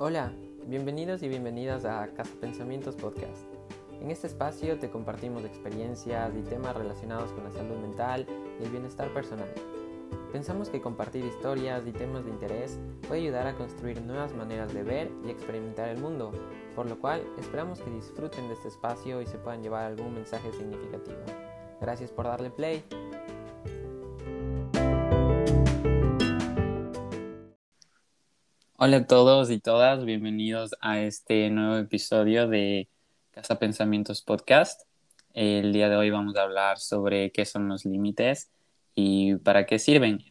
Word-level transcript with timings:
Hola, 0.00 0.32
bienvenidos 0.66 1.22
y 1.22 1.28
bienvenidas 1.28 1.84
a 1.84 2.08
Casa 2.08 2.32
Pensamientos 2.40 2.96
Podcast. 2.96 3.44
En 4.00 4.10
este 4.10 4.26
espacio 4.26 4.76
te 4.76 4.90
compartimos 4.90 5.44
experiencias 5.44 6.32
y 6.36 6.42
temas 6.42 6.74
relacionados 6.74 7.30
con 7.30 7.44
la 7.44 7.52
salud 7.52 7.76
mental 7.76 8.26
y 8.58 8.64
el 8.64 8.70
bienestar 8.70 9.14
personal. 9.14 9.48
Pensamos 10.32 10.68
que 10.68 10.80
compartir 10.80 11.24
historias 11.24 11.86
y 11.86 11.92
temas 11.92 12.24
de 12.24 12.32
interés 12.32 12.80
puede 13.06 13.20
ayudar 13.20 13.46
a 13.46 13.54
construir 13.54 14.02
nuevas 14.02 14.34
maneras 14.34 14.74
de 14.74 14.82
ver 14.82 15.12
y 15.24 15.30
experimentar 15.30 15.88
el 15.88 15.98
mundo, 15.98 16.32
por 16.74 16.86
lo 16.86 16.98
cual 16.98 17.22
esperamos 17.38 17.78
que 17.80 17.90
disfruten 17.90 18.48
de 18.48 18.54
este 18.54 18.66
espacio 18.66 19.22
y 19.22 19.26
se 19.26 19.38
puedan 19.38 19.62
llevar 19.62 19.84
algún 19.84 20.12
mensaje 20.12 20.50
significativo. 20.54 21.18
Gracias 21.80 22.10
por 22.10 22.24
darle 22.24 22.50
play. 22.50 22.82
Hola 28.86 28.98
a 28.98 29.06
todos 29.06 29.50
y 29.50 29.60
todas, 29.60 30.04
bienvenidos 30.04 30.72
a 30.82 31.00
este 31.00 31.48
nuevo 31.48 31.76
episodio 31.76 32.48
de 32.48 32.90
Casa 33.30 33.58
Pensamientos 33.58 34.20
Podcast. 34.20 34.82
El 35.32 35.72
día 35.72 35.88
de 35.88 35.96
hoy 35.96 36.10
vamos 36.10 36.36
a 36.36 36.42
hablar 36.42 36.78
sobre 36.78 37.32
qué 37.32 37.46
son 37.46 37.66
los 37.66 37.86
límites 37.86 38.50
y 38.94 39.36
para 39.36 39.64
qué 39.64 39.78
sirven. 39.78 40.22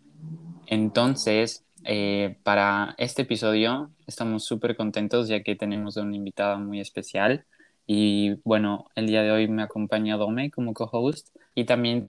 Entonces, 0.67 1.65
eh, 1.83 2.37
para 2.43 2.93
este 2.99 3.23
episodio 3.23 3.89
estamos 4.05 4.45
súper 4.45 4.77
contentos 4.77 5.27
ya 5.27 5.41
que 5.41 5.55
tenemos 5.55 5.97
a 5.97 6.03
una 6.03 6.15
invitada 6.15 6.59
muy 6.59 6.79
especial 6.79 7.47
y 7.87 8.35
bueno, 8.43 8.91
el 8.93 9.07
día 9.07 9.23
de 9.23 9.31
hoy 9.31 9.47
me 9.47 9.63
acompaña 9.63 10.15
Dome 10.15 10.51
como 10.51 10.75
co-host 10.75 11.29
y 11.55 11.63
también 11.65 12.07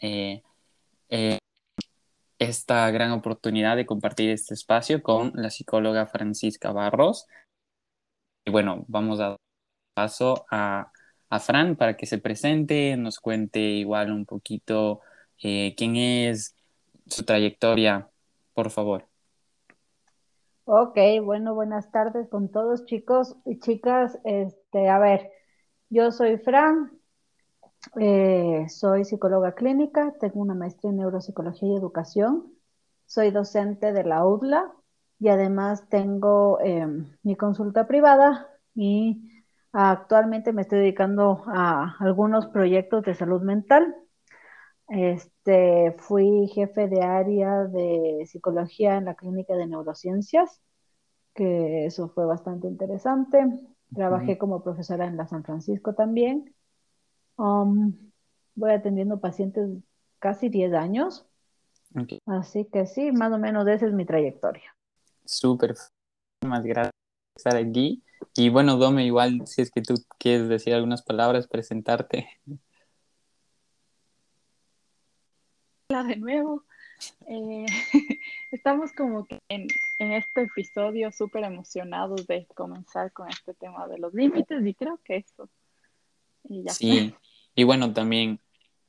eh, 0.00 0.42
eh, 1.08 1.38
esta 2.42 2.90
gran 2.90 3.12
oportunidad 3.12 3.76
de 3.76 3.86
compartir 3.86 4.30
este 4.30 4.54
espacio 4.54 5.02
con 5.02 5.32
la 5.34 5.50
psicóloga 5.50 6.06
Francisca 6.06 6.72
Barros. 6.72 7.26
Y 8.44 8.50
bueno, 8.50 8.84
vamos 8.88 9.20
a 9.20 9.30
dar 9.30 9.36
paso 9.94 10.46
a, 10.50 10.90
a 11.30 11.40
Fran 11.40 11.76
para 11.76 11.96
que 11.96 12.06
se 12.06 12.18
presente, 12.18 12.96
nos 12.96 13.20
cuente 13.20 13.60
igual 13.60 14.12
un 14.12 14.26
poquito 14.26 15.00
eh, 15.42 15.74
quién 15.76 15.96
es, 15.96 16.56
su 17.06 17.24
trayectoria, 17.24 18.08
por 18.54 18.70
favor. 18.70 19.06
Ok, 20.64 20.96
bueno, 21.22 21.54
buenas 21.54 21.90
tardes 21.90 22.28
con 22.28 22.50
todos 22.50 22.86
chicos 22.86 23.36
y 23.44 23.58
chicas. 23.58 24.18
Este, 24.24 24.88
a 24.88 24.98
ver, 24.98 25.30
yo 25.90 26.12
soy 26.12 26.38
Fran, 26.38 26.92
eh, 28.00 28.66
soy 28.68 29.04
psicóloga 29.04 29.54
clínica, 29.54 30.14
tengo 30.20 30.40
una 30.40 30.54
maestría 30.54 30.90
en 30.90 30.98
neuropsicología 30.98 31.68
y 31.68 31.76
educación, 31.76 32.52
soy 33.06 33.30
docente 33.30 33.92
de 33.92 34.04
la 34.04 34.24
UDLA 34.24 34.72
y 35.18 35.28
además 35.28 35.88
tengo 35.88 36.60
em, 36.60 37.16
mi 37.22 37.36
consulta 37.36 37.86
privada 37.86 38.48
y 38.74 39.44
actualmente 39.72 40.52
me 40.52 40.62
estoy 40.62 40.78
dedicando 40.78 41.42
a 41.46 41.96
algunos 42.00 42.46
proyectos 42.46 43.02
de 43.04 43.14
salud 43.14 43.42
mental. 43.42 43.94
Este, 44.88 45.94
fui 45.98 46.48
jefe 46.48 46.88
de 46.88 47.02
área 47.02 47.64
de 47.64 48.24
psicología 48.26 48.96
en 48.96 49.06
la 49.06 49.14
clínica 49.14 49.54
de 49.54 49.66
neurociencias, 49.66 50.60
que 51.34 51.86
eso 51.86 52.08
fue 52.10 52.26
bastante 52.26 52.68
interesante. 52.68 53.44
Trabajé 53.94 54.38
como 54.38 54.62
profesora 54.62 55.06
en 55.06 55.16
la 55.16 55.26
San 55.26 55.44
Francisco 55.44 55.94
también 55.94 56.54
Um, 57.36 57.92
voy 58.54 58.72
atendiendo 58.72 59.20
pacientes 59.20 59.68
casi 60.18 60.48
10 60.48 60.74
años. 60.74 61.26
Así 62.26 62.64
que 62.66 62.86
sí, 62.86 63.12
más 63.12 63.32
o 63.32 63.38
menos 63.38 63.66
esa 63.68 63.86
es 63.86 63.92
mi 63.92 64.06
trayectoria. 64.06 64.74
Súper. 65.24 65.74
Más 66.46 66.64
gracias 66.64 66.92
por 66.92 67.52
estar 67.52 67.56
aquí. 67.56 68.02
Y 68.34 68.48
bueno, 68.48 68.76
Dome, 68.76 69.04
igual 69.04 69.46
si 69.46 69.62
es 69.62 69.70
que 69.70 69.82
tú 69.82 69.94
quieres 70.18 70.48
decir 70.48 70.74
algunas 70.74 71.02
palabras, 71.02 71.48
presentarte. 71.48 72.28
Hola 75.90 76.04
de 76.04 76.16
nuevo. 76.16 76.64
Eh, 77.26 77.66
estamos 78.52 78.92
como 78.92 79.24
que 79.24 79.38
en, 79.48 79.66
en 79.98 80.12
este 80.12 80.42
episodio 80.42 81.10
súper 81.12 81.44
emocionados 81.44 82.26
de 82.26 82.46
comenzar 82.54 83.12
con 83.12 83.28
este 83.28 83.54
tema 83.54 83.86
de 83.88 83.98
los 83.98 84.14
límites 84.14 84.64
y 84.64 84.74
creo 84.74 84.98
que 85.04 85.16
eso. 85.16 85.50
Y 86.44 86.64
ya. 86.64 86.72
Sí, 86.72 87.14
y 87.54 87.64
bueno, 87.64 87.92
también 87.92 88.40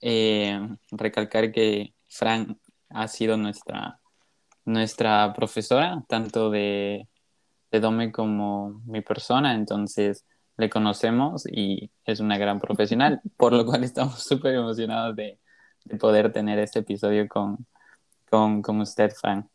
eh, 0.01 0.59
recalcar 0.91 1.51
que 1.51 1.93
Fran 2.07 2.59
ha 2.89 3.07
sido 3.07 3.37
nuestra, 3.37 3.99
nuestra 4.65 5.33
profesora, 5.33 6.03
tanto 6.07 6.49
de, 6.49 7.07
de 7.71 7.79
Dome 7.79 8.11
como 8.11 8.81
mi 8.85 9.01
persona, 9.01 9.55
entonces 9.55 10.25
le 10.57 10.69
conocemos 10.69 11.45
y 11.49 11.89
es 12.05 12.19
una 12.19 12.37
gran 12.37 12.59
profesional, 12.59 13.21
por 13.37 13.53
lo 13.53 13.65
cual 13.65 13.83
estamos 13.83 14.23
súper 14.23 14.55
emocionados 14.55 15.15
de, 15.15 15.39
de, 15.85 15.97
poder 15.97 16.31
tener 16.31 16.59
este 16.59 16.79
episodio 16.79 17.27
con, 17.27 17.65
con, 18.29 18.61
con 18.61 18.81
usted, 18.81 19.11
Fran. 19.11 19.49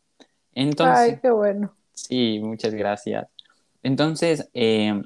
Entonces, 0.53 1.13
Ay, 1.13 1.19
qué 1.21 1.29
bueno. 1.31 1.73
Sí, 1.93 2.39
muchas 2.41 2.73
gracias. 2.73 3.27
Entonces, 3.83 4.49
eh, 4.53 5.01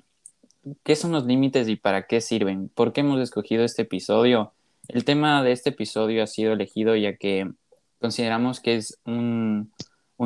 ¿Qué 0.84 0.96
son 0.96 1.12
los 1.12 1.26
límites 1.26 1.68
y 1.68 1.76
para 1.76 2.08
qué 2.08 2.22
sirven? 2.22 2.70
¿Por 2.70 2.94
qué 2.94 3.02
hemos 3.02 3.20
escogido 3.20 3.66
este 3.66 3.82
episodio? 3.82 4.54
El 4.88 5.04
tema 5.04 5.44
de 5.44 5.52
este 5.52 5.72
episodio 5.72 6.24
ha 6.24 6.28
sido 6.28 6.54
elegido 6.54 6.96
ya 6.96 7.18
que 7.18 7.52
consideramos 8.00 8.62
que 8.62 8.78
es 8.78 8.98
un, 9.06 9.74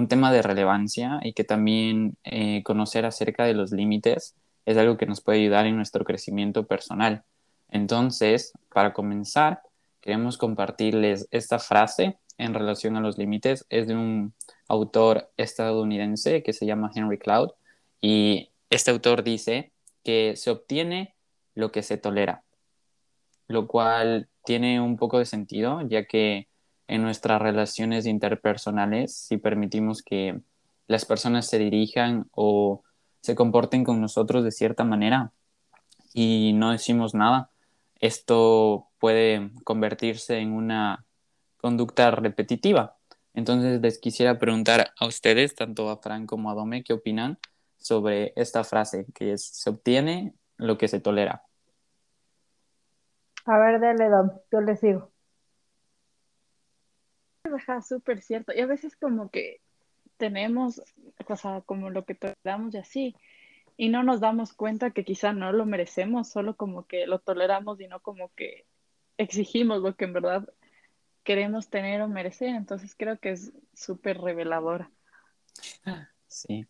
tema 0.09 0.31
de 0.31 0.43
relevancia 0.43 1.19
y 1.23 1.33
que 1.33 1.43
también 1.43 2.17
eh, 2.23 2.61
conocer 2.63 3.05
acerca 3.05 3.45
de 3.45 3.55
los 3.55 3.71
límites 3.71 4.35
es 4.67 4.77
algo 4.77 4.95
que 4.95 5.07
nos 5.07 5.21
puede 5.21 5.39
ayudar 5.39 5.65
en 5.65 5.75
nuestro 5.75 6.05
crecimiento 6.05 6.67
personal. 6.67 7.23
Entonces, 7.69 8.53
para 8.71 8.93
comenzar, 8.93 9.61
queremos 10.01 10.37
compartirles 10.37 11.27
esta 11.31 11.57
frase 11.57 12.19
en 12.37 12.53
relación 12.53 12.95
a 12.95 13.01
los 13.01 13.17
límites. 13.17 13.65
Es 13.69 13.87
de 13.87 13.95
un 13.95 14.33
autor 14.67 15.31
estadounidense 15.35 16.43
que 16.43 16.53
se 16.53 16.67
llama 16.67 16.91
Henry 16.93 17.17
Cloud 17.17 17.53
y 18.01 18.51
este 18.69 18.91
autor 18.91 19.23
dice, 19.23 19.71
que 20.07 20.37
se 20.37 20.51
obtiene 20.51 21.15
lo 21.53 21.73
que 21.73 21.83
se 21.83 21.97
tolera, 21.97 22.45
lo 23.49 23.67
cual 23.67 24.29
tiene 24.45 24.79
un 24.79 24.95
poco 24.95 25.19
de 25.19 25.25
sentido, 25.25 25.81
ya 25.81 26.05
que 26.05 26.47
en 26.87 27.01
nuestras 27.01 27.41
relaciones 27.41 28.05
interpersonales, 28.05 29.13
si 29.13 29.35
permitimos 29.35 30.01
que 30.01 30.39
las 30.87 31.03
personas 31.03 31.49
se 31.49 31.59
dirijan 31.59 32.29
o 32.31 32.83
se 33.19 33.35
comporten 33.35 33.83
con 33.83 33.99
nosotros 33.99 34.45
de 34.45 34.51
cierta 34.51 34.85
manera 34.85 35.33
y 36.13 36.53
no 36.53 36.71
decimos 36.71 37.13
nada, 37.13 37.51
esto 37.99 38.87
puede 38.99 39.51
convertirse 39.65 40.37
en 40.37 40.53
una 40.53 41.03
conducta 41.57 42.11
repetitiva. 42.11 42.95
Entonces 43.33 43.81
les 43.81 43.99
quisiera 43.99 44.39
preguntar 44.39 44.93
a 44.97 45.05
ustedes, 45.05 45.53
tanto 45.53 45.89
a 45.89 45.97
Fran 45.97 46.27
como 46.27 46.49
a 46.49 46.53
Dome, 46.53 46.85
¿qué 46.85 46.93
opinan 46.93 47.39
sobre 47.77 48.33
esta 48.35 48.63
frase, 48.63 49.05
que 49.13 49.33
es, 49.33 49.45
se 49.45 49.69
obtiene 49.69 50.33
lo 50.57 50.77
que 50.77 50.87
se 50.87 50.99
tolera. 50.99 51.43
A 53.45 53.57
ver, 53.59 53.79
dale, 53.79 54.09
Dom, 54.09 54.31
yo 54.51 54.61
le 54.61 54.75
sigo. 54.75 55.11
Es 57.43 57.87
súper 57.87 58.21
cierto. 58.21 58.53
Y 58.53 58.59
a 58.59 58.65
veces 58.65 58.95
como 58.97 59.29
que 59.29 59.61
tenemos, 60.17 60.81
o 61.27 61.35
sea, 61.35 61.61
como 61.61 61.89
lo 61.89 62.05
que 62.05 62.15
toleramos 62.15 62.73
y 62.73 62.77
así, 62.77 63.15
y 63.77 63.89
no 63.89 64.03
nos 64.03 64.19
damos 64.19 64.53
cuenta 64.53 64.91
que 64.91 65.05
quizá 65.05 65.31
no 65.33 65.53
lo 65.53 65.65
merecemos, 65.65 66.29
solo 66.29 66.57
como 66.57 66.87
que 66.87 67.05
lo 67.05 67.19
toleramos 67.19 67.79
y 67.79 67.87
no 67.87 68.01
como 68.01 68.33
que 68.33 68.65
exigimos 69.17 69.81
lo 69.81 69.95
que 69.95 70.05
en 70.05 70.13
verdad 70.13 70.49
queremos 71.23 71.69
tener 71.69 72.01
o 72.01 72.07
merecer. 72.07 72.49
Entonces 72.49 72.95
creo 72.97 73.19
que 73.19 73.31
es 73.31 73.53
súper 73.73 74.19
reveladora. 74.19 74.91
Sí. 76.27 76.67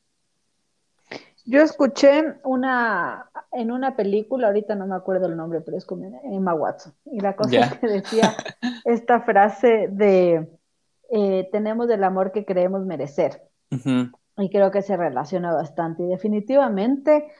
Yo 1.49 1.61
escuché 1.61 2.35
una, 2.43 3.31
en 3.53 3.71
una 3.71 3.95
película, 3.95 4.47
ahorita 4.47 4.75
no 4.75 4.85
me 4.85 4.95
acuerdo 4.95 5.27
el 5.27 5.37
nombre, 5.37 5.61
pero 5.61 5.77
es 5.77 5.85
como 5.85 6.19
Emma 6.23 6.53
Watson, 6.53 6.93
y 7.05 7.21
la 7.21 7.37
cosa 7.37 7.59
es 7.59 7.77
que 7.79 7.87
decía 7.87 8.35
esta 8.85 9.21
frase 9.21 9.87
de 9.89 10.49
eh, 11.09 11.47
tenemos 11.51 11.89
el 11.89 12.03
amor 12.03 12.33
que 12.33 12.43
creemos 12.45 12.85
merecer. 12.85 13.41
Y 13.69 14.49
creo 14.49 14.71
que 14.71 14.81
se 14.81 14.97
relaciona 14.97 15.53
bastante. 15.53 16.03
Y 16.03 16.07
definitivamente 16.07 17.31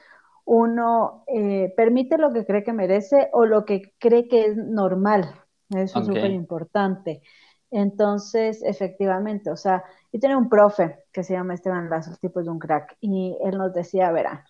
uno 0.44 1.24
eh, 1.26 1.72
permite 1.76 2.16
lo 2.16 2.32
que 2.32 2.46
cree 2.46 2.64
que 2.64 2.72
merece 2.72 3.28
o 3.32 3.44
lo 3.44 3.64
que 3.64 3.92
cree 3.98 4.26
que 4.26 4.46
es 4.46 4.56
normal. 4.56 5.34
Eso 5.68 6.00
es 6.00 6.06
súper 6.06 6.30
importante. 6.30 7.20
Entonces, 7.70 8.62
efectivamente, 8.62 9.50
o 9.50 9.56
sea, 9.56 9.84
yo 10.12 10.20
tenía 10.20 10.38
un 10.38 10.48
profe 10.48 11.04
que 11.12 11.22
se 11.22 11.34
llama 11.34 11.54
Esteban 11.54 11.90
Lazo, 11.90 12.10
el 12.10 12.18
tipo 12.18 12.42
de 12.42 12.48
un 12.48 12.58
crack, 12.58 12.96
y 13.00 13.36
él 13.44 13.58
nos 13.58 13.74
decía, 13.74 14.10
verán, 14.10 14.42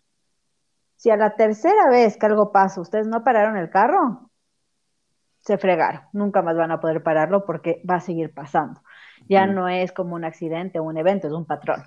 si 0.97 1.11
a 1.11 1.17
la 1.17 1.37
tercera 1.37 1.88
vez 1.91 2.17
que 2.17 2.26
algo 2.26 2.53
pasa, 2.53 2.81
ustedes 2.81 3.06
no 3.06 3.25
pararon 3.25 3.56
el 3.56 3.70
carro, 3.70 4.31
se 5.41 5.59
fregaron, 5.59 6.03
nunca 6.12 6.43
más 6.43 6.56
van 6.56 6.73
a 6.73 6.81
poder 6.81 7.03
pararlo 7.03 7.44
porque 7.44 7.82
va 7.88 7.97
a 7.97 8.00
seguir 8.00 8.35
pasando. 8.35 8.82
Ya 9.29 9.47
no 9.47 9.69
es 9.69 9.93
como 9.93 10.14
un 10.14 10.25
accidente 10.25 10.79
o 10.79 10.85
un 10.85 10.99
evento, 10.99 11.26
es 11.26 11.32
un 11.32 11.47
patrón. 11.47 11.82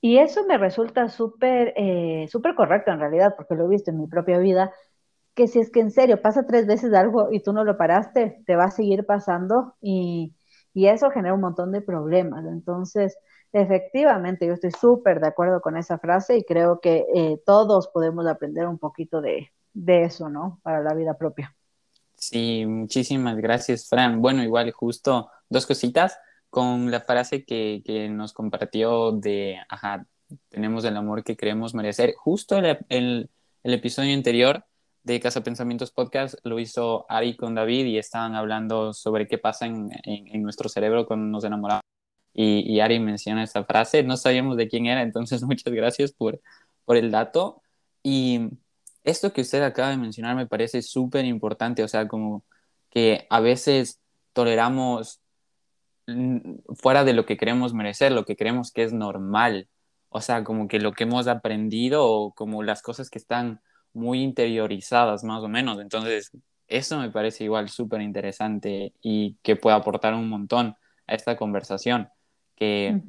Y 0.00 0.18
eso 0.18 0.44
me 0.46 0.58
resulta 0.58 1.08
súper, 1.08 1.72
eh, 1.76 2.26
súper 2.28 2.54
correcto 2.54 2.90
en 2.90 3.00
realidad, 3.00 3.34
porque 3.36 3.54
lo 3.54 3.64
he 3.64 3.68
visto 3.68 3.90
en 3.90 4.00
mi 4.00 4.06
propia 4.06 4.38
vida, 4.38 4.72
que 5.34 5.48
si 5.48 5.60
es 5.60 5.70
que 5.70 5.80
en 5.80 5.90
serio 5.90 6.20
pasa 6.22 6.46
tres 6.46 6.66
veces 6.66 6.92
algo 6.94 7.32
y 7.32 7.40
tú 7.42 7.52
no 7.52 7.64
lo 7.64 7.76
paraste, 7.76 8.42
te 8.46 8.56
va 8.56 8.64
a 8.64 8.70
seguir 8.70 9.06
pasando 9.06 9.74
y, 9.80 10.33
y 10.74 10.88
eso 10.88 11.10
genera 11.10 11.34
un 11.34 11.40
montón 11.40 11.72
de 11.72 11.80
problemas. 11.80 12.44
Entonces, 12.44 13.16
efectivamente, 13.52 14.46
yo 14.46 14.54
estoy 14.54 14.72
súper 14.72 15.20
de 15.20 15.28
acuerdo 15.28 15.60
con 15.60 15.76
esa 15.76 15.98
frase 15.98 16.36
y 16.36 16.44
creo 16.44 16.80
que 16.80 17.06
eh, 17.14 17.40
todos 17.46 17.88
podemos 17.88 18.26
aprender 18.26 18.66
un 18.66 18.78
poquito 18.78 19.20
de, 19.20 19.52
de 19.72 20.02
eso, 20.02 20.28
¿no? 20.28 20.60
Para 20.62 20.82
la 20.82 20.92
vida 20.94 21.16
propia. 21.16 21.54
Sí, 22.16 22.64
muchísimas 22.66 23.36
gracias, 23.36 23.88
Fran. 23.88 24.20
Bueno, 24.20 24.42
igual 24.42 24.70
justo 24.72 25.30
dos 25.48 25.66
cositas 25.66 26.18
con 26.50 26.90
la 26.90 27.00
frase 27.00 27.44
que, 27.44 27.82
que 27.84 28.08
nos 28.08 28.32
compartió 28.32 29.12
de, 29.12 29.58
ajá, 29.68 30.06
tenemos 30.48 30.84
el 30.84 30.96
amor 30.96 31.22
que 31.22 31.36
creemos 31.36 31.74
merecer. 31.74 32.14
Justo 32.16 32.58
el, 32.58 32.78
el, 32.88 33.30
el 33.62 33.74
episodio 33.74 34.14
anterior 34.14 34.64
de 35.04 35.20
Casa 35.20 35.42
Pensamientos 35.42 35.92
Podcast 35.92 36.34
lo 36.44 36.58
hizo 36.58 37.06
Ari 37.10 37.36
con 37.36 37.54
David 37.54 37.86
y 37.86 37.98
estaban 37.98 38.34
hablando 38.34 38.94
sobre 38.94 39.28
qué 39.28 39.38
pasa 39.38 39.66
en, 39.66 39.90
en, 40.04 40.42
nuestro 40.42 40.68
cerebro 40.68 41.06
cuando 41.06 41.26
nos 41.26 41.44
enamoramos. 41.44 41.82
Y, 42.32 42.60
y, 42.72 42.80
Ari 42.80 42.98
menciona 42.98 43.44
esta 43.44 43.64
frase, 43.64 44.02
no 44.02 44.16
sabíamos 44.16 44.56
de 44.56 44.68
quién 44.68 44.86
era, 44.86 45.02
entonces 45.02 45.42
muchas 45.44 45.72
gracias 45.72 46.12
por, 46.12 46.40
por 46.84 46.96
el 46.96 47.10
dato. 47.10 47.62
Y 48.02 48.48
esto 49.04 49.32
que 49.32 49.42
usted 49.42 49.62
acaba 49.62 49.90
de 49.90 49.98
mencionar 49.98 50.36
me 50.36 50.46
parece 50.46 50.82
súper 50.82 51.24
importante, 51.26 51.84
o 51.84 51.88
sea, 51.88 52.08
como 52.08 52.44
que 52.90 53.26
a 53.30 53.40
veces 53.40 54.00
toleramos 54.32 55.20
fuera 56.76 57.04
de 57.04 57.12
lo 57.12 57.26
que 57.26 57.36
queremos 57.36 57.74
merecer, 57.74 58.12
lo 58.12 58.24
que 58.24 58.36
creemos 58.36 58.72
que 58.72 58.84
es 58.84 58.92
normal, 58.92 59.68
o 60.08 60.20
sea, 60.20 60.44
como 60.44 60.68
que 60.68 60.80
lo 60.80 60.92
que 60.92 61.04
hemos 61.04 61.28
aprendido 61.28 62.06
o 62.06 62.32
como 62.34 62.62
las 62.62 62.82
cosas 62.82 63.10
que 63.10 63.18
están 63.18 63.60
muy 63.94 64.22
interiorizadas 64.22 65.24
más 65.24 65.42
o 65.42 65.48
menos. 65.48 65.80
Entonces, 65.80 66.30
eso 66.68 66.98
me 66.98 67.10
parece 67.10 67.44
igual 67.44 67.68
súper 67.68 68.00
interesante 68.02 68.92
y 69.00 69.36
que 69.42 69.56
puede 69.56 69.76
aportar 69.76 70.14
un 70.14 70.28
montón 70.28 70.76
a 71.06 71.14
esta 71.14 71.36
conversación, 71.36 72.08
que, 72.56 73.00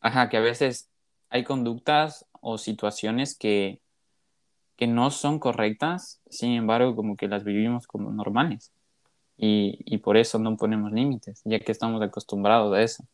ajá, 0.00 0.28
que 0.28 0.36
a 0.36 0.40
veces 0.40 0.88
hay 1.28 1.44
conductas 1.44 2.26
o 2.40 2.58
situaciones 2.58 3.36
que 3.36 3.80
que 4.76 4.86
no 4.86 5.10
son 5.10 5.38
correctas, 5.38 6.20
sin 6.28 6.52
embargo, 6.52 6.94
como 6.94 7.16
que 7.16 7.28
las 7.28 7.44
vivimos 7.44 7.86
como 7.86 8.12
normales. 8.12 8.72
Y, 9.38 9.78
y 9.84 9.98
por 9.98 10.16
eso 10.16 10.38
no 10.38 10.56
ponemos 10.56 10.92
límites, 10.92 11.42
ya 11.44 11.58
que 11.58 11.72
estamos 11.72 12.00
acostumbrados 12.02 12.74
a 12.74 12.82
eso. 12.82 13.04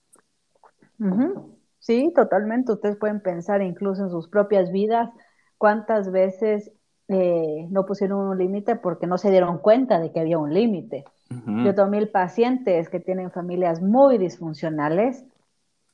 Sí, 1.78 2.12
totalmente. 2.14 2.72
Ustedes 2.72 2.96
pueden 2.96 3.20
pensar 3.20 3.62
incluso 3.62 4.02
en 4.02 4.10
sus 4.10 4.28
propias 4.28 4.70
vidas 4.70 5.10
cuántas 5.58 6.12
veces 6.12 6.70
eh, 7.12 7.66
no 7.70 7.84
pusieron 7.84 8.20
un 8.28 8.38
límite 8.38 8.76
porque 8.76 9.06
no 9.06 9.18
se 9.18 9.30
dieron 9.30 9.58
cuenta 9.58 9.98
de 9.98 10.12
que 10.12 10.20
había 10.20 10.38
un 10.38 10.52
límite. 10.52 11.04
Yo 11.46 11.74
tengo 11.74 11.88
mil 11.88 12.10
pacientes 12.10 12.90
que 12.90 13.00
tienen 13.00 13.30
familias 13.30 13.80
muy 13.80 14.18
disfuncionales 14.18 15.24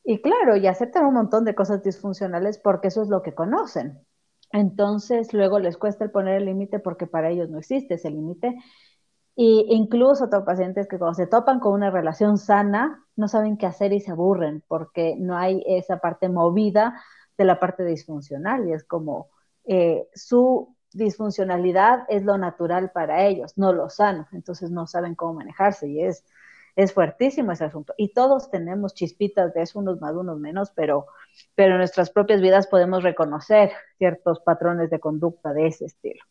y 0.03 0.21
claro, 0.21 0.57
y 0.57 0.67
aceptan 0.67 1.05
un 1.05 1.15
montón 1.15 1.45
de 1.45 1.55
cosas 1.55 1.83
disfuncionales 1.83 2.59
porque 2.59 2.89
eso 2.89 3.03
es 3.03 3.09
lo 3.09 3.23
que 3.23 3.35
conocen. 3.35 4.01
Entonces, 4.53 5.35
luego 5.35 5.59
les 5.59 5.77
cuesta 5.77 6.05
el 6.05 6.11
poner 6.11 6.37
el 6.37 6.47
límite 6.47 6.79
porque 6.79 7.07
para 7.07 7.31
ellos 7.31 7.51
no 7.51 7.59
existe 7.59 7.95
ese 7.95 8.11
límite. 8.11 8.57
Y 9.37 9.67
incluso 9.69 10.29
tengo 10.29 10.45
pacientes 10.45 10.89
que 10.89 10.99
cuando 10.99 11.15
se 11.15 11.27
topan 11.27 11.61
con 11.61 11.75
una 11.75 11.91
relación 11.91 12.39
sana, 12.39 13.05
no 13.17 13.29
saben 13.29 13.57
qué 13.57 13.67
hacer 13.67 13.93
y 13.93 14.01
se 14.01 14.11
aburren 14.11 14.65
porque 14.67 15.15
no 15.19 15.37
hay 15.37 15.63
esa 15.67 15.99
parte 15.99 16.29
movida 16.29 17.01
de 17.37 17.45
la 17.45 17.61
parte 17.61 17.85
disfuncional. 17.85 18.69
Y 18.69 18.73
es 18.73 18.85
como 18.85 19.29
eh, 19.65 20.09
su 20.15 20.75
disfuncionalidad 20.99 22.05
es 22.09 22.25
lo 22.25 22.37
natural 22.37 22.91
para 22.91 23.27
ellos, 23.27 23.57
no 23.57 23.73
lo 23.73 23.89
sano. 23.89 24.29
Entonces 24.33 24.71
no 24.71 24.87
saben 24.87 25.15
cómo 25.15 25.35
manejarse 25.35 25.89
y 25.89 26.03
es, 26.03 26.25
es 26.77 26.93
fuertísimo 26.93 27.53
ese 27.53 27.65
asunto. 27.65 27.95
Y 27.97 28.13
todos 28.13 28.51
tenemos 28.51 28.95
chispitas 28.95 29.55
de 29.55 29.63
eso, 29.63 29.79
unos 29.79 30.01
más, 30.01 30.15
unos 30.15 30.39
menos, 30.39 30.71
pero 30.75 31.07
pero 31.55 31.73
en 31.73 31.79
nuestras 31.79 32.11
propias 32.11 32.41
vidas 32.41 32.67
podemos 32.67 33.03
reconocer 33.03 33.73
ciertos 33.99 34.41
patrones 34.41 34.91
de 34.91 35.01
conducta 35.01 35.53
de 35.53 35.67
ese 35.67 35.87
estilo. 35.87 36.23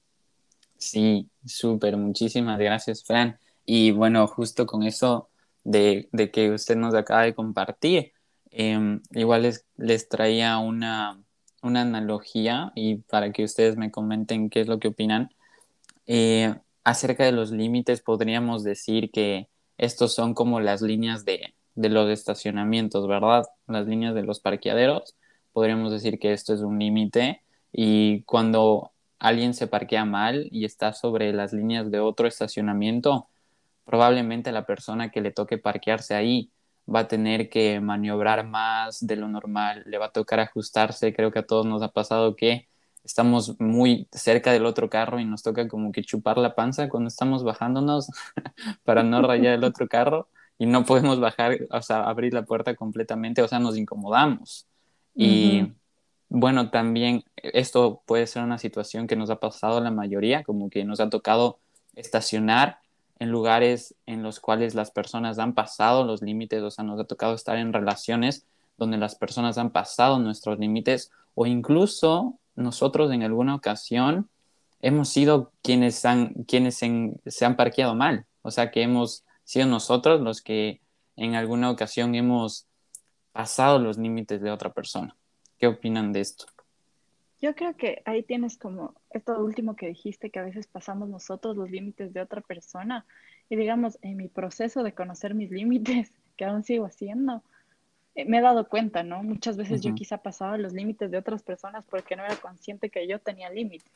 Sí, 0.78 1.30
súper, 1.46 1.98
muchísimas 1.98 2.60
gracias, 2.60 3.04
Fran. 3.04 3.40
Y 3.66 3.92
bueno, 3.92 4.28
justo 4.28 4.66
con 4.66 4.84
eso 4.84 5.30
de, 5.64 6.08
de 6.12 6.32
que 6.32 6.52
usted 6.52 6.76
nos 6.76 6.94
acaba 6.94 7.24
de 7.24 7.36
compartir, 7.36 8.14
eh, 8.52 9.00
igual 9.12 9.44
les, 9.44 9.66
les 9.76 10.08
traía 10.08 10.60
una, 10.60 11.22
una, 11.62 11.82
analogía 11.82 12.72
y 12.76 12.98
para 12.98 13.32
que 13.32 13.44
ustedes 13.44 13.78
me 13.78 13.92
comenten 13.92 14.50
qué 14.50 14.62
es 14.62 14.68
lo 14.68 14.80
que 14.80 14.90
opinan. 14.90 15.32
Eh, 16.06 16.56
acerca 16.84 17.26
de 17.26 17.32
los 17.32 17.52
límites, 17.52 18.02
podríamos 18.02 18.64
decir 18.64 19.12
que 19.12 19.50
estos 19.78 20.16
son 20.16 20.34
como 20.34 20.60
las 20.60 20.82
líneas 20.82 21.26
de, 21.26 21.54
de 21.76 21.90
los 21.90 22.10
estacionamientos, 22.10 23.08
¿verdad? 23.08 23.46
Las 23.68 23.88
líneas 23.88 24.16
de 24.16 24.24
los 24.24 24.40
parqueaderos. 24.40 25.16
Podríamos 25.54 25.92
decir 25.92 26.20
que 26.20 26.34
esto 26.34 26.54
es 26.54 26.62
un 26.62 26.80
límite 26.80 27.42
y 27.72 28.24
cuando 28.24 28.92
alguien 29.20 29.54
se 29.54 29.68
parquea 29.68 30.06
mal 30.06 30.48
y 30.52 30.66
está 30.66 30.94
sobre 30.94 31.34
las 31.34 31.54
líneas 31.54 31.92
de 31.92 32.00
otro 32.00 32.28
estacionamiento, 32.28 33.30
probablemente 33.86 34.52
la 34.52 34.66
persona 34.66 35.12
que 35.12 35.22
le 35.22 35.32
toque 35.32 35.58
parquearse 35.58 36.16
ahí 36.16 36.52
va 36.94 37.02
a 37.02 37.08
tener 37.08 37.50
que 37.50 37.80
maniobrar 37.80 38.46
más 38.46 39.06
de 39.06 39.16
lo 39.16 39.28
normal, 39.28 39.84
le 39.86 39.98
va 39.98 40.08
a 40.08 40.12
tocar 40.12 40.40
ajustarse. 40.40 41.14
Creo 41.14 41.32
que 41.32 41.40
a 41.40 41.46
todos 41.46 41.66
nos 41.66 41.82
ha 41.82 41.90
pasado 41.90 42.36
que 42.36 42.68
estamos 43.04 43.60
muy 43.60 44.08
cerca 44.12 44.52
del 44.52 44.66
otro 44.66 44.90
carro 44.90 45.20
y 45.20 45.26
nos 45.26 45.44
toca 45.44 45.68
como 45.68 45.92
que 45.92 46.04
chupar 46.04 46.38
la 46.38 46.56
panza 46.56 46.90
cuando 46.90 47.08
estamos 47.08 47.44
bajándonos 47.44 48.10
para 48.84 49.04
no 49.04 49.22
rayar 49.22 49.54
el 49.54 49.64
otro 49.64 49.88
carro 49.88 50.30
y 50.58 50.66
no 50.66 50.86
podemos 50.86 51.20
bajar, 51.20 51.58
o 51.70 51.82
sea, 51.82 52.04
abrir 52.04 52.34
la 52.34 52.44
puerta 52.44 52.76
completamente, 52.76 53.42
o 53.42 53.48
sea, 53.48 53.60
nos 53.60 53.78
incomodamos. 53.78 54.68
Y 55.14 55.74
bueno, 56.30 56.70
también 56.70 57.24
esto 57.36 58.02
puede 58.06 58.28
ser 58.28 58.44
una 58.44 58.58
situación 58.58 59.08
que 59.08 59.16
nos 59.16 59.30
ha 59.30 59.40
pasado 59.40 59.78
a 59.78 59.82
la 59.82 59.92
mayoría, 59.92 60.44
como 60.44 60.70
que 60.70 60.84
nos 60.84 61.00
ha 61.00 61.10
tocado 61.10 61.60
estacionar 61.96 62.80
en 63.20 63.32
lugares 63.32 63.96
en 64.06 64.24
los 64.24 64.40
cuales 64.40 64.76
las 64.76 64.92
personas 64.92 65.40
han 65.40 65.54
pasado 65.54 66.04
los 66.04 66.22
límites, 66.22 66.62
o 66.62 66.72
sea, 66.72 66.84
nos 66.84 67.00
ha 67.00 67.06
tocado 67.06 67.34
estar 67.34 67.58
en 67.58 67.74
relaciones 67.74 68.46
donde 68.78 68.98
las 68.98 69.16
personas 69.16 69.58
han 69.58 69.72
pasado 69.72 70.20
nuestros 70.20 70.60
límites 70.60 71.12
o 71.36 71.46
incluso 71.46 72.36
nosotros 72.56 73.12
en 73.12 73.24
alguna 73.24 73.56
ocasión 73.56 74.30
hemos 74.82 75.10
sido 75.10 75.52
quienes, 75.64 76.06
han, 76.06 76.34
quienes 76.48 76.78
se 76.78 77.46
han 77.46 77.56
parqueado 77.56 77.96
mal, 77.96 78.26
o 78.42 78.52
sea, 78.52 78.72
que 78.72 78.84
hemos 78.84 79.24
sido 79.44 79.66
nosotros 79.66 80.22
los 80.22 80.42
que 80.42 80.82
en 81.16 81.36
alguna 81.36 81.72
ocasión 81.72 82.14
hemos 82.16 82.68
pasado 83.32 83.80
los 83.80 83.98
límites 83.98 84.42
de 84.42 84.52
otra 84.52 84.74
persona. 84.74 85.16
¿Qué 85.58 85.68
opinan 85.68 86.14
de 86.14 86.22
esto? 86.22 86.46
Yo 87.40 87.54
creo 87.56 87.76
que 87.76 88.02
ahí 88.06 88.24
tienes 88.24 88.58
como 88.58 88.96
esto 89.12 89.44
último 89.44 89.76
que 89.76 89.88
dijiste, 89.88 90.32
que 90.32 90.40
a 90.40 90.44
veces 90.44 90.68
pasamos 90.68 91.08
nosotros 91.10 91.56
los 91.56 91.70
límites 91.70 92.14
de 92.14 92.22
otra 92.22 92.42
persona. 92.42 93.06
Y 93.50 93.56
digamos, 93.56 94.00
en 94.02 94.18
mi 94.18 94.28
proceso 94.28 94.84
de 94.84 94.94
conocer 94.94 95.36
mis 95.36 95.52
límites, 95.52 96.12
que 96.38 96.46
aún 96.46 96.64
sigo 96.64 96.86
haciendo, 96.86 97.44
eh, 98.16 98.26
me 98.26 98.40
he 98.40 98.42
dado 98.42 98.68
cuenta, 98.68 99.04
¿no? 99.04 99.22
Muchas 99.24 99.58
veces 99.58 99.82
yo 99.82 99.94
quizá 99.94 100.18
pasaba 100.18 100.58
los 100.58 100.74
límites 100.74 101.12
de 101.12 101.18
otras 101.18 101.44
personas 101.44 101.86
porque 101.86 102.16
no 102.16 102.26
era 102.26 102.36
consciente 102.38 102.90
que 102.90 103.08
yo 103.08 103.20
tenía 103.20 103.50
límites. 103.50 103.92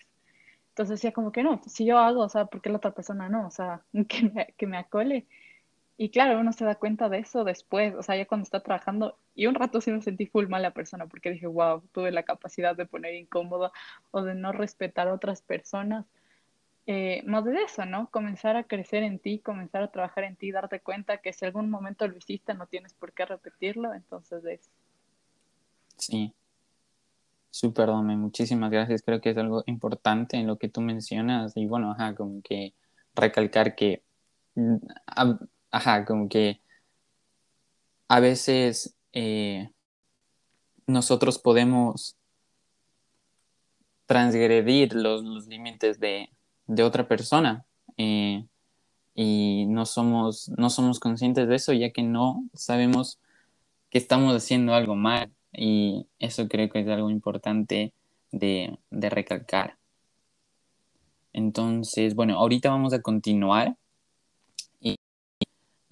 Entonces 0.69 0.99
decía 0.99 1.11
como 1.11 1.31
que 1.31 1.43
no, 1.43 1.61
si 1.65 1.85
yo 1.85 1.97
hago, 1.97 2.21
o 2.21 2.29
sea, 2.29 2.45
¿por 2.45 2.61
qué 2.61 2.69
la 2.69 2.77
otra 2.77 2.91
persona 2.91 3.27
no? 3.27 3.47
O 3.47 3.51
sea, 3.51 3.83
que 4.07 4.29
me, 4.29 4.53
que 4.57 4.67
me 4.67 4.77
acole. 4.77 5.25
Y 6.01 6.09
claro, 6.09 6.39
uno 6.39 6.51
se 6.51 6.65
da 6.65 6.73
cuenta 6.73 7.09
de 7.09 7.19
eso 7.19 7.43
después, 7.43 7.93
o 7.93 8.01
sea, 8.01 8.15
ya 8.15 8.25
cuando 8.25 8.41
está 8.41 8.61
trabajando, 8.61 9.19
y 9.35 9.45
un 9.45 9.53
rato 9.53 9.81
sí 9.81 9.91
me 9.91 10.01
sentí 10.01 10.25
full 10.25 10.47
mala 10.47 10.71
persona 10.71 11.05
porque 11.05 11.29
dije, 11.29 11.45
wow, 11.45 11.83
tuve 11.91 12.09
la 12.09 12.23
capacidad 12.23 12.75
de 12.75 12.87
poner 12.87 13.13
incómodo 13.13 13.71
o 14.09 14.23
de 14.23 14.33
no 14.33 14.51
respetar 14.51 15.07
a 15.07 15.13
otras 15.13 15.43
personas. 15.43 16.07
Eh, 16.87 17.21
más 17.27 17.45
de 17.45 17.53
eso, 17.61 17.85
¿no? 17.85 18.09
Comenzar 18.09 18.55
a 18.55 18.63
crecer 18.63 19.03
en 19.03 19.19
ti, 19.19 19.37
comenzar 19.37 19.83
a 19.83 19.91
trabajar 19.91 20.23
en 20.23 20.35
ti, 20.35 20.51
darte 20.51 20.79
cuenta 20.79 21.19
que 21.19 21.33
si 21.33 21.45
algún 21.45 21.69
momento 21.69 22.07
lo 22.07 22.17
hiciste 22.17 22.55
no 22.55 22.65
tienes 22.65 22.95
por 22.95 23.13
qué 23.13 23.25
repetirlo, 23.27 23.93
entonces 23.93 24.43
es. 24.45 24.71
Sí, 25.97 26.33
Súper, 27.51 27.85
Dome, 27.85 28.17
muchísimas 28.17 28.71
gracias. 28.71 29.03
Creo 29.03 29.21
que 29.21 29.29
es 29.29 29.37
algo 29.37 29.61
importante 29.67 30.37
en 30.37 30.47
lo 30.47 30.57
que 30.57 30.67
tú 30.67 30.81
mencionas 30.81 31.55
y 31.55 31.67
bueno, 31.67 31.91
ajá, 31.91 32.15
como 32.15 32.41
que 32.41 32.73
recalcar 33.13 33.75
que, 33.75 34.01
mm, 34.55 34.77
ajá, 35.71 36.05
como 36.05 36.29
que 36.29 36.61
a 38.07 38.19
veces 38.19 38.95
eh, 39.13 39.69
nosotros 40.87 41.39
podemos 41.39 42.17
transgredir 44.05 44.93
los, 44.93 45.23
los 45.23 45.47
límites 45.47 45.99
de, 45.99 46.29
de, 46.67 46.83
otra 46.83 47.07
persona 47.07 47.65
eh, 47.97 48.45
y 49.15 49.65
no 49.69 49.85
somos, 49.85 50.49
no 50.57 50.69
somos 50.69 50.99
conscientes 50.99 51.47
de 51.47 51.55
eso 51.55 51.71
ya 51.73 51.91
que 51.91 52.03
no 52.03 52.43
sabemos 52.53 53.19
que 53.89 53.97
estamos 53.97 54.35
haciendo 54.35 54.73
algo 54.73 54.95
mal 54.95 55.31
y 55.53 56.07
eso 56.19 56.47
creo 56.49 56.69
que 56.69 56.81
es 56.81 56.87
algo 56.87 57.09
importante 57.09 57.93
de, 58.31 58.77
de 58.89 59.09
recalcar. 59.09 59.77
Entonces, 61.33 62.15
bueno, 62.15 62.37
ahorita 62.37 62.69
vamos 62.69 62.93
a 62.93 63.01
continuar 63.01 63.77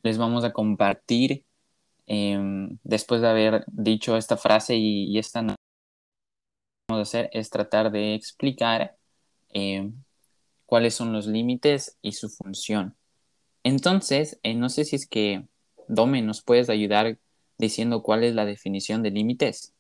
les 0.04 0.18
vamos 0.18 0.44
a 0.44 0.54
compartir, 0.54 1.46
em, 2.08 2.78
después 2.84 3.22
de 3.22 3.30
haber 3.30 3.66
dicho 3.68 4.18
esta 4.18 4.38
frase 4.38 4.76
y, 4.78 5.18
esta 5.18 5.42
vamos 5.42 5.58
a 6.90 7.02
hacer 7.02 7.30
es 7.34 7.50
tratar 7.50 7.92
de 7.92 8.16
explicar 8.16 8.98
em, 9.50 9.94
cuáles 10.66 10.96
son 10.96 11.14
los 11.14 11.28
límites 11.28 11.98
y 12.02 12.14
su 12.14 12.30
función. 12.30 12.96
Entonces, 13.64 14.40
eh, 14.44 14.56
no 14.56 14.70
sé 14.70 14.86
si 14.86 14.96
es 14.96 15.08
que, 15.08 15.48
Dome, 15.88 16.22
nos 16.22 16.44
puedes 16.44 16.70
ayudar 16.70 17.20
diciendo 17.58 18.04
cuál 18.04 18.24
es 18.24 18.36
la 18.36 18.46
definición 18.46 19.04
de 19.04 19.12
límites. 19.12 19.74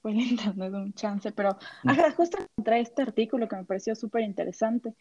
Fue 0.00 0.12
el 0.12 0.20
internet 0.20 0.72
un 0.74 0.92
chance, 0.94 1.32
pero 1.32 1.58
Mm. 1.84 1.88
ajá, 1.90 2.10
justo 2.12 2.38
encontré 2.38 2.80
este 2.80 3.02
artículo 3.02 3.48
que 3.48 3.56
me 3.56 3.64
pareció 3.64 3.94
súper 3.94 4.22
interesante 4.22 4.94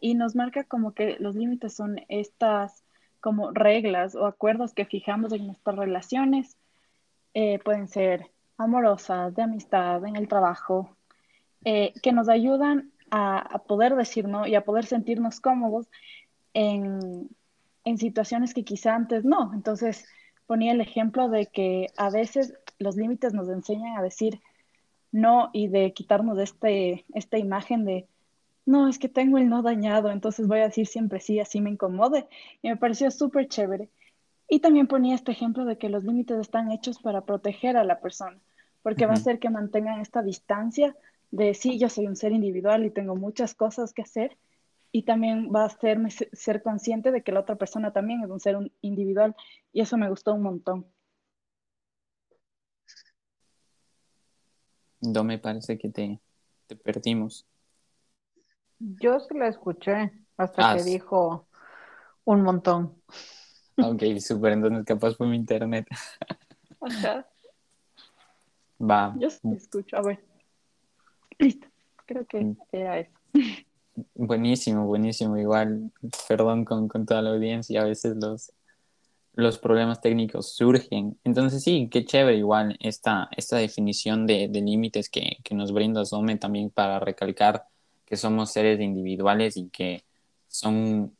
y 0.00 0.14
nos 0.14 0.34
marca 0.36 0.64
como 0.64 0.92
que 0.92 1.16
los 1.18 1.34
límites 1.34 1.74
son 1.74 2.00
estas 2.08 2.84
como 3.20 3.52
reglas 3.52 4.14
o 4.14 4.26
acuerdos 4.26 4.74
que 4.74 4.84
fijamos 4.84 5.32
en 5.32 5.46
nuestras 5.46 5.76
relaciones, 5.76 6.58
eh, 7.32 7.58
pueden 7.64 7.88
ser 7.88 8.30
amorosas, 8.58 9.34
de 9.34 9.42
amistad, 9.42 10.04
en 10.04 10.16
el 10.16 10.28
trabajo, 10.28 10.96
eh, 11.64 11.94
que 12.02 12.12
nos 12.12 12.28
ayudan 12.28 12.92
a, 13.10 13.38
a 13.38 13.58
poder 13.60 13.96
decir 13.96 14.28
no 14.28 14.46
y 14.46 14.54
a 14.54 14.64
poder 14.64 14.84
sentirnos 14.84 15.40
cómodos 15.40 15.88
en, 16.52 17.30
en 17.84 17.98
situaciones 17.98 18.52
que 18.52 18.64
quizá 18.64 18.94
antes 18.94 19.24
no. 19.24 19.52
Entonces 19.54 20.06
ponía 20.46 20.72
el 20.72 20.80
ejemplo 20.82 21.28
de 21.30 21.46
que 21.46 21.86
a 21.96 22.10
veces 22.10 22.54
los 22.78 22.96
límites 22.96 23.34
nos 23.34 23.48
enseñan 23.48 23.96
a 23.96 24.02
decir 24.02 24.40
no 25.12 25.50
y 25.52 25.68
de 25.68 25.92
quitarnos 25.92 26.38
este, 26.38 27.04
esta 27.14 27.38
imagen 27.38 27.84
de, 27.84 28.06
no, 28.66 28.88
es 28.88 28.98
que 28.98 29.08
tengo 29.08 29.38
el 29.38 29.48
no 29.48 29.62
dañado, 29.62 30.10
entonces 30.10 30.48
voy 30.48 30.58
a 30.60 30.68
decir 30.68 30.86
siempre 30.86 31.20
sí, 31.20 31.38
así 31.38 31.60
me 31.60 31.70
incomode. 31.70 32.26
Y 32.62 32.68
me 32.68 32.76
pareció 32.76 33.10
súper 33.10 33.46
chévere. 33.48 33.88
Y 34.48 34.60
también 34.60 34.86
ponía 34.86 35.14
este 35.14 35.32
ejemplo 35.32 35.64
de 35.64 35.78
que 35.78 35.88
los 35.88 36.04
límites 36.04 36.38
están 36.38 36.70
hechos 36.70 36.98
para 36.98 37.22
proteger 37.22 37.76
a 37.76 37.84
la 37.84 38.00
persona, 38.00 38.38
porque 38.82 39.06
va 39.06 39.12
a 39.12 39.16
hacer 39.16 39.38
que 39.38 39.50
mantengan 39.50 40.00
esta 40.00 40.22
distancia 40.22 40.96
de 41.30 41.54
sí, 41.54 41.78
yo 41.78 41.88
soy 41.88 42.06
un 42.06 42.16
ser 42.16 42.32
individual 42.32 42.84
y 42.84 42.90
tengo 42.90 43.16
muchas 43.16 43.54
cosas 43.54 43.92
que 43.92 44.02
hacer, 44.02 44.36
y 44.92 45.02
también 45.02 45.50
va 45.52 45.62
a 45.62 45.66
hacerme 45.66 46.10
se- 46.10 46.28
ser 46.32 46.62
consciente 46.62 47.10
de 47.10 47.22
que 47.22 47.32
la 47.32 47.40
otra 47.40 47.56
persona 47.56 47.92
también 47.92 48.22
es 48.22 48.30
un 48.30 48.38
ser 48.38 48.56
individual, 48.82 49.34
y 49.72 49.80
eso 49.80 49.96
me 49.96 50.08
gustó 50.08 50.34
un 50.34 50.42
montón. 50.42 50.86
Dome, 55.12 55.38
parece 55.38 55.78
que 55.78 55.88
te, 55.90 56.20
te 56.66 56.76
perdimos. 56.76 57.46
Yo 58.78 59.20
sí 59.20 59.34
la 59.38 59.48
escuché 59.48 60.12
hasta 60.36 60.62
Ah, 60.62 60.74
que 60.74 60.82
sí. 60.82 60.92
dijo 60.92 61.46
un 62.24 62.42
montón. 62.42 63.02
Ok, 63.80 64.02
súper, 64.20 64.52
entonces 64.52 64.84
capaz 64.84 65.14
fue 65.14 65.26
mi 65.26 65.36
internet. 65.36 65.86
Ajá, 66.80 67.26
Va, 68.78 69.14
yo 69.20 69.30
sí 69.30 69.40
escucho. 69.52 69.96
A 69.96 70.02
ver, 70.02 70.20
listo, 71.38 71.66
creo 72.06 72.26
que 72.26 72.40
Mm. 72.44 72.52
era 72.72 72.98
eso. 73.00 73.12
buenísimo, 74.14 74.86
buenísimo. 74.86 75.36
Igual, 75.38 75.92
perdón 76.28 76.64
con, 76.64 76.88
con 76.88 77.06
toda 77.06 77.22
la 77.22 77.30
audiencia, 77.30 77.82
a 77.82 77.84
veces 77.84 78.16
los, 78.16 78.52
los 79.34 79.58
problemas 79.58 80.00
técnicos 80.00 80.54
surgen. 80.54 81.18
Entonces 81.24 81.62
sí, 81.62 81.88
qué 81.90 82.04
chévere 82.04 82.36
igual 82.36 82.76
esta, 82.80 83.28
esta 83.36 83.56
definición 83.56 84.26
de, 84.26 84.48
de 84.48 84.60
límites 84.60 85.08
que, 85.08 85.38
que 85.42 85.54
nos 85.54 85.72
brinda 85.72 86.04
Some 86.04 86.36
también 86.36 86.70
para 86.70 87.00
recalcar 87.00 87.64
que 88.04 88.16
somos 88.16 88.52
seres 88.52 88.80
individuales 88.80 89.56
y 89.56 89.68
que 89.70 90.04
son, 90.48 91.16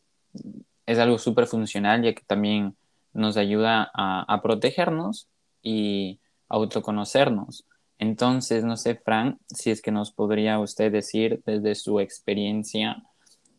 es 0.86 0.98
algo 0.98 1.18
súper 1.18 1.46
funcional 1.46 2.02
ya 2.02 2.14
que 2.14 2.22
también 2.24 2.76
nos 3.12 3.36
ayuda 3.36 3.90
a, 3.94 4.22
a 4.32 4.42
protegernos 4.42 5.28
y 5.62 6.20
autoconocernos. 6.48 7.64
Entonces, 7.98 8.64
no 8.64 8.76
sé, 8.76 8.96
Fran, 8.96 9.38
si 9.46 9.70
es 9.70 9.80
que 9.80 9.92
nos 9.92 10.12
podría 10.12 10.58
usted 10.58 10.92
decir 10.92 11.42
desde 11.46 11.74
su 11.74 12.00
experiencia 12.00 13.02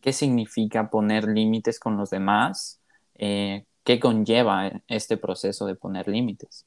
qué 0.00 0.12
significa 0.12 0.88
poner 0.88 1.26
límites 1.26 1.80
con 1.80 1.96
los 1.96 2.10
demás, 2.10 2.80
eh, 3.14 3.64
qué 3.86 4.00
conlleva 4.00 4.82
este 4.88 5.16
proceso 5.16 5.64
de 5.64 5.76
poner 5.76 6.08
límites. 6.08 6.66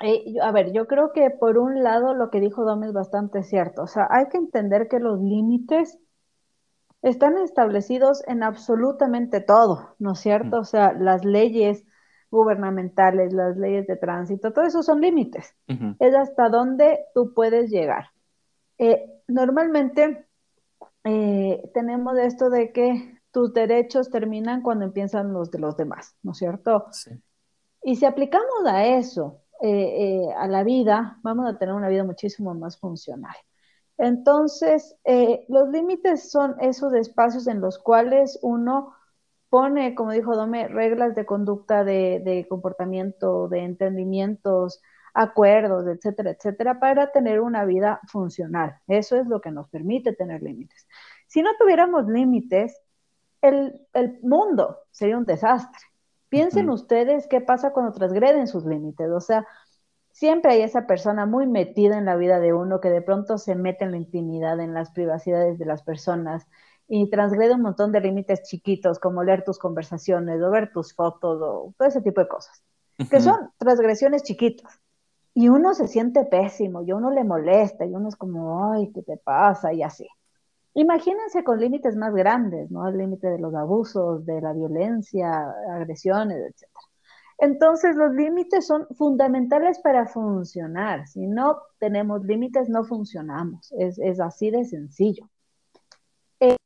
Eh, 0.00 0.36
a 0.40 0.52
ver, 0.52 0.72
yo 0.72 0.86
creo 0.86 1.12
que 1.12 1.30
por 1.30 1.58
un 1.58 1.82
lado 1.82 2.14
lo 2.14 2.30
que 2.30 2.40
dijo 2.40 2.64
Dom 2.64 2.84
es 2.84 2.92
bastante 2.92 3.42
cierto. 3.42 3.82
O 3.82 3.86
sea, 3.88 4.06
hay 4.08 4.28
que 4.28 4.38
entender 4.38 4.86
que 4.88 5.00
los 5.00 5.20
límites 5.20 5.98
están 7.02 7.36
establecidos 7.38 8.22
en 8.28 8.44
absolutamente 8.44 9.40
todo, 9.40 9.96
¿no 9.98 10.12
es 10.12 10.20
cierto? 10.20 10.60
O 10.60 10.64
sea, 10.64 10.92
las 10.92 11.24
leyes 11.24 11.84
gubernamentales, 12.30 13.32
las 13.32 13.56
leyes 13.56 13.88
de 13.88 13.96
tránsito, 13.96 14.52
todo 14.52 14.64
eso 14.64 14.82
son 14.84 15.00
límites. 15.00 15.56
Es 15.98 16.14
hasta 16.14 16.48
dónde 16.48 17.00
tú 17.14 17.34
puedes 17.34 17.68
llegar. 17.70 18.10
Eh, 18.78 19.04
normalmente 19.26 20.26
eh, 21.02 21.62
tenemos 21.74 22.16
esto 22.16 22.48
de 22.48 22.72
que 22.72 23.13
tus 23.34 23.52
derechos 23.52 24.08
terminan 24.10 24.62
cuando 24.62 24.84
empiezan 24.84 25.32
los 25.32 25.50
de 25.50 25.58
los 25.58 25.76
demás, 25.76 26.16
¿no 26.22 26.32
es 26.32 26.38
cierto? 26.38 26.86
sí. 26.92 27.10
Y 27.86 27.96
si 27.96 28.06
aplicamos 28.06 28.64
a 28.64 28.86
eso, 28.86 29.42
eh, 29.60 29.68
eh, 29.68 30.32
a 30.38 30.46
la 30.46 30.64
vida, 30.64 31.18
vamos 31.22 31.46
a 31.46 31.58
tener 31.58 31.74
una 31.74 31.88
vida 31.88 32.02
muchísimo 32.02 32.54
más 32.54 32.78
funcional. 32.78 33.34
Entonces, 33.98 34.96
eh, 35.04 35.44
los 35.48 35.68
límites 35.68 36.30
son 36.30 36.56
esos 36.60 36.94
espacios 36.94 37.46
en 37.46 37.60
los 37.60 37.78
cuales 37.78 38.38
uno 38.40 38.94
pone, 39.50 39.94
como 39.94 40.12
dijo 40.12 40.34
Dome, 40.34 40.68
reglas 40.68 41.14
de 41.14 41.26
conducta, 41.26 41.84
de, 41.84 42.22
de 42.24 42.46
comportamiento, 42.48 43.48
de 43.48 43.64
entendimientos, 43.64 44.80
acuerdos, 45.12 45.86
etcétera, 45.86 46.30
etcétera, 46.30 46.80
para 46.80 47.12
tener 47.12 47.40
una 47.40 47.66
vida 47.66 48.00
funcional. 48.08 48.78
Eso 48.86 49.16
es 49.16 49.26
lo 49.26 49.42
que 49.42 49.50
nos 49.50 49.68
permite 49.68 50.14
tener 50.14 50.42
límites. 50.42 50.88
Si 51.26 51.42
no 51.42 51.50
tuviéramos 51.58 52.06
límites, 52.06 52.80
el, 53.44 53.80
el 53.92 54.18
mundo 54.22 54.78
sería 54.90 55.18
un 55.18 55.24
desastre. 55.24 55.80
Piensen 56.28 56.70
ustedes 56.70 57.26
qué 57.28 57.40
pasa 57.40 57.72
cuando 57.72 57.92
transgreden 57.92 58.46
sus 58.46 58.64
límites. 58.64 59.08
O 59.10 59.20
sea, 59.20 59.46
siempre 60.10 60.52
hay 60.52 60.62
esa 60.62 60.86
persona 60.86 61.26
muy 61.26 61.46
metida 61.46 61.98
en 61.98 62.06
la 62.06 62.16
vida 62.16 62.40
de 62.40 62.52
uno 62.52 62.80
que 62.80 62.90
de 62.90 63.02
pronto 63.02 63.38
se 63.38 63.54
mete 63.54 63.84
en 63.84 63.92
la 63.92 63.98
intimidad, 63.98 64.58
en 64.60 64.74
las 64.74 64.90
privacidades 64.90 65.58
de 65.58 65.66
las 65.66 65.82
personas 65.82 66.46
y 66.88 67.08
transgrede 67.10 67.54
un 67.54 67.62
montón 67.62 67.92
de 67.92 68.00
límites 68.00 68.42
chiquitos, 68.42 68.98
como 68.98 69.22
leer 69.22 69.44
tus 69.44 69.58
conversaciones 69.58 70.42
o 70.42 70.50
ver 70.50 70.72
tus 70.72 70.94
fotos 70.94 71.40
o 71.40 71.74
todo 71.76 71.88
ese 71.88 72.02
tipo 72.02 72.20
de 72.20 72.28
cosas, 72.28 72.62
que 73.10 73.20
son 73.20 73.50
transgresiones 73.58 74.22
chiquitas. 74.22 74.80
Y 75.34 75.48
uno 75.48 75.74
se 75.74 75.88
siente 75.88 76.24
pésimo, 76.24 76.82
y 76.82 76.90
a 76.90 76.96
uno 76.96 77.10
le 77.10 77.24
molesta, 77.24 77.84
y 77.84 77.94
uno 77.94 78.08
es 78.08 78.16
como, 78.16 78.72
ay, 78.72 78.92
¿qué 78.92 79.02
te 79.02 79.16
pasa? 79.16 79.72
Y 79.72 79.82
así. 79.82 80.06
Imagínense 80.74 81.42
con 81.44 81.58
límites 81.60 81.96
más 81.96 82.14
grandes, 82.14 82.70
¿no? 82.70 82.86
El 82.88 82.98
límite 82.98 83.28
de 83.28 83.38
los 83.38 83.54
abusos, 83.54 84.24
de 84.26 84.40
la 84.40 84.52
violencia, 84.52 85.50
agresiones, 85.72 86.36
etc. 86.38 86.80
Entonces, 87.38 87.96
los 87.96 88.12
límites 88.14 88.66
son 88.66 88.86
fundamentales 88.96 89.78
para 89.80 90.06
funcionar. 90.06 91.06
Si 91.08 91.26
no 91.26 91.58
tenemos 91.78 92.24
límites, 92.24 92.68
no 92.68 92.84
funcionamos. 92.84 93.72
Es, 93.78 93.98
es 93.98 94.20
así 94.20 94.50
de 94.50 94.64
sencillo. 94.64 95.28
Eh, 96.40 96.56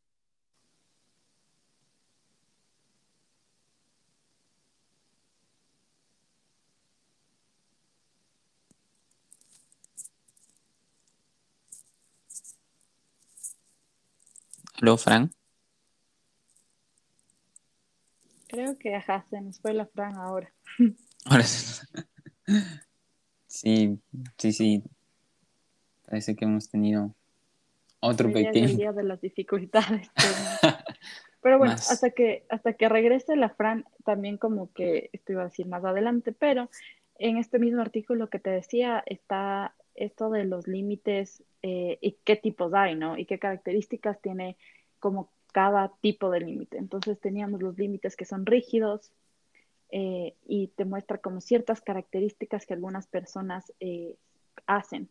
¿Aló, 14.80 14.96
Fran? 14.96 15.30
Creo 18.48 18.78
que, 18.78 18.94
ajá, 18.94 19.26
se 19.28 19.40
nos 19.40 19.60
fue 19.60 19.74
la 19.74 19.86
Fran 19.86 20.14
ahora. 20.16 20.52
Ahora 21.24 21.42
sí. 21.42 21.86
Sí, 23.46 24.00
sí, 24.38 24.52
sí. 24.52 24.82
Parece 26.06 26.36
que 26.36 26.44
hemos 26.44 26.70
tenido 26.70 27.14
otro 28.00 28.28
Hoy 28.28 28.34
día 28.34 28.42
es 28.42 28.46
el 28.56 28.62
pequeño. 28.62 28.78
día 28.78 28.92
de 28.92 29.02
las 29.02 29.20
dificultades. 29.20 30.08
Pero, 30.14 30.34
pero 31.42 31.58
bueno, 31.58 31.72
Más. 31.72 31.90
hasta 31.90 32.10
que, 32.10 32.46
hasta 32.48 32.74
que 32.74 32.88
regrese 32.88 33.36
la 33.36 33.50
Fran, 33.50 33.84
también 34.04 34.38
como 34.38 34.72
que 34.72 35.10
esto 35.12 35.32
iba 35.32 35.42
a 35.42 35.46
decir 35.46 35.66
más 35.66 35.84
adelante, 35.84 36.32
pero 36.32 36.70
en 37.16 37.36
este 37.36 37.58
mismo 37.58 37.82
artículo 37.82 38.30
que 38.30 38.38
te 38.38 38.50
decía 38.50 39.02
está 39.06 39.74
esto 39.98 40.30
de 40.30 40.44
los 40.44 40.66
límites 40.66 41.42
eh, 41.62 41.98
y 42.00 42.12
qué 42.24 42.36
tipos 42.36 42.72
hay, 42.74 42.94
¿no? 42.94 43.18
Y 43.18 43.26
qué 43.26 43.38
características 43.38 44.20
tiene 44.20 44.56
como 44.98 45.30
cada 45.52 45.92
tipo 46.00 46.30
de 46.30 46.40
límite. 46.40 46.78
Entonces 46.78 47.18
teníamos 47.20 47.62
los 47.62 47.78
límites 47.78 48.16
que 48.16 48.24
son 48.24 48.46
rígidos 48.46 49.12
eh, 49.90 50.34
y 50.46 50.68
te 50.68 50.84
muestra 50.84 51.18
como 51.18 51.40
ciertas 51.40 51.80
características 51.80 52.66
que 52.66 52.74
algunas 52.74 53.06
personas 53.06 53.72
eh, 53.80 54.16
hacen. 54.66 55.08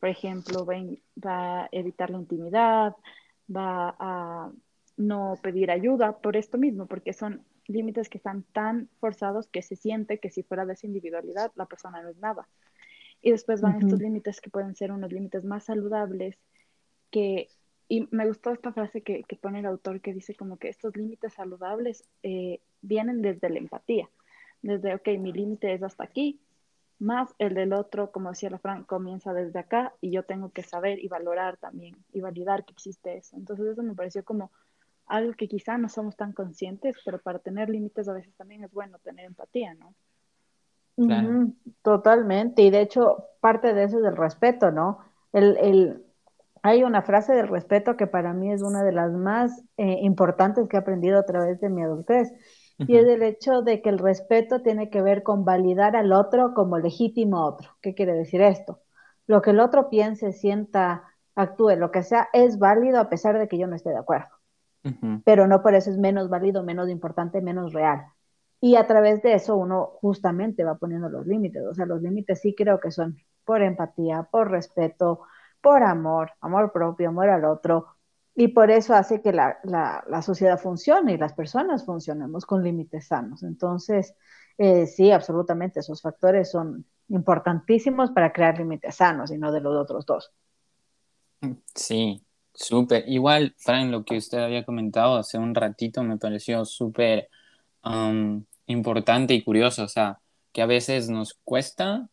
Por 0.00 0.08
ejemplo, 0.08 0.66
va 0.66 1.62
a 1.62 1.68
evitar 1.70 2.10
la 2.10 2.18
intimidad, 2.18 2.96
va 3.54 3.94
a 3.98 4.52
no 4.96 5.38
pedir 5.42 5.70
ayuda 5.70 6.18
por 6.18 6.36
esto 6.36 6.58
mismo, 6.58 6.86
porque 6.86 7.12
son 7.12 7.44
límites 7.66 8.08
que 8.08 8.18
están 8.18 8.42
tan 8.52 8.88
forzados 8.98 9.46
que 9.48 9.62
se 9.62 9.76
siente 9.76 10.18
que 10.18 10.30
si 10.30 10.42
fuera 10.42 10.66
de 10.66 10.74
esa 10.74 10.86
individualidad, 10.86 11.52
la 11.54 11.66
persona 11.66 12.02
no 12.02 12.08
es 12.08 12.16
nada. 12.18 12.48
Y 13.22 13.30
después 13.30 13.60
van 13.60 13.80
estos 13.80 14.00
límites 14.00 14.40
que 14.40 14.50
pueden 14.50 14.74
ser 14.74 14.92
unos 14.92 15.12
límites 15.12 15.44
más 15.44 15.64
saludables, 15.64 16.38
que, 17.10 17.48
y 17.88 18.08
me 18.10 18.26
gustó 18.26 18.50
esta 18.50 18.72
frase 18.72 19.02
que, 19.02 19.22
que 19.24 19.36
pone 19.36 19.60
el 19.60 19.66
autor 19.66 20.00
que 20.00 20.12
dice 20.12 20.34
como 20.34 20.58
que 20.58 20.68
estos 20.68 20.96
límites 20.96 21.34
saludables 21.34 22.04
eh, 22.22 22.60
vienen 22.80 23.22
desde 23.22 23.48
la 23.48 23.58
empatía, 23.58 24.10
desde, 24.60 24.94
ok, 24.94 25.08
mi 25.20 25.32
límite 25.32 25.72
es 25.72 25.82
hasta 25.82 26.04
aquí, 26.04 26.40
más 26.98 27.34
el 27.38 27.54
del 27.54 27.72
otro, 27.72 28.12
como 28.12 28.30
decía 28.30 28.50
la 28.50 28.58
Fran, 28.58 28.84
comienza 28.84 29.32
desde 29.32 29.58
acá 29.58 29.92
y 30.00 30.12
yo 30.12 30.22
tengo 30.22 30.50
que 30.50 30.62
saber 30.62 31.00
y 31.02 31.08
valorar 31.08 31.56
también 31.56 31.96
y 32.12 32.20
validar 32.20 32.64
que 32.64 32.72
existe 32.72 33.16
eso. 33.16 33.36
Entonces 33.36 33.66
eso 33.66 33.82
me 33.82 33.94
pareció 33.94 34.24
como 34.24 34.52
algo 35.06 35.32
que 35.34 35.48
quizá 35.48 35.78
no 35.78 35.88
somos 35.88 36.16
tan 36.16 36.32
conscientes, 36.32 36.96
pero 37.04 37.18
para 37.20 37.40
tener 37.40 37.68
límites 37.68 38.08
a 38.08 38.12
veces 38.12 38.34
también 38.36 38.62
es 38.62 38.72
bueno 38.72 38.98
tener 39.00 39.26
empatía, 39.26 39.74
¿no? 39.74 39.94
Totalmente, 41.82 42.62
y 42.62 42.70
de 42.70 42.80
hecho 42.80 43.26
parte 43.40 43.74
de 43.74 43.84
eso 43.84 43.98
es 43.98 44.04
el 44.04 44.16
respeto, 44.16 44.70
¿no? 44.70 44.98
El, 45.32 45.56
el, 45.58 46.02
hay 46.62 46.84
una 46.84 47.02
frase 47.02 47.34
del 47.34 47.48
respeto 47.48 47.96
que 47.96 48.06
para 48.06 48.32
mí 48.32 48.52
es 48.52 48.62
una 48.62 48.84
de 48.84 48.92
las 48.92 49.12
más 49.12 49.64
eh, 49.76 49.98
importantes 50.02 50.68
que 50.68 50.76
he 50.76 50.80
aprendido 50.80 51.18
a 51.18 51.26
través 51.26 51.60
de 51.60 51.70
mi 51.70 51.82
adultez, 51.82 52.32
y 52.78 52.96
es 52.96 53.06
el 53.06 53.22
hecho 53.22 53.62
de 53.62 53.80
que 53.80 53.90
el 53.90 53.98
respeto 53.98 54.60
tiene 54.62 54.90
que 54.90 55.02
ver 55.02 55.22
con 55.22 55.44
validar 55.44 55.94
al 55.94 56.12
otro 56.12 56.52
como 56.52 56.78
legítimo 56.78 57.44
otro. 57.44 57.70
¿Qué 57.80 57.94
quiere 57.94 58.12
decir 58.12 58.40
esto? 58.42 58.80
Lo 59.26 59.40
que 59.40 59.50
el 59.50 59.60
otro 59.60 59.88
piense, 59.88 60.32
sienta, 60.32 61.04
actúe, 61.36 61.76
lo 61.76 61.92
que 61.92 62.02
sea, 62.02 62.28
es 62.32 62.58
válido 62.58 62.98
a 62.98 63.08
pesar 63.08 63.38
de 63.38 63.46
que 63.46 63.56
yo 63.56 63.68
no 63.68 63.76
esté 63.76 63.90
de 63.90 63.98
acuerdo. 63.98 64.28
Pero 65.24 65.46
no 65.46 65.62
por 65.62 65.74
eso 65.74 65.90
es 65.90 65.98
menos 65.98 66.28
válido, 66.28 66.64
menos 66.64 66.88
importante, 66.88 67.40
menos 67.40 67.72
real. 67.72 68.04
Y 68.64 68.76
a 68.76 68.86
través 68.86 69.22
de 69.22 69.34
eso 69.34 69.56
uno 69.56 69.84
justamente 70.00 70.62
va 70.62 70.76
poniendo 70.76 71.08
los 71.08 71.26
límites. 71.26 71.64
O 71.68 71.74
sea, 71.74 71.84
los 71.84 72.00
límites 72.00 72.40
sí 72.40 72.54
creo 72.54 72.78
que 72.78 72.92
son 72.92 73.18
por 73.44 73.60
empatía, 73.60 74.28
por 74.30 74.52
respeto, 74.52 75.22
por 75.60 75.82
amor, 75.82 76.30
amor 76.40 76.70
propio, 76.70 77.08
amor 77.08 77.28
al 77.28 77.44
otro. 77.44 77.96
Y 78.36 78.48
por 78.48 78.70
eso 78.70 78.94
hace 78.94 79.20
que 79.20 79.32
la, 79.32 79.58
la, 79.64 80.22
sociedad 80.22 80.60
funcione 80.60 81.14
y 81.14 81.18
las 81.18 81.32
personas 81.32 81.84
funcionemos 81.84 82.46
con 82.46 82.62
límites 82.62 83.08
sanos. 83.08 83.42
Entonces, 83.42 84.14
eh, 84.56 84.86
sí, 84.86 85.10
absolutamente, 85.10 85.80
esos 85.80 86.00
factores 86.00 86.52
son 86.52 86.86
importantísimos 87.08 88.12
para 88.12 88.32
crear 88.32 88.58
límites 88.58 88.94
sanos 88.94 89.32
y 89.32 89.38
no 89.38 89.50
de 89.50 89.60
los 89.60 89.74
otros 89.74 90.06
dos. 90.06 90.30
Sí, 91.74 92.24
súper. 92.54 93.08
Igual, 93.08 93.56
Fran, 93.58 93.90
lo 93.90 94.04
que 94.04 94.18
usted 94.18 94.38
había 94.38 94.64
comentado 94.64 95.16
hace 95.16 95.36
un 95.36 95.52
ratito 95.52 96.04
me 96.04 96.16
pareció 96.16 96.64
súper 96.64 97.28
importante 98.72 99.34
y 99.34 99.42
curioso, 99.42 99.84
o 99.84 99.88
sea, 99.88 100.18
que 100.52 100.62
a 100.62 100.66
veces 100.66 101.08
nos 101.08 101.34
cuesta 101.44 102.08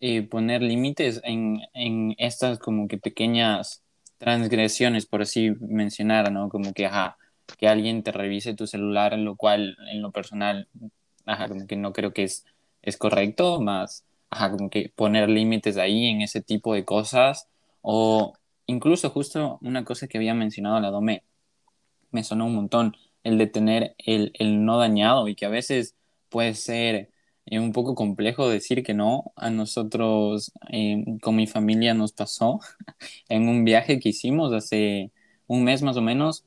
eh, 0.00 0.22
poner 0.22 0.62
límites 0.62 1.20
en, 1.24 1.62
en, 1.74 2.14
estas 2.18 2.58
como 2.58 2.88
que 2.88 2.98
pequeñas 2.98 3.82
transgresiones, 4.18 5.06
por 5.06 5.22
así 5.22 5.52
mencionar, 5.60 6.30
¿no? 6.32 6.48
Como 6.48 6.72
que, 6.74 6.86
ajá, 6.86 7.16
que 7.58 7.68
alguien 7.68 8.02
te 8.02 8.12
revise 8.12 8.54
tu 8.54 8.66
celular, 8.66 9.14
en 9.14 9.24
lo 9.24 9.36
cual, 9.36 9.76
en 9.90 10.02
lo 10.02 10.10
personal, 10.12 10.68
ajá, 11.26 11.48
como 11.48 11.66
que 11.66 11.76
no 11.76 11.92
creo 11.92 12.12
que 12.12 12.24
es, 12.24 12.44
es 12.82 12.96
correcto, 12.96 13.60
más, 13.60 14.04
ajá, 14.30 14.50
como 14.50 14.70
que 14.70 14.92
poner 14.94 15.28
límites 15.28 15.76
ahí 15.76 16.06
en 16.06 16.22
ese 16.22 16.42
tipo 16.42 16.74
de 16.74 16.84
cosas, 16.84 17.48
o 17.82 18.34
incluso 18.66 19.10
justo 19.10 19.58
una 19.62 19.84
cosa 19.84 20.08
que 20.08 20.18
había 20.18 20.34
mencionado 20.34 20.80
la 20.80 20.90
Dome, 20.90 21.24
me 22.10 22.24
sonó 22.24 22.46
un 22.46 22.54
montón, 22.54 22.96
el 23.26 23.38
de 23.38 23.46
tener 23.48 23.96
el, 23.98 24.32
el 24.34 24.64
no 24.64 24.78
dañado 24.78 25.28
y 25.28 25.34
que 25.34 25.46
a 25.46 25.48
veces 25.48 25.96
puede 26.28 26.54
ser 26.54 27.10
eh, 27.46 27.58
un 27.60 27.72
poco 27.72 27.94
complejo 27.94 28.48
decir 28.48 28.82
que 28.84 28.94
no. 28.94 29.32
A 29.36 29.50
nosotros, 29.50 30.52
eh, 30.70 31.04
con 31.22 31.36
mi 31.36 31.46
familia, 31.48 31.94
nos 31.94 32.12
pasó 32.12 32.60
en 33.28 33.48
un 33.48 33.64
viaje 33.64 33.98
que 34.00 34.10
hicimos 34.10 34.52
hace 34.52 35.12
un 35.48 35.64
mes 35.64 35.82
más 35.82 35.96
o 35.96 36.02
menos 36.02 36.44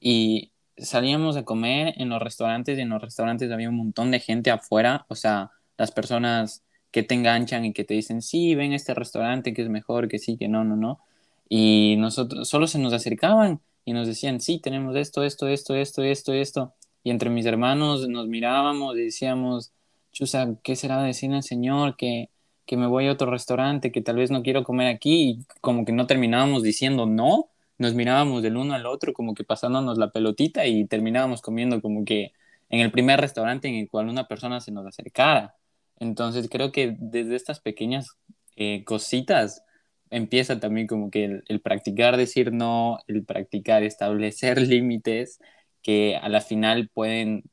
y 0.00 0.52
salíamos 0.76 1.36
a 1.36 1.44
comer 1.44 1.94
en 1.96 2.08
los 2.10 2.20
restaurantes 2.22 2.78
y 2.78 2.82
en 2.82 2.90
los 2.90 3.00
restaurantes 3.02 3.50
había 3.52 3.68
un 3.70 3.76
montón 3.76 4.10
de 4.10 4.20
gente 4.20 4.50
afuera, 4.50 5.06
o 5.08 5.14
sea, 5.14 5.52
las 5.78 5.90
personas 5.92 6.64
que 6.90 7.02
te 7.02 7.14
enganchan 7.14 7.64
y 7.64 7.72
que 7.72 7.84
te 7.84 7.94
dicen, 7.94 8.22
sí, 8.22 8.54
ven 8.54 8.72
este 8.72 8.94
restaurante 8.94 9.54
que 9.54 9.62
es 9.62 9.68
mejor, 9.68 10.08
que 10.08 10.18
sí, 10.18 10.36
que 10.38 10.48
no, 10.48 10.64
no, 10.64 10.76
no. 10.76 11.00
Y 11.48 11.96
nosotros 11.98 12.48
solo 12.48 12.66
se 12.66 12.78
nos 12.78 12.92
acercaban 12.92 13.60
y 13.86 13.92
nos 13.92 14.08
decían, 14.08 14.40
sí, 14.40 14.58
tenemos 14.58 14.96
esto, 14.96 15.22
esto, 15.22 15.46
esto, 15.46 15.76
esto, 15.76 16.02
esto, 16.02 16.32
esto. 16.34 16.74
Y 17.04 17.10
entre 17.10 17.30
mis 17.30 17.46
hermanos 17.46 18.08
nos 18.08 18.26
mirábamos 18.26 18.96
y 18.96 19.02
decíamos, 19.04 19.72
chusa, 20.10 20.56
¿qué 20.64 20.74
será 20.74 21.00
decir 21.02 21.32
el 21.32 21.44
Señor? 21.44 21.96
Que, 21.96 22.28
que 22.66 22.76
me 22.76 22.88
voy 22.88 23.06
a 23.06 23.12
otro 23.12 23.30
restaurante, 23.30 23.92
que 23.92 24.02
tal 24.02 24.16
vez 24.16 24.32
no 24.32 24.42
quiero 24.42 24.64
comer 24.64 24.88
aquí. 24.88 25.30
Y 25.30 25.46
como 25.60 25.84
que 25.84 25.92
no 25.92 26.08
terminábamos 26.08 26.64
diciendo 26.64 27.06
no, 27.06 27.48
nos 27.78 27.94
mirábamos 27.94 28.42
del 28.42 28.56
uno 28.56 28.74
al 28.74 28.86
otro, 28.86 29.12
como 29.12 29.34
que 29.34 29.44
pasándonos 29.44 29.98
la 29.98 30.10
pelotita 30.10 30.66
y 30.66 30.84
terminábamos 30.86 31.40
comiendo 31.40 31.80
como 31.80 32.04
que 32.04 32.32
en 32.70 32.80
el 32.80 32.90
primer 32.90 33.20
restaurante 33.20 33.68
en 33.68 33.76
el 33.76 33.88
cual 33.88 34.08
una 34.08 34.26
persona 34.26 34.60
se 34.60 34.72
nos 34.72 34.84
acercara. 34.84 35.54
Entonces 36.00 36.48
creo 36.50 36.72
que 36.72 36.96
desde 36.98 37.36
estas 37.36 37.60
pequeñas 37.60 38.16
eh, 38.56 38.82
cositas 38.82 39.62
empieza 40.10 40.60
también 40.60 40.86
como 40.86 41.10
que 41.10 41.42
el, 41.46 41.60
practicar 41.60 42.16
decir 42.16 42.52
no, 42.52 42.98
el 43.06 43.24
practicar 43.24 43.82
establecer 43.82 44.60
límites 44.62 45.40
que 45.82 46.16
a 46.16 46.28
la 46.28 46.40
final 46.40 46.88
pueden, 46.92 47.44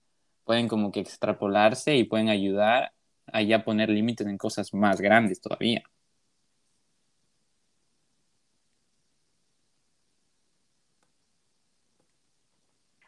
pueden 0.46 0.68
como 0.68 0.92
que 0.92 1.00
extrapolarse 1.02 1.96
y 1.98 2.06
pueden 2.06 2.30
ayudar 2.30 2.94
a 3.28 3.42
ya 3.42 3.64
poner 3.64 3.90
límites 3.90 4.28
en 4.28 4.38
cosas 4.38 4.74
más 4.74 5.02
grandes 5.02 5.42
todavía. 5.42 5.84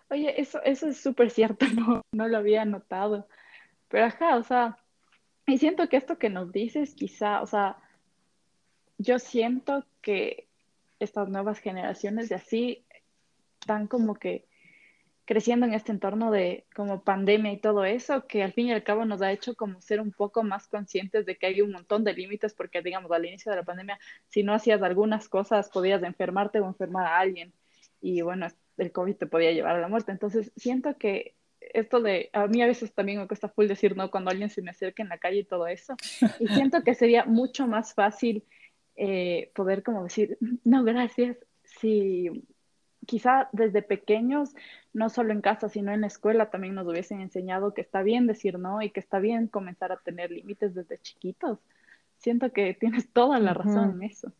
Oye, 0.09 0.39
eso, 0.39 0.61
eso 0.63 0.87
es 0.87 0.97
súper 1.01 1.29
cierto, 1.31 1.65
no, 1.75 2.01
no 2.11 2.27
lo 2.27 2.37
había 2.37 2.65
notado. 2.65 3.27
Pero 3.89 4.05
ajá, 4.05 4.37
o 4.37 4.43
sea, 4.43 4.77
y 5.47 5.57
siento 5.57 5.89
que 5.89 5.97
esto 5.97 6.17
que 6.19 6.29
nos 6.29 6.51
dices, 6.51 6.95
quizá, 6.95 7.41
o 7.41 7.47
sea, 7.47 7.77
yo 8.97 9.19
siento 9.19 9.85
que 10.01 10.47
estas 10.99 11.29
nuevas 11.29 11.59
generaciones 11.59 12.29
de 12.29 12.35
así 12.35 12.85
están 13.59 13.87
como 13.87 14.15
que 14.15 14.45
creciendo 15.25 15.65
en 15.65 15.73
este 15.73 15.91
entorno 15.91 16.31
de 16.31 16.65
como 16.75 17.03
pandemia 17.03 17.51
y 17.51 17.57
todo 17.57 17.83
eso, 17.83 18.27
que 18.27 18.43
al 18.43 18.53
fin 18.53 18.67
y 18.67 18.73
al 18.73 18.83
cabo 18.83 19.05
nos 19.05 19.21
ha 19.23 19.31
hecho 19.31 19.55
como 19.55 19.81
ser 19.81 19.99
un 19.99 20.11
poco 20.11 20.43
más 20.43 20.67
conscientes 20.67 21.25
de 21.25 21.35
que 21.35 21.47
hay 21.47 21.61
un 21.61 21.71
montón 21.71 22.03
de 22.03 22.13
límites, 22.13 22.53
porque 22.53 22.83
digamos, 22.83 23.11
al 23.11 23.25
inicio 23.25 23.51
de 23.51 23.57
la 23.57 23.63
pandemia, 23.63 23.99
si 24.29 24.43
no 24.43 24.53
hacías 24.53 24.83
algunas 24.83 25.27
cosas, 25.27 25.69
podías 25.69 26.03
enfermarte 26.03 26.59
o 26.59 26.67
enfermar 26.67 27.07
a 27.07 27.17
alguien, 27.17 27.51
y 28.01 28.21
bueno, 28.21 28.47
el 28.77 28.91
COVID 28.91 29.15
te 29.15 29.25
podía 29.25 29.51
llevar 29.51 29.75
a 29.75 29.81
la 29.81 29.87
muerte. 29.87 30.11
Entonces, 30.11 30.51
siento 30.55 30.95
que 30.97 31.33
esto 31.59 32.01
de, 32.01 32.29
a 32.33 32.45
mí 32.45 32.61
a 32.61 32.67
veces 32.67 32.93
también 32.93 33.19
me 33.19 33.27
cuesta 33.27 33.49
full 33.49 33.65
decir 33.65 33.97
no 33.97 34.11
cuando 34.11 34.29
alguien 34.29 34.51
se 34.51 34.61
me 34.61 34.69
acerca 34.69 35.01
en 35.01 35.09
la 35.09 35.17
calle 35.17 35.39
y 35.39 35.43
todo 35.43 35.65
eso, 35.65 35.95
y 36.39 36.47
siento 36.49 36.83
que 36.83 36.93
sería 36.93 37.25
mucho 37.25 37.65
más 37.65 37.95
fácil 37.95 38.43
eh, 38.95 39.51
poder 39.55 39.83
como 39.83 40.03
decir, 40.03 40.37
no, 40.63 40.83
gracias, 40.83 41.37
si 41.63 42.45
quizá 43.05 43.49
desde 43.51 43.81
pequeños, 43.81 44.55
no 44.93 45.09
solo 45.09 45.31
en 45.31 45.41
casa, 45.41 45.69
sino 45.69 45.91
en 45.91 46.01
la 46.01 46.07
escuela 46.07 46.49
también 46.49 46.75
nos 46.75 46.87
hubiesen 46.87 47.21
enseñado 47.21 47.73
que 47.73 47.81
está 47.81 48.01
bien 48.01 48.27
decir 48.27 48.57
no 48.57 48.81
y 48.81 48.89
que 48.89 48.99
está 48.99 49.19
bien 49.19 49.47
comenzar 49.47 49.91
a 49.91 49.97
tener 49.97 50.31
límites 50.31 50.73
desde 50.73 50.99
chiquitos. 50.99 51.59
Siento 52.17 52.51
que 52.51 52.73
tienes 52.73 53.11
toda 53.11 53.39
la 53.39 53.53
razón 53.53 53.95
en 53.95 54.03
eso. 54.03 54.31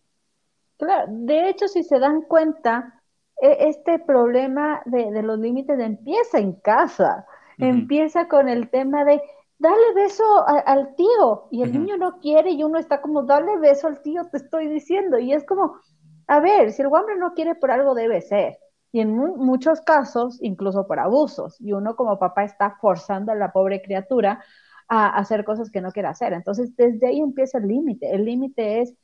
Claro, 0.78 1.06
de 1.10 1.50
hecho, 1.50 1.68
si 1.68 1.84
se 1.84 2.00
dan 2.00 2.22
cuenta, 2.22 3.02
e, 3.42 3.70
este 3.70 4.00
problema 4.00 4.82
de, 4.86 5.12
de 5.12 5.24
los 5.24 5.40
límites 5.40 5.80
empieza 5.80 6.40
en 6.40 6.54
casa, 6.54 7.26
empieza 7.58 8.28
con 8.28 8.50
el 8.50 8.70
tema 8.70 9.06
de, 9.06 9.22
dale 9.66 9.94
beso 9.96 10.24
al 10.48 10.96
tío 10.96 11.48
y 11.50 11.64
el 11.64 11.72
niño 11.74 11.98
no 11.98 12.20
quiere 12.20 12.52
y 12.52 12.64
uno 12.64 12.78
está 12.78 13.02
como, 13.02 13.24
dale 13.24 13.58
beso 13.58 13.88
al 13.88 14.02
tío, 14.04 14.26
te 14.30 14.38
estoy 14.38 14.68
diciendo. 14.68 15.18
Y 15.18 15.34
es 15.34 15.44
como, 15.44 15.80
a 16.28 16.40
ver, 16.40 16.72
si 16.72 16.84
el 16.84 16.90
hombre 16.90 17.18
no 17.18 17.34
quiere 17.34 17.56
por 17.56 17.72
algo 17.72 17.96
debe 17.96 18.22
ser. 18.22 18.60
Y 18.92 19.02
en 19.02 19.16
muchos 19.18 19.82
casos, 19.82 20.38
incluso 20.42 20.86
por 20.88 21.00
abusos. 21.00 21.60
Y 21.60 21.74
uno 21.74 21.96
como 21.96 22.20
papá 22.20 22.44
está 22.44 22.78
forzando 22.80 23.32
a 23.32 23.36
la 23.36 23.52
pobre 23.52 23.82
criatura 23.82 24.44
a 24.88 25.18
hacer 25.18 25.44
cosas 25.44 25.72
que 25.72 25.82
no 25.82 25.92
quiere 25.92 26.10
hacer. 26.10 26.34
Entonces, 26.34 26.76
desde 26.76 27.08
ahí 27.08 27.20
empieza 27.20 27.58
el 27.58 27.68
límite. 27.68 28.14
El 28.14 28.26
límite 28.26 28.82
es 28.82 28.96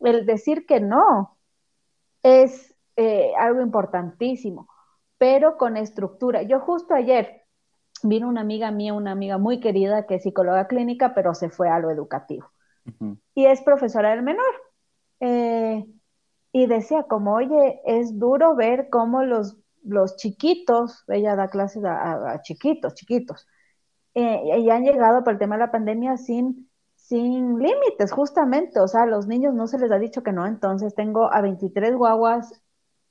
el 0.00 0.26
decir 0.26 0.64
que 0.66 0.80
no. 0.80 1.38
Es 2.22 2.74
eh, 2.96 3.32
algo 3.38 3.62
importantísimo. 3.62 4.68
pero 5.18 5.56
con 5.56 5.76
estructura. 5.76 6.42
Yo 6.42 6.60
justo 6.60 6.94
ayer 6.94 7.43
vino 8.04 8.28
una 8.28 8.42
amiga 8.42 8.70
mía, 8.70 8.94
una 8.94 9.12
amiga 9.12 9.38
muy 9.38 9.60
querida 9.60 10.06
que 10.06 10.16
es 10.16 10.22
psicóloga 10.22 10.66
clínica, 10.66 11.14
pero 11.14 11.34
se 11.34 11.48
fue 11.48 11.68
a 11.68 11.78
lo 11.78 11.90
educativo. 11.90 12.50
Y 13.34 13.46
es 13.46 13.62
profesora 13.62 14.10
del 14.10 14.22
menor. 14.22 14.54
Eh, 15.20 15.86
y 16.52 16.66
decía 16.66 17.04
como, 17.04 17.34
oye, 17.34 17.80
es 17.86 18.18
duro 18.18 18.54
ver 18.54 18.88
cómo 18.90 19.24
los, 19.24 19.56
los 19.82 20.16
chiquitos, 20.16 21.02
ella 21.08 21.34
da 21.34 21.48
clases 21.48 21.82
a, 21.84 22.40
chiquitos, 22.42 22.94
chiquitos, 22.94 23.48
eh, 24.14 24.58
y 24.60 24.70
han 24.70 24.84
llegado 24.84 25.24
por 25.24 25.32
el 25.32 25.38
tema 25.38 25.56
de 25.56 25.60
la 25.60 25.72
pandemia 25.72 26.16
sin, 26.18 26.70
sin 26.94 27.58
límites, 27.58 28.12
justamente, 28.12 28.78
o 28.80 28.86
sea, 28.86 29.02
a 29.02 29.06
los 29.06 29.26
niños 29.26 29.54
no 29.54 29.66
se 29.66 29.78
les 29.78 29.90
ha 29.90 29.98
dicho 29.98 30.22
que 30.22 30.32
no, 30.32 30.46
entonces 30.46 30.94
tengo 30.94 31.32
a 31.32 31.40
23 31.40 31.96
guaguas 31.96 32.62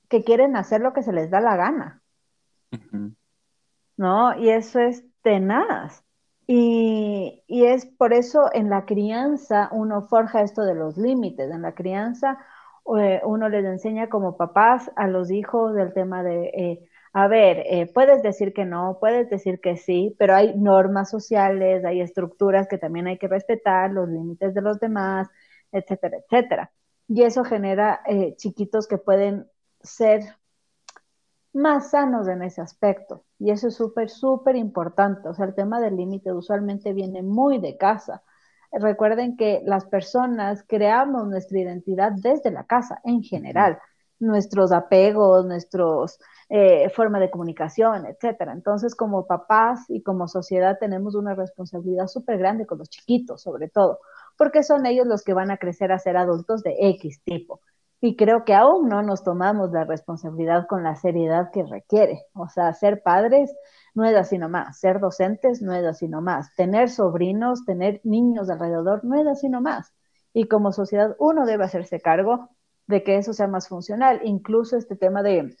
que 0.08 0.22
quieren 0.22 0.56
hacer 0.56 0.80
lo 0.80 0.92
que 0.92 1.02
se 1.02 1.12
les 1.12 1.30
da 1.30 1.40
la 1.40 1.56
gana. 1.56 2.02
¿No? 3.96 4.36
Y 4.38 4.50
eso 4.50 4.80
es 4.80 5.04
tenaz. 5.22 6.04
Y, 6.46 7.42
y, 7.46 7.64
es 7.64 7.86
por 7.86 8.12
eso 8.12 8.50
en 8.52 8.68
la 8.68 8.84
crianza 8.84 9.68
uno 9.72 10.02
forja 10.02 10.42
esto 10.42 10.62
de 10.62 10.74
los 10.74 10.96
límites. 10.98 11.50
En 11.50 11.62
la 11.62 11.74
crianza 11.74 12.38
eh, 12.98 13.20
uno 13.24 13.48
les 13.48 13.64
enseña 13.64 14.08
como 14.08 14.36
papás 14.36 14.90
a 14.96 15.06
los 15.08 15.30
hijos 15.30 15.74
del 15.74 15.94
tema 15.94 16.22
de, 16.22 16.46
eh, 16.48 16.88
a 17.14 17.28
ver, 17.28 17.62
eh, 17.66 17.90
puedes 17.92 18.22
decir 18.22 18.52
que 18.52 18.66
no, 18.66 18.98
puedes 19.00 19.30
decir 19.30 19.60
que 19.60 19.76
sí, 19.76 20.14
pero 20.18 20.34
hay 20.34 20.54
normas 20.56 21.08
sociales, 21.10 21.84
hay 21.84 22.00
estructuras 22.02 22.68
que 22.68 22.78
también 22.78 23.06
hay 23.06 23.18
que 23.18 23.28
respetar, 23.28 23.90
los 23.90 24.08
límites 24.08 24.54
de 24.54 24.60
los 24.62 24.80
demás, 24.80 25.28
etcétera, 25.72 26.18
etcétera. 26.18 26.72
Y 27.08 27.22
eso 27.22 27.44
genera 27.44 28.02
chiquitos 28.36 28.86
que 28.88 28.98
pueden 28.98 29.46
ser 29.82 30.22
más 31.52 31.90
sanos 31.90 32.28
en 32.28 32.42
ese 32.42 32.60
aspecto. 32.60 33.24
Y 33.38 33.50
eso 33.50 33.68
es 33.68 33.76
súper, 33.76 34.10
súper 34.10 34.56
importante. 34.56 35.28
O 35.28 35.34
sea, 35.34 35.46
el 35.46 35.54
tema 35.54 35.80
del 35.80 35.96
límite 35.96 36.32
usualmente 36.32 36.92
viene 36.92 37.22
muy 37.22 37.58
de 37.58 37.76
casa. 37.76 38.22
Recuerden 38.72 39.36
que 39.36 39.62
las 39.64 39.84
personas 39.86 40.64
creamos 40.66 41.28
nuestra 41.28 41.58
identidad 41.60 42.12
desde 42.12 42.50
la 42.50 42.64
casa 42.64 43.00
en 43.04 43.22
general, 43.22 43.78
nuestros 44.18 44.72
apegos, 44.72 45.46
nuestros 45.46 46.18
eh, 46.48 46.88
forma 46.90 47.20
de 47.20 47.30
comunicación, 47.30 48.06
etcétera. 48.06 48.52
Entonces, 48.52 48.94
como 48.94 49.26
papás 49.26 49.84
y 49.88 50.02
como 50.02 50.28
sociedad 50.28 50.78
tenemos 50.80 51.14
una 51.14 51.34
responsabilidad 51.34 52.06
súper 52.08 52.38
grande 52.38 52.66
con 52.66 52.78
los 52.78 52.90
chiquitos, 52.90 53.42
sobre 53.42 53.68
todo, 53.68 54.00
porque 54.36 54.62
son 54.62 54.86
ellos 54.86 55.06
los 55.06 55.22
que 55.22 55.34
van 55.34 55.50
a 55.50 55.58
crecer 55.58 55.92
a 55.92 55.98
ser 55.98 56.16
adultos 56.16 56.62
de 56.62 56.74
X 56.78 57.22
tipo. 57.24 57.60
Y 58.06 58.16
creo 58.16 58.44
que 58.44 58.52
aún 58.52 58.90
no 58.90 59.02
nos 59.02 59.24
tomamos 59.24 59.72
la 59.72 59.84
responsabilidad 59.84 60.66
con 60.66 60.82
la 60.82 60.94
seriedad 60.94 61.50
que 61.50 61.62
requiere. 61.62 62.26
O 62.34 62.50
sea, 62.50 62.74
ser 62.74 63.02
padres 63.02 63.50
no 63.94 64.04
es 64.04 64.14
así 64.14 64.36
nomás, 64.36 64.78
ser 64.78 65.00
docentes 65.00 65.62
no 65.62 65.72
es 65.72 65.86
así 65.86 66.06
nomás, 66.06 66.54
tener 66.54 66.90
sobrinos, 66.90 67.64
tener 67.64 68.02
niños 68.04 68.50
alrededor 68.50 69.06
no 69.06 69.18
es 69.18 69.26
así 69.26 69.48
nomás. 69.48 69.94
Y 70.34 70.48
como 70.48 70.70
sociedad 70.70 71.16
uno 71.18 71.46
debe 71.46 71.64
hacerse 71.64 71.98
cargo 71.98 72.50
de 72.86 73.02
que 73.02 73.16
eso 73.16 73.32
sea 73.32 73.46
más 73.46 73.68
funcional. 73.68 74.20
Incluso 74.24 74.76
este 74.76 74.96
tema 74.96 75.22
de 75.22 75.56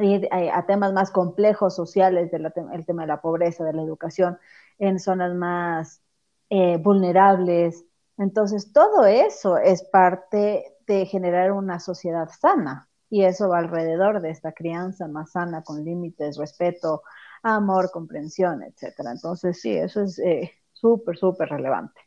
ir 0.00 0.28
a 0.30 0.64
temas 0.66 0.92
más 0.92 1.10
complejos 1.10 1.74
sociales, 1.74 2.30
del 2.30 2.46
el 2.72 2.86
tema 2.86 3.02
de 3.02 3.08
la 3.08 3.20
pobreza, 3.20 3.64
de 3.64 3.72
la 3.72 3.82
educación, 3.82 4.38
en 4.78 5.00
zonas 5.00 5.34
más 5.34 6.00
eh, 6.48 6.76
vulnerables. 6.76 7.84
Entonces, 8.18 8.72
todo 8.72 9.04
eso 9.04 9.56
es 9.58 9.82
parte 9.82 10.71
de 10.86 11.06
generar 11.06 11.52
una 11.52 11.80
sociedad 11.80 12.28
sana 12.40 12.88
y 13.10 13.24
eso 13.24 13.48
va 13.50 13.58
alrededor 13.58 14.22
de 14.22 14.30
esta 14.30 14.52
crianza 14.52 15.06
más 15.06 15.32
sana, 15.32 15.62
con 15.62 15.84
límites, 15.84 16.38
respeto, 16.38 17.02
amor, 17.42 17.90
comprensión, 17.90 18.62
etcétera. 18.62 19.12
Entonces, 19.12 19.60
sí, 19.60 19.70
eso 19.70 20.02
es 20.02 20.18
eh, 20.18 20.52
súper, 20.72 21.18
súper 21.18 21.50
relevante. 21.50 22.00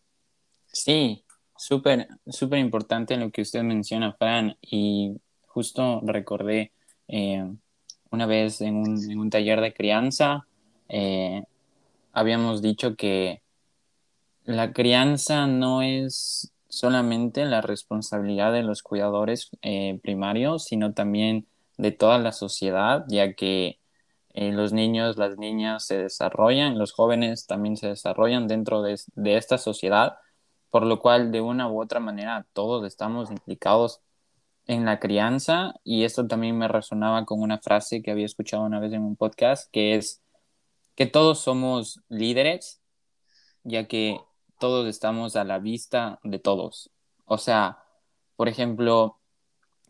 Sí, 0.66 1.24
súper, 1.56 2.08
súper 2.26 2.58
importante 2.58 3.18
lo 3.18 3.30
que 3.30 3.44
usted 3.44 3.62
menciona, 3.62 4.14
Fran, 4.14 4.58
y 4.62 5.16
justo 5.46 6.02
recordé 6.04 6.72
eh, 7.08 7.54
una 8.10 8.26
vez 8.26 8.62
en 8.62 8.76
un, 8.76 9.30
taller 9.30 9.62
de 9.62 9.74
crianza, 9.74 10.48
eh, 10.90 11.44
habíamos 12.14 12.62
dicho 12.62 12.96
que 12.96 13.42
la 14.44 14.74
crianza 14.74 15.48
no 15.48 15.82
es 15.82 16.52
solamente 16.76 17.46
la 17.46 17.62
responsabilidad 17.62 18.54
de 18.54 18.64
los 18.64 18.84
cuidadores 18.84 19.50
primarios, 20.04 20.66
sino 20.66 20.94
también 20.94 21.48
de 21.78 21.92
toda 21.92 22.20
la 22.20 22.32
sociedad, 22.32 23.06
ya 23.08 23.34
que 23.34 23.80
eh, 24.34 24.52
los 24.52 24.74
niños, 24.74 25.18
las 25.18 25.38
niñas 25.38 25.86
se 25.86 25.98
desarrollan, 25.98 26.78
los 26.78 26.92
jóvenes 26.92 27.48
también 27.48 27.78
se 27.78 27.88
desarrollan 27.88 28.48
dentro 28.48 28.82
de, 28.82 28.98
esta 29.26 29.58
sociedad, 29.58 30.18
por 30.70 30.86
lo 30.86 31.00
cual 31.00 31.32
de 31.32 31.40
una 31.42 31.70
u 31.72 31.82
otra 31.82 32.02
manera 32.02 32.46
todos 32.52 32.86
estamos 32.86 33.32
implicados 33.32 34.02
en 34.68 34.86
la 34.86 35.00
crianza. 35.00 35.76
Y 35.86 36.04
esto 36.04 36.28
también 36.28 36.58
me 36.58 36.68
resonaba 36.68 37.26
con 37.26 37.42
una 37.42 37.60
frase 37.60 38.02
que 38.02 38.12
había 38.12 38.26
escuchado 38.26 38.64
una 38.64 38.80
vez 38.82 38.92
en 38.92 39.04
un 39.04 39.16
podcast, 39.16 39.72
que 39.72 39.96
es 39.96 40.22
que 40.96 41.06
todos 41.06 41.40
somos 41.40 42.02
líderes, 42.10 42.82
ya 43.64 43.88
que 43.88 44.20
todos 44.66 44.88
estamos 44.88 45.36
a 45.36 45.44
la 45.44 45.60
vista 45.60 46.20
de 46.24 46.40
todos. 46.40 46.90
O 47.26 47.38
sea, 47.38 47.84
por 48.36 48.48
ejemplo, 48.48 49.20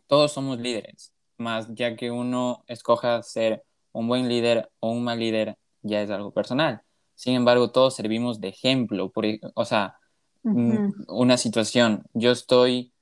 todos 0.06 0.32
somos 0.32 0.58
líderes, 0.58 1.14
más 1.38 1.66
ya 1.72 1.96
que 1.96 2.10
uno 2.10 2.62
escoja 2.66 3.22
ser 3.22 3.64
un 3.92 4.06
buen 4.06 4.28
líder 4.28 4.70
o 4.80 4.90
un 4.90 5.02
mal 5.02 5.18
líder 5.18 5.56
ya 5.80 6.02
es 6.02 6.10
algo 6.10 6.30
personal. 6.30 6.82
Sin 7.14 7.32
embargo, 7.32 7.70
todos 7.70 7.96
servimos 7.96 8.38
de 8.38 8.48
ejemplo. 8.48 9.10
Por, 9.10 9.24
o 9.54 9.64
sea, 9.64 9.96
una 10.42 11.38
situación, 11.38 12.04
yo 12.12 12.32
estoy 12.32 12.92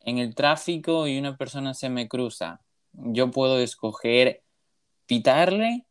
en 0.00 0.18
el 0.18 0.34
tráfico 0.34 1.06
y 1.06 1.18
una 1.18 1.38
persona 1.38 1.72
se 1.72 1.88
me 1.88 2.08
cruza. 2.08 2.60
Yo 2.92 3.30
puedo 3.30 3.58
escoger 3.58 4.42
pitarle 5.06 5.86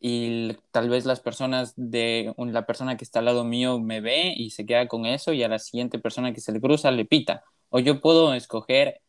y 0.00 0.56
tal 0.70 0.88
vez 0.88 1.04
las 1.04 1.20
personas 1.20 1.74
de 1.76 2.34
la 2.38 2.66
persona 2.66 2.96
que 2.96 3.04
está 3.04 3.18
al 3.18 3.26
lado 3.26 3.44
mío 3.44 3.78
me 3.80 4.00
ve 4.00 4.32
y 4.36 4.50
se 4.50 4.64
queda 4.66 4.88
con 4.88 5.06
eso 5.06 5.32
y 5.32 5.42
a 5.42 5.48
la 5.48 5.58
siguiente 5.58 5.98
persona 5.98 6.32
que 6.32 6.40
se 6.40 6.52
le 6.52 6.60
cruza 6.60 6.90
le 6.90 7.04
pita. 7.04 7.44
O 7.68 7.80
yo 7.80 8.00
puedo 8.00 8.34
escoger 8.34 9.02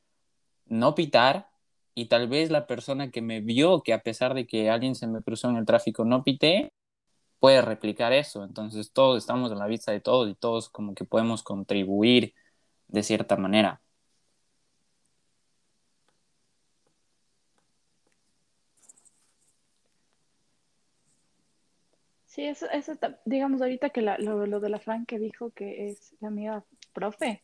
no 0.65 0.95
pitar 0.95 1.49
y 1.95 2.07
tal 2.07 2.27
vez 2.27 2.51
la 2.51 2.67
persona 2.67 3.11
que 3.11 3.21
me 3.21 3.41
vio 3.41 3.83
que 3.83 3.93
a 3.93 4.03
pesar 4.03 4.33
de 4.33 4.47
que 4.47 4.69
alguien 4.69 4.95
se 4.95 5.07
me 5.07 5.21
cruzó 5.21 5.49
en 5.49 5.57
el 5.57 5.65
tráfico 5.65 6.05
no 6.05 6.23
pité, 6.23 6.73
puede 7.39 7.61
replicar 7.61 8.13
eso. 8.13 8.43
Entonces 8.43 8.91
todos 8.93 9.17
estamos 9.17 9.51
en 9.51 9.59
la 9.59 9.67
vista 9.67 9.91
de 9.91 10.01
todos 10.01 10.29
y 10.29 10.35
todos 10.35 10.69
como 10.69 10.95
que 10.95 11.05
podemos 11.05 11.43
contribuir 11.43 12.33
de 12.87 13.03
cierta 13.03 13.37
manera. 13.37 13.81
Sí, 22.31 22.45
eso, 22.45 22.65
eso 22.71 22.93
digamos 23.25 23.61
ahorita 23.61 23.89
que 23.89 24.01
lo, 24.01 24.45
lo 24.45 24.61
de 24.61 24.69
la 24.69 24.79
Fran 24.79 25.05
que 25.05 25.19
dijo 25.19 25.49
que 25.51 25.89
es 25.89 26.15
la 26.21 26.29
amiga 26.29 26.63
profe, 26.93 27.43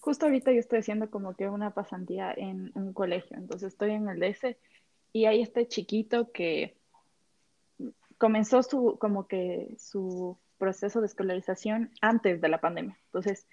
justo 0.00 0.26
ahorita 0.26 0.50
yo 0.50 0.58
estoy 0.58 0.80
haciendo 0.80 1.08
como 1.12 1.36
que 1.36 1.48
una 1.48 1.70
pasantía 1.70 2.34
en, 2.36 2.72
un 2.74 2.92
colegio, 2.92 3.36
entonces 3.36 3.68
estoy 3.72 3.92
en 3.92 4.08
el 4.08 4.18
DS 4.18 4.56
y 5.12 5.26
hay 5.26 5.42
este 5.42 5.68
chiquito 5.68 6.32
que 6.32 6.76
comenzó 8.18 8.64
su, 8.64 8.98
como 8.98 9.28
que 9.28 9.76
su 9.78 10.36
proceso 10.58 11.00
de 11.00 11.06
escolarización 11.06 11.92
antes 12.00 12.40
de 12.40 12.48
la 12.48 12.60
pandemia. 12.60 12.98
Entonces, 13.04 13.46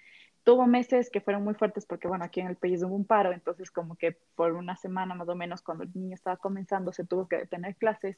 tuvo 0.43 0.65
meses 0.65 1.11
que 1.11 1.21
fueron 1.21 1.43
muy 1.43 1.53
fuertes 1.53 1.85
porque, 1.85 2.07
bueno, 2.07 2.25
aquí 2.25 2.39
en 2.39 2.47
el 2.47 2.55
país 2.55 2.81
hubo 2.81 2.95
un 2.95 3.05
paro, 3.05 3.31
entonces 3.31 3.69
como 3.69 3.95
que 3.95 4.17
por 4.33 4.53
una 4.53 4.75
semana 4.75 5.13
más 5.13 5.29
o 5.29 5.35
menos 5.35 5.61
cuando 5.61 5.83
el 5.83 5.91
niño 5.93 6.15
estaba 6.15 6.37
comenzando 6.37 6.91
se 6.93 7.05
tuvo 7.05 7.27
que 7.27 7.45
tener 7.45 7.75
clases. 7.75 8.17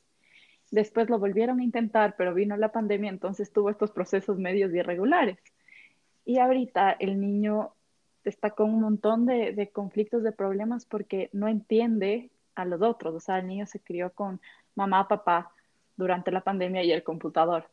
Después 0.71 1.09
lo 1.09 1.19
volvieron 1.19 1.59
a 1.59 1.63
intentar, 1.63 2.15
pero 2.17 2.33
vino 2.33 2.57
la 2.57 2.71
pandemia, 2.71 3.09
entonces 3.09 3.51
tuvo 3.51 3.69
estos 3.69 3.91
procesos 3.91 4.37
medios 4.37 4.73
irregulares. 4.73 5.37
Y 6.25 6.39
ahorita 6.39 6.91
el 6.91 7.19
niño 7.19 7.73
está 8.23 8.51
con 8.51 8.73
un 8.73 8.81
montón 8.81 9.25
de, 9.25 9.69
conflictos, 9.71 10.23
de 10.23 10.31
problemas 10.31 10.85
porque 10.85 11.29
no 11.33 11.47
entiende 11.47 12.31
a 12.55 12.65
los 12.65 12.81
otros. 12.81 13.13
O 13.13 13.19
sea, 13.19 13.39
el 13.39 13.47
niño 13.47 13.67
se 13.67 13.79
crió 13.79 14.11
con 14.11 14.41
mamá, 14.73 15.07
papá 15.07 15.51
durante 15.95 16.31
la 16.31 16.41
pandemia 16.41 16.83
y 16.83 16.91
el 16.91 17.03
computador. 17.03 17.69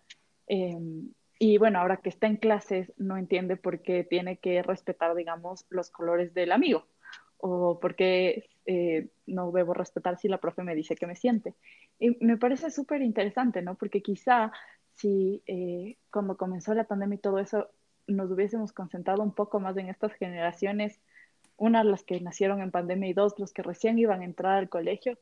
Em, 0.46 1.10
y 1.38 1.58
bueno, 1.58 1.80
ahora 1.80 1.96
que 1.96 2.10
está 2.10 2.26
en 2.26 2.36
clases, 2.36 2.92
no 2.98 3.16
entiende 3.16 3.56
por 3.56 3.80
qué 3.80 4.04
tiene 4.04 4.36
que 4.36 4.62
respetar, 4.62 5.14
digamos, 5.14 5.64
los 5.70 5.90
colores 5.90 6.34
del 6.34 6.52
amigo 6.52 6.86
o 7.44 7.80
por 7.80 7.96
qué 7.96 8.48
eh, 8.66 9.08
no 9.26 9.50
debo 9.50 9.74
respetar 9.74 10.16
si 10.16 10.28
la 10.28 10.38
profe 10.38 10.62
me 10.62 10.76
dice 10.76 10.94
que 10.94 11.08
me 11.08 11.16
siente. 11.16 11.54
Y 11.98 12.16
me 12.24 12.36
parece 12.36 12.70
súper 12.70 13.02
interesante, 13.02 13.62
¿no? 13.62 13.74
Porque 13.74 14.00
quizá 14.00 14.52
si 14.94 15.42
eh, 15.46 15.96
cuando 16.12 16.36
comenzó 16.36 16.72
la 16.72 16.84
pandemia 16.84 17.16
y 17.16 17.18
todo 17.18 17.40
eso, 17.40 17.68
nos 18.06 18.30
hubiésemos 18.30 18.72
concentrado 18.72 19.24
un 19.24 19.34
poco 19.34 19.58
más 19.58 19.76
en 19.76 19.88
estas 19.88 20.12
generaciones, 20.14 21.00
una 21.56 21.82
las 21.82 22.04
que 22.04 22.20
nacieron 22.20 22.62
en 22.62 22.70
pandemia 22.70 23.10
y 23.10 23.12
dos 23.12 23.36
los 23.38 23.52
que 23.52 23.62
recién 23.62 23.98
iban 23.98 24.20
a 24.20 24.24
entrar 24.24 24.58
al 24.58 24.68
colegio, 24.68 25.18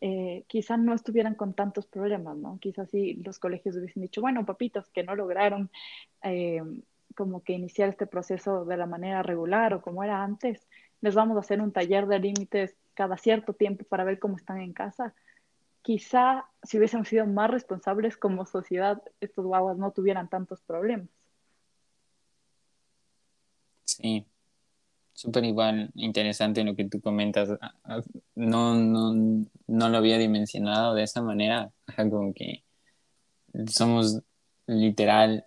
eh, 0.00 0.44
quizás 0.46 0.78
no 0.78 0.94
estuvieran 0.94 1.34
con 1.34 1.52
tantos 1.52 1.86
problemas, 1.86 2.36
¿no? 2.36 2.58
Quizás 2.60 2.90
sí 2.90 3.14
los 3.24 3.40
colegios 3.40 3.76
hubiesen 3.76 4.02
dicho, 4.02 4.20
bueno, 4.20 4.46
papitos 4.46 4.88
que 4.90 5.02
no 5.02 5.16
lograron 5.16 5.70
eh, 6.22 6.62
como 7.16 7.42
que 7.42 7.54
iniciar 7.54 7.88
este 7.88 8.06
proceso 8.06 8.64
de 8.64 8.76
la 8.76 8.86
manera 8.86 9.24
regular 9.24 9.74
o 9.74 9.82
como 9.82 10.04
era 10.04 10.22
antes, 10.22 10.68
les 11.00 11.14
vamos 11.14 11.36
a 11.36 11.40
hacer 11.40 11.60
un 11.60 11.72
taller 11.72 12.06
de 12.06 12.18
límites 12.18 12.76
cada 12.94 13.16
cierto 13.16 13.52
tiempo 13.52 13.84
para 13.84 14.04
ver 14.04 14.18
cómo 14.18 14.36
están 14.36 14.60
en 14.60 14.72
casa. 14.72 15.14
Quizá 15.82 16.46
si 16.62 16.78
hubiésemos 16.78 17.08
sido 17.08 17.26
más 17.26 17.50
responsables 17.50 18.16
como 18.16 18.46
sociedad, 18.46 19.02
estos 19.20 19.44
guaguas 19.44 19.76
no 19.76 19.92
tuvieran 19.92 20.28
tantos 20.28 20.60
problemas. 20.62 21.08
Sí, 23.84 24.26
súper 25.12 25.44
igual, 25.44 25.90
interesante 25.94 26.64
lo 26.64 26.74
que 26.74 26.88
tú 26.88 27.00
comentas. 27.00 27.50
No, 28.34 28.74
no, 28.74 29.46
no 29.66 29.88
lo 29.88 29.96
había 29.96 30.18
dimensionado 30.18 30.94
de 30.94 31.04
esa 31.04 31.22
manera, 31.22 31.70
como 32.10 32.32
que 32.34 32.64
somos 33.68 34.22
literal 34.66 35.46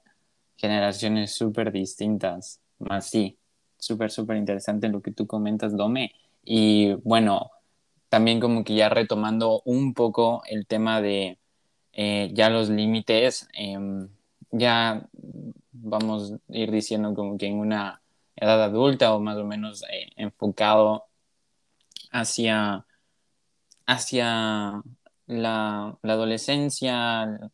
generaciones 0.56 1.34
súper 1.34 1.72
distintas, 1.72 2.62
más 2.80 3.10
sí, 3.10 3.39
súper, 3.80 4.12
súper 4.12 4.38
interesante 4.38 4.90
lo 4.90 5.02
que 5.02 5.12
tú 5.12 5.28
comentas, 5.28 5.76
Dome. 5.76 6.14
Y 6.44 6.94
bueno, 7.04 7.52
también 8.10 8.40
como 8.40 8.64
que 8.64 8.76
ya 8.76 8.90
retomando 8.90 9.62
un 9.66 9.94
poco 9.94 10.44
el 10.48 10.68
tema 10.68 11.02
de 11.02 11.40
eh, 11.94 12.32
ya 12.34 12.50
los 12.50 12.70
límites, 12.70 13.48
em, 13.54 14.10
ya 14.52 15.08
vamos 15.72 16.34
a 16.34 16.38
ir 16.50 16.72
diciendo 16.72 17.14
como 17.14 17.38
que 17.38 17.48
en 17.48 17.60
una 17.60 18.02
edad 18.36 18.64
adulta 18.64 19.14
o 19.14 19.20
más 19.20 19.38
o 19.38 19.46
menos 19.46 19.84
eh, 19.92 20.10
enfocado 20.16 21.06
hacia, 22.12 22.86
hacia 23.86 24.82
la, 25.28 25.98
la 26.02 26.14
adolescencia, 26.14 27.52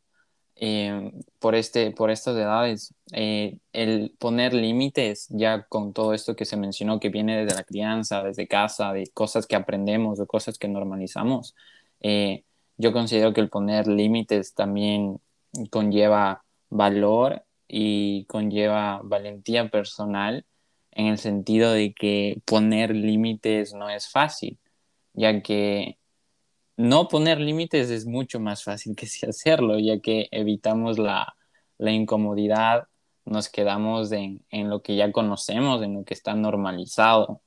eh, 0.55 1.11
por, 1.39 1.55
este, 1.55 1.91
por 1.91 2.11
estas 2.11 2.35
edades. 2.35 2.93
Eh, 3.11 3.57
el 3.73 4.13
poner 4.19 4.53
límites, 4.53 5.27
ya 5.29 5.63
con 5.67 5.93
todo 5.93 6.13
esto 6.13 6.35
que 6.35 6.45
se 6.45 6.57
mencionó, 6.57 6.99
que 6.99 7.09
viene 7.09 7.37
desde 7.43 7.55
la 7.55 7.63
crianza, 7.63 8.23
desde 8.23 8.47
casa, 8.47 8.93
de 8.93 9.07
cosas 9.13 9.47
que 9.47 9.55
aprendemos, 9.55 10.17
de 10.19 10.27
cosas 10.27 10.57
que 10.57 10.67
normalizamos, 10.67 11.55
eh, 12.01 12.43
yo 12.77 12.93
considero 12.93 13.33
que 13.33 13.41
el 13.41 13.49
poner 13.49 13.87
límites 13.87 14.53
también 14.53 15.19
conlleva 15.71 16.43
valor 16.69 17.43
y 17.67 18.25
conlleva 18.25 19.01
valentía 19.03 19.69
personal 19.69 20.45
en 20.91 21.07
el 21.07 21.17
sentido 21.17 21.71
de 21.71 21.93
que 21.93 22.41
poner 22.45 22.95
límites 22.95 23.73
no 23.73 23.89
es 23.89 24.09
fácil, 24.09 24.57
ya 25.13 25.41
que 25.41 25.97
no 26.77 27.07
poner 27.07 27.39
límites 27.39 27.89
es 27.89 28.05
mucho 28.05 28.39
más 28.39 28.63
fácil 28.63 28.95
que 28.95 29.07
si 29.07 29.25
hacerlo, 29.25 29.79
ya 29.79 29.99
que 29.99 30.27
evitamos 30.31 30.97
la, 30.99 31.35
incomodidad, 31.79 32.87
nos 33.25 33.49
quedamos 33.49 34.11
en, 34.11 34.43
lo 34.51 34.81
que 34.81 34.95
ya 34.95 35.11
conocemos, 35.11 35.81
en 35.83 35.95
lo 35.95 36.05
que 36.05 36.13
está 36.13 36.35
normalizado. 36.35 37.41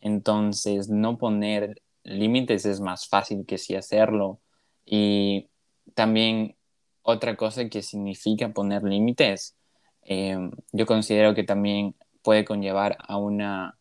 Entonces, 0.00 0.88
no 0.88 1.18
poner 1.18 1.82
límites 2.04 2.66
es 2.66 2.80
más 2.80 3.08
fácil 3.08 3.44
que 3.46 3.58
si 3.58 3.74
hacerlo. 3.76 4.40
Y 4.84 5.48
también 5.94 6.56
otra 7.02 7.36
cosa 7.36 7.68
que 7.68 7.82
significa 7.82 8.52
poner 8.52 8.82
límites, 8.84 9.56
eh, 10.02 10.38
yo 10.72 10.86
considero 10.86 11.34
que 11.34 11.44
también 11.44 11.96
puede 12.22 12.44
conllevar 12.44 12.96
a 13.00 13.16
una, 13.16 13.78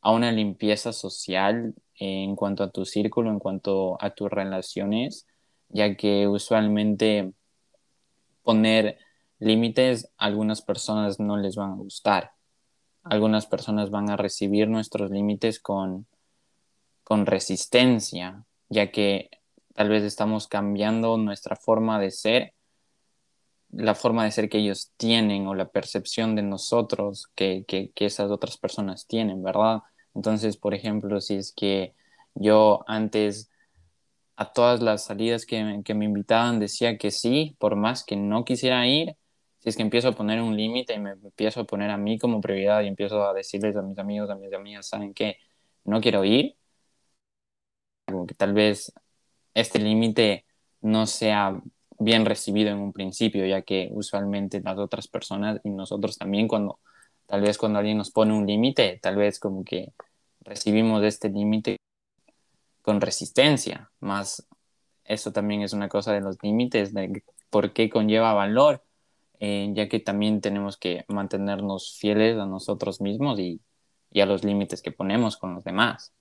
a 0.00 0.12
una 0.12 0.32
limpieza 0.32 0.92
social 0.92 1.74
en 2.00 2.34
cuanto 2.34 2.64
a 2.64 2.70
tu 2.70 2.86
círculo, 2.86 3.30
en 3.30 3.38
cuanto 3.38 4.02
a 4.02 4.10
tus 4.10 4.30
relaciones, 4.30 5.26
ya 5.68 5.96
que 5.96 6.26
usualmente 6.26 7.32
poner 8.42 8.98
límites 9.38 10.10
a 10.16 10.24
algunas 10.24 10.62
personas 10.62 11.20
no 11.20 11.36
les 11.36 11.56
van 11.56 11.72
a 11.72 11.76
gustar. 11.76 12.32
Algunas 13.02 13.46
personas 13.46 13.90
van 13.90 14.10
a 14.10 14.16
recibir 14.16 14.68
nuestros 14.68 15.10
límites 15.10 15.60
con, 15.60 16.06
con 17.04 17.26
resistencia, 17.26 18.46
ya 18.70 18.90
que 18.90 19.30
tal 19.74 19.90
vez 19.90 20.02
estamos 20.02 20.48
cambiando 20.48 21.18
nuestra 21.18 21.54
forma 21.54 22.00
de 22.00 22.10
ser, 22.10 22.54
la 23.70 23.94
forma 23.94 24.24
de 24.24 24.32
ser 24.32 24.48
que 24.48 24.58
ellos 24.58 24.92
tienen 24.96 25.46
o 25.46 25.54
la 25.54 25.68
percepción 25.68 26.34
de 26.34 26.42
nosotros 26.42 27.28
que, 27.34 27.64
que, 27.68 27.90
que 27.92 28.06
esas 28.06 28.30
otras 28.30 28.56
personas 28.56 29.06
tienen, 29.06 29.42
¿verdad? 29.42 29.82
Entonces, 30.14 30.56
por 30.56 30.74
ejemplo, 30.74 31.20
si 31.20 31.36
es 31.36 31.52
que 31.52 31.94
yo 32.34 32.84
antes 32.86 33.50
a 34.36 34.52
todas 34.52 34.80
las 34.82 35.04
salidas 35.04 35.46
que, 35.46 35.62
me 35.94 36.04
invitaban 36.06 36.60
decía 36.60 36.98
que 36.98 37.10
sí, 37.10 37.56
por 37.58 37.76
más 37.76 38.04
que 38.04 38.16
no 38.16 38.44
quisiera 38.44 38.86
ir, 38.86 39.16
si 39.58 39.68
es 39.68 39.76
que 39.76 39.82
empiezo 39.82 40.08
a 40.08 40.12
poner 40.12 40.40
un 40.40 40.56
límite 40.56 40.94
y 40.94 40.98
me 40.98 41.10
empiezo 41.12 41.60
a 41.60 41.64
poner 41.64 41.90
a 41.90 41.98
mí 41.98 42.18
como 42.18 42.40
prioridad 42.40 42.82
y 42.82 42.88
empiezo 42.88 43.22
a 43.24 43.34
decirles 43.34 43.76
a 43.76 43.82
mis 43.82 43.98
amigos, 43.98 44.30
a 44.30 44.36
mis 44.36 44.52
amigas, 44.54 44.88
¿saben 44.88 45.14
qué? 45.14 45.36
No 45.84 46.00
quiero 46.00 46.24
ir. 46.24 46.56
Como 48.06 48.26
que 48.26 48.34
tal 48.34 48.52
vez 48.52 48.92
este 49.54 49.78
límite 49.78 50.46
no 50.80 51.06
sea 51.06 51.60
bien 51.98 52.24
recibido 52.24 52.70
en 52.70 52.78
un 52.78 52.92
principio, 52.92 53.46
ya 53.46 53.62
que 53.62 53.90
usualmente 53.92 54.60
las 54.62 54.78
otras 54.78 55.08
personas 55.08 55.60
y 55.64 55.70
nosotros 55.70 56.18
también 56.18 56.48
cuando 56.48 56.80
tal 57.30 57.42
vez 57.42 57.58
cuando 57.58 57.78
alguien 57.78 57.96
nos 57.96 58.10
pone 58.10 58.34
un 58.34 58.44
límite, 58.44 58.98
tal 59.00 59.14
vez 59.16 59.38
como 59.38 59.64
que 59.64 59.92
recibimos 60.40 61.04
este 61.04 61.28
límite 61.28 61.76
con 62.82 63.00
resistencia, 63.00 63.90
más 64.00 64.46
eso 65.04 65.32
también 65.32 65.62
es 65.62 65.72
una 65.72 65.88
cosa 65.88 66.12
de 66.12 66.20
los 66.20 66.42
límites, 66.42 66.92
de 66.94 67.22
por 67.50 67.72
qué 67.72 67.88
conlleva 67.90 68.32
valor, 68.32 68.84
eh, 69.40 69.70
ya 69.74 69.88
que 69.88 70.00
también 70.00 70.40
tenemos 70.40 70.76
que 70.76 71.04
mantenernos 71.08 71.96
fieles 72.00 72.38
a 72.38 72.46
nosotros 72.46 73.00
mismos 73.00 73.38
y, 73.38 73.60
y 74.10 74.20
a 74.22 74.26
los 74.26 74.44
límites 74.44 74.82
que 74.82 74.92
ponemos 74.92 75.36
con 75.36 75.54
los 75.54 75.64
demás. 75.64 76.12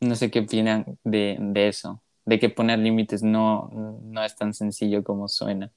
No 0.00 0.14
sé 0.16 0.30
qué 0.30 0.40
opinan 0.40 0.98
de, 1.04 1.36
de 1.40 1.68
eso, 1.68 2.02
de 2.28 2.38
que 2.38 2.50
poner 2.50 2.78
límites 2.78 3.22
no, 3.22 3.70
no 4.02 4.22
es 4.22 4.36
tan 4.36 4.52
sencillo 4.52 5.02
como 5.02 5.28
suena. 5.28 5.72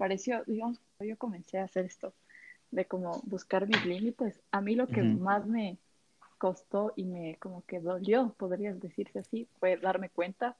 pareció, 0.00 0.42
digamos, 0.46 0.80
yo 0.98 1.18
comencé 1.18 1.58
a 1.58 1.64
hacer 1.64 1.84
esto 1.84 2.14
de 2.70 2.86
como 2.86 3.20
buscar 3.26 3.68
mis 3.68 3.84
límites, 3.84 4.40
a 4.50 4.62
mí 4.62 4.74
lo 4.74 4.86
que 4.86 5.02
más 5.02 5.46
me 5.46 5.76
costó 6.38 6.94
y 6.96 7.04
me 7.04 7.36
como 7.36 7.66
que 7.66 7.80
dolió, 7.80 8.34
podrías 8.38 8.80
decirse 8.80 9.18
así, 9.18 9.46
fue 9.58 9.76
darme 9.76 10.08
cuenta 10.08 10.56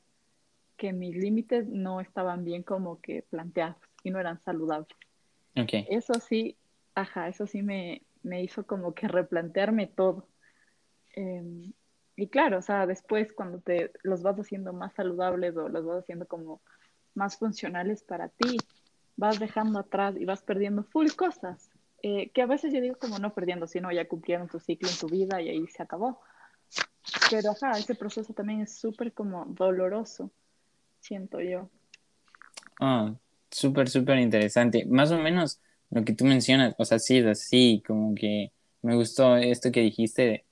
que 0.76 0.92
mis 0.92 1.16
límites 1.16 1.66
no 1.68 2.02
estaban 2.02 2.44
bien 2.44 2.62
como 2.62 3.00
que 3.00 3.22
planteados 3.30 3.78
y 4.02 4.10
no 4.10 4.20
eran 4.20 4.42
saludables. 4.42 4.94
Okay. 5.56 5.86
Eso 5.88 6.12
sí, 6.20 6.58
ajá, 6.94 7.28
eso 7.28 7.46
sí 7.46 7.62
me, 7.62 8.02
me 8.22 8.42
hizo 8.42 8.66
como 8.66 8.94
que 8.94 9.08
replantearme 9.08 9.86
todo. 9.86 10.28
Em, 11.14 11.72
y 12.16 12.28
claro, 12.28 12.58
o 12.58 12.62
sea, 12.62 12.86
después 12.86 13.32
cuando 13.32 13.60
te 13.60 13.92
los 14.02 14.22
vas 14.22 14.36
haciendo 14.38 14.72
más 14.72 14.94
saludables 14.94 15.56
o 15.56 15.68
los 15.68 15.84
vas 15.84 16.00
haciendo 16.00 16.26
como 16.26 16.60
más 17.14 17.38
funcionales 17.38 18.02
para 18.02 18.28
ti, 18.28 18.58
vas 19.16 19.38
dejando 19.38 19.78
atrás 19.78 20.16
y 20.18 20.24
vas 20.24 20.42
perdiendo 20.42 20.84
full 20.84 21.08
cosas, 21.16 21.70
eh, 22.02 22.30
que 22.30 22.42
a 22.42 22.46
veces 22.46 22.72
yo 22.72 22.80
digo 22.80 22.96
como 22.98 23.18
no 23.18 23.34
perdiendo, 23.34 23.66
sino 23.66 23.92
ya 23.92 24.08
cumplieron 24.08 24.48
tu 24.48 24.60
ciclo 24.60 24.88
en 24.88 24.96
tu 24.96 25.08
vida 25.08 25.40
y 25.40 25.48
ahí 25.48 25.66
se 25.66 25.82
acabó. 25.82 26.20
Pero 27.30 27.50
ajá, 27.50 27.72
ese 27.78 27.94
proceso 27.94 28.32
también 28.32 28.60
es 28.60 28.74
súper 28.78 29.12
como 29.12 29.44
doloroso, 29.46 30.30
siento 31.00 31.40
yo. 31.40 31.68
Ah, 32.80 33.14
súper, 33.50 33.88
súper 33.88 34.18
interesante. 34.18 34.86
Más 34.86 35.10
o 35.10 35.18
menos 35.18 35.60
lo 35.90 36.04
que 36.04 36.14
tú 36.14 36.24
mencionas, 36.24 36.74
o 36.78 36.84
sea, 36.84 36.98
sí 36.98 37.18
es 37.18 37.26
así, 37.26 37.82
como 37.86 38.14
que 38.14 38.52
me 38.82 38.96
gustó 38.96 39.36
esto 39.36 39.72
que 39.72 39.80
dijiste 39.80 40.44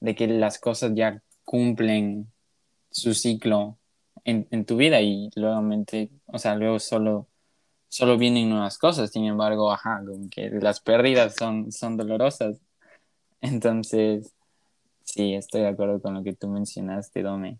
de, 0.00 0.14
que 0.14 0.26
las 0.26 0.58
cosas 0.58 0.92
ya 0.94 1.22
cumplen 1.44 2.32
su 2.90 3.14
ciclo 3.14 3.78
en, 4.24 4.48
en 4.50 4.64
tu 4.64 4.76
vida 4.76 5.00
y 5.00 5.30
luego, 5.36 5.62
o 6.26 6.38
sea, 6.38 6.56
luego 6.56 6.78
solo 6.78 7.28
solo 7.88 8.18
vienen 8.18 8.50
nuevas 8.50 8.78
cosas, 8.78 9.10
sin 9.10 9.24
embargo, 9.24 9.72
ajá, 9.72 10.02
como 10.06 10.28
que 10.28 10.50
las 10.50 10.80
pérdidas 10.80 11.34
son, 11.36 11.72
son 11.72 11.96
dolorosas. 11.96 12.58
Entonces, 13.40 14.34
sí, 15.02 15.34
estoy 15.34 15.62
de 15.62 15.68
acuerdo 15.68 16.00
con 16.00 16.14
lo 16.14 16.22
que 16.22 16.34
tú 16.34 16.48
mencionaste, 16.48 17.22
Dome. 17.22 17.58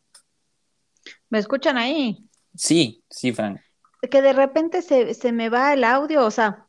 ¿Me 1.30 1.38
escuchan 1.38 1.78
ahí? 1.78 2.28
Sí, 2.54 3.02
sí, 3.08 3.32
Frank. 3.32 3.60
Que 4.10 4.22
de 4.22 4.32
repente 4.32 4.82
se, 4.82 5.14
se 5.14 5.32
me 5.32 5.48
va 5.48 5.72
el 5.72 5.84
audio, 5.84 6.24
o 6.24 6.30
sea, 6.30 6.65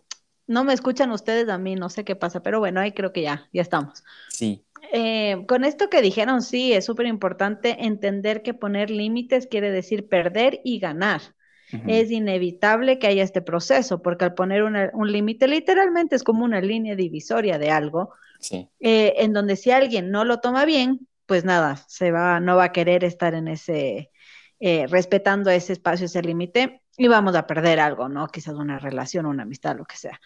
no 0.47 0.63
me 0.63 0.73
escuchan 0.73 1.11
ustedes 1.11 1.49
a 1.49 1.57
mí, 1.57 1.75
no 1.75 1.89
sé 1.89 2.03
qué 2.03 2.15
pasa, 2.15 2.41
pero 2.41 2.59
bueno, 2.59 2.79
ahí 2.79 2.93
creo 2.93 3.13
que 3.13 3.21
ya, 3.21 3.47
ya 3.53 3.61
estamos. 3.61 4.03
Sí. 4.29 4.65
Eh, 4.91 5.43
con 5.47 5.65
esto 5.65 5.89
que 5.89 6.01
dijeron, 6.01 6.41
sí, 6.41 6.73
es 6.73 6.85
súper 6.85 7.05
importante 7.05 7.85
entender 7.85 8.41
que 8.41 8.53
poner 8.53 8.89
límites 8.89 9.47
quiere 9.47 9.71
decir 9.71 10.07
perder 10.07 10.61
y 10.63 10.79
ganar. 10.79 11.21
es 11.85 12.11
inevitable 12.11 12.97
que 12.97 13.07
haya 13.07 13.23
este 13.23 13.41
proceso, 13.41 14.01
porque 14.01 14.23
al 14.23 14.33
poner 14.33 14.63
un 14.63 15.11
límite, 15.11 15.49
literalmente 15.49 16.15
es 16.15 16.23
como 16.23 16.45
una 16.45 16.61
línea 16.61 16.95
divisoria 16.95 17.57
de 17.59 17.71
algo, 17.71 18.13
eh, 18.79 19.15
en 19.17 19.33
donde 19.33 19.57
si 19.57 19.71
alguien 19.71 20.09
no 20.09 20.23
lo 20.23 20.39
toma 20.39 20.63
bien, 20.63 21.07
pues 21.25 21.43
nada, 21.43 21.75
se 21.87 22.11
va, 22.11 22.39
no 22.39 22.55
va 22.55 22.65
a 22.65 22.71
querer 22.71 23.03
estar 23.03 23.33
en 23.33 23.49
ese, 23.49 24.11
eh, 24.61 24.87
respetando 24.87 25.49
ese 25.49 25.73
espacio, 25.73 26.05
ese 26.05 26.21
límite, 26.21 26.81
y 26.97 27.07
vamos 27.07 27.35
a 27.35 27.47
perder 27.47 27.79
algo, 27.79 28.09
¿no? 28.09 28.27
Quizás 28.27 28.55
una 28.55 28.79
relación, 28.79 29.25
una 29.25 29.43
amistad, 29.43 29.77
lo 29.77 29.85
que 29.85 29.97
sea. 29.97 30.19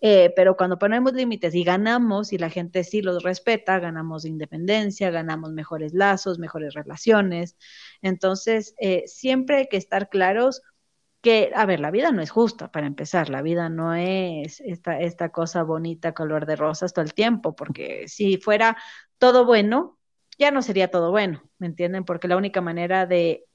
Eh, 0.00 0.32
pero 0.36 0.56
cuando 0.56 0.78
ponemos 0.78 1.12
límites 1.14 1.54
y 1.54 1.64
ganamos 1.64 2.32
y 2.32 2.38
la 2.38 2.50
gente 2.50 2.84
sí 2.84 3.02
los 3.02 3.22
respeta, 3.22 3.78
ganamos 3.78 4.24
independencia, 4.24 5.10
ganamos 5.10 5.52
mejores 5.52 5.94
lazos, 5.94 6.38
mejores 6.38 6.74
relaciones. 6.74 7.56
Entonces, 8.02 8.74
siempre 9.06 9.58
hay 9.58 9.68
que 9.68 9.76
estar 9.78 10.08
claros 10.08 10.62
que, 11.24 11.52
a 11.54 11.64
ver, 11.64 11.80
la 11.80 11.90
vida 11.90 12.12
no 12.12 12.20
es 12.20 12.30
justa, 12.30 12.70
para 12.70 12.86
empezar, 12.86 13.30
la 13.30 13.40
vida 13.40 13.70
no 13.70 13.94
es 13.94 14.60
esta, 14.60 15.00
esta 15.00 15.30
cosa 15.30 15.62
bonita, 15.62 16.12
color 16.12 16.44
de 16.44 16.54
rosas 16.54 16.92
todo 16.92 17.02
el 17.02 17.14
tiempo, 17.14 17.56
porque 17.56 18.08
si 18.08 18.36
fuera 18.36 18.76
todo 19.16 19.46
bueno, 19.46 19.98
ya 20.38 20.50
no 20.50 20.60
sería 20.60 20.90
todo 20.90 21.10
bueno, 21.10 21.42
¿me 21.58 21.66
entienden? 21.66 22.04
Porque 22.04 22.28
la 22.28 22.36
única 22.36 22.60
manera 22.60 23.06
de 23.06 23.46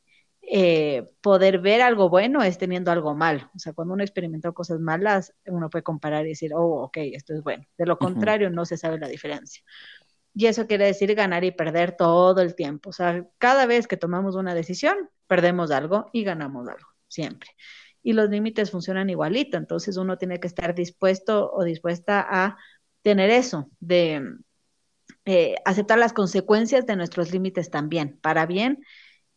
eh, 0.51 1.07
poder 1.21 1.59
ver 1.59 1.81
algo 1.83 2.09
bueno 2.09 2.41
es 2.41 2.57
teniendo 2.57 2.91
algo 2.91 3.13
malo. 3.13 3.51
O 3.55 3.59
sea, 3.59 3.73
cuando 3.73 3.93
uno 3.93 4.03
experimentó 4.03 4.51
cosas 4.51 4.79
malas, 4.79 5.31
uno 5.45 5.69
puede 5.69 5.83
comparar 5.83 6.25
y 6.25 6.29
decir, 6.29 6.53
oh, 6.55 6.83
ok, 6.85 6.97
esto 7.13 7.35
es 7.35 7.43
bueno. 7.43 7.65
De 7.77 7.85
lo 7.85 7.99
contrario, 7.99 8.49
no 8.49 8.65
se 8.65 8.75
sabe 8.75 8.97
la 8.97 9.07
diferencia. 9.07 9.63
Y 10.33 10.47
eso 10.47 10.65
quiere 10.65 10.85
decir 10.85 11.13
ganar 11.13 11.43
y 11.43 11.51
perder 11.51 11.95
todo 11.95 12.41
el 12.41 12.55
tiempo. 12.55 12.89
O 12.89 12.93
sea, 12.93 13.27
cada 13.37 13.67
vez 13.67 13.87
que 13.87 13.95
tomamos 13.95 14.35
una 14.35 14.55
decisión, 14.55 15.09
perdemos 15.27 15.69
algo 15.69 16.09
y 16.13 16.23
ganamos 16.23 16.67
algo 16.67 16.87
siempre. 17.07 17.51
Y 18.01 18.13
los 18.13 18.29
límites 18.31 18.71
funcionan 18.71 19.11
igualito, 19.11 19.55
entonces 19.55 19.97
uno 19.97 20.17
tiene 20.17 20.39
que 20.39 20.47
estar 20.47 20.73
dispuesto 20.73 21.51
o 21.51 21.63
dispuesta 21.63 22.25
a 22.27 22.57
tener 23.03 23.29
eso, 23.29 23.69
de 23.79 24.23
eh, 25.25 25.55
aceptar 25.63 25.99
las 25.99 26.13
consecuencias 26.13 26.87
de 26.87 26.95
nuestros 26.95 27.31
límites 27.31 27.69
también, 27.69 28.17
para 28.19 28.47
bien 28.47 28.83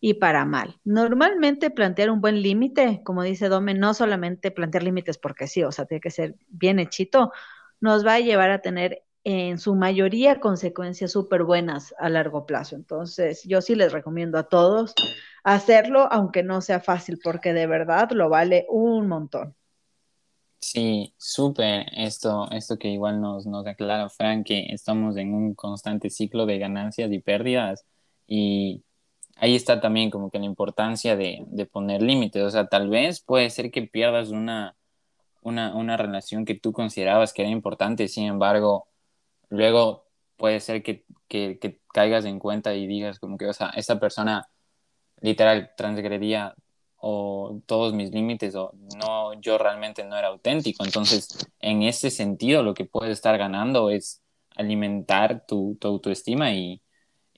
y 0.05 0.15
para 0.15 0.45
mal. 0.45 0.81
Normalmente 0.85 1.71
plantear 1.71 2.11
un 2.11 2.21
buen 2.21 2.43
límite, 2.43 3.03
como 3.05 3.23
dice 3.23 3.49
Dome, 3.49 3.73
no 3.73 3.95
solamente 3.95 4.51
plantear 4.51 4.83
límites 4.83 5.17
porque 5.17 5.47
sí, 5.47 5.63
o 5.63 5.71
sea, 5.71 5.85
tiene 5.87 6.01
que 6.01 6.11
ser 6.11 6.35
bien 6.49 6.81
hechito, 6.81 7.31
nos 7.81 8.05
va 8.05 8.15
a 8.15 8.21
llevar 8.21 8.51
a 8.51 8.61
tener 8.61 9.05
en 9.23 9.61
su 9.61 9.77
mayoría 9.77 10.41
consecuencias 10.41 11.13
súper 11.13 11.45
buenas 11.45 11.95
a 12.01 12.09
largo 12.09 12.47
plazo. 12.47 12.75
Entonces, 12.75 13.45
yo 13.45 13.61
sí 13.61 13.77
les 13.77 13.93
recomiendo 13.93 14.39
a 14.39 14.49
todos 14.49 14.93
hacerlo, 15.45 16.09
aunque 16.11 16.43
no 16.43 16.61
sea 16.63 16.81
fácil, 16.81 17.21
porque 17.23 17.53
de 17.53 17.69
verdad 17.69 18.11
lo 18.11 18.29
vale 18.29 18.67
un 18.71 19.07
montón. 19.07 19.55
Sí, 20.59 21.15
súper 21.17 21.87
esto, 21.93 22.51
esto 22.51 22.77
que 22.77 22.89
igual 22.89 23.21
nos, 23.21 23.47
nos 23.47 23.65
aclara 23.69 24.09
Frank, 24.09 24.47
que 24.47 24.67
estamos 24.71 25.17
en 25.17 25.33
un 25.33 25.55
constante 25.55 26.11
ciclo 26.11 26.45
de 26.45 26.59
ganancias 26.59 27.13
y 27.13 27.21
pérdidas 27.21 27.85
y 28.27 28.83
ahí 29.43 29.57
está 29.57 29.81
también 29.81 30.11
como 30.11 30.31
que 30.31 30.39
la 30.39 30.45
importancia 30.45 31.17
de, 31.17 31.45
de 31.49 31.67
poner 31.67 32.01
límites, 32.01 32.43
o 32.45 32.51
sea, 32.51 32.69
tal 32.69 32.89
vez 32.89 33.21
puede 33.21 33.51
ser 33.51 33.73
que 33.73 33.83
pierdas 33.83 34.31
una, 34.31 34.77
una, 35.43 35.75
una 35.75 35.97
relación 35.97 36.45
que 36.45 36.55
tú 36.55 36.73
considerabas 36.73 37.33
que 37.33 37.43
era 37.43 37.51
importante, 37.51 38.09
sin 38.09 38.27
embargo, 38.27 38.87
luego 39.51 40.07
puede 40.37 40.61
ser 40.61 40.83
que, 40.83 41.05
que, 41.29 41.81
caigas 41.93 42.25
en 42.25 42.39
cuenta 42.39 42.75
y 42.75 42.87
digas 42.87 43.19
como 43.19 43.37
que, 43.37 43.47
o 43.47 43.53
sea, 43.53 43.71
esta 43.77 43.99
persona 44.01 44.49
literal 45.21 45.73
transgredía 45.77 46.55
o 46.97 47.61
todos 47.67 47.95
mis 47.95 48.13
límites 48.13 48.55
o 48.55 48.73
no, 48.99 49.35
yo 49.41 49.59
realmente 49.59 50.05
no 50.05 50.17
era 50.17 50.29
auténtico. 50.29 50.85
Entonces, 50.85 51.29
en 51.61 51.83
ese 51.83 52.11
sentido, 52.11 52.63
lo 52.63 52.75
que 52.75 52.85
puedes 52.85 53.13
estar 53.13 53.37
ganando 53.39 53.91
es 53.91 54.23
alimentar 54.57 55.47
tu, 55.47 55.79
autoestima 55.83 56.53
y, 56.55 56.82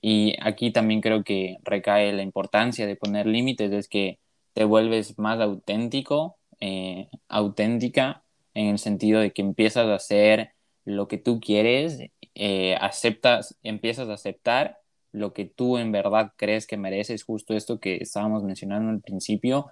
y 0.07 0.35
aquí 0.39 0.71
también 0.71 1.01
creo 1.01 1.23
que 1.23 1.57
recae 1.63 2.13
la 2.13 2.21
importancia 2.21 2.85
de 2.85 2.95
poner 2.95 3.25
límites, 3.25 3.71
es 3.71 3.87
que 3.89 4.19
te 4.53 4.63
vuelves 4.63 5.17
más 5.17 5.39
auténtico, 5.39 6.37
eh, 6.59 7.09
auténtica, 7.27 8.23
en 8.53 8.67
el 8.67 8.77
sentido 8.77 9.19
de 9.19 9.33
que 9.33 9.41
empiezas 9.41 9.87
a 9.87 9.95
hacer 9.95 10.51
lo 10.83 11.07
que 11.07 11.17
tú 11.17 11.39
quieres, 11.39 12.01
eh, 12.35 12.75
aceptas, 12.79 13.57
empiezas 13.63 14.07
a 14.09 14.13
aceptar 14.13 14.77
lo 15.11 15.33
que 15.33 15.45
tú 15.45 15.79
en 15.79 15.91
verdad 15.91 16.33
crees 16.37 16.67
que 16.67 16.77
mereces, 16.77 17.23
justo 17.23 17.55
esto 17.55 17.79
que 17.79 17.95
estábamos 17.97 18.43
mencionando 18.43 18.91
al 18.91 19.01
principio, 19.01 19.71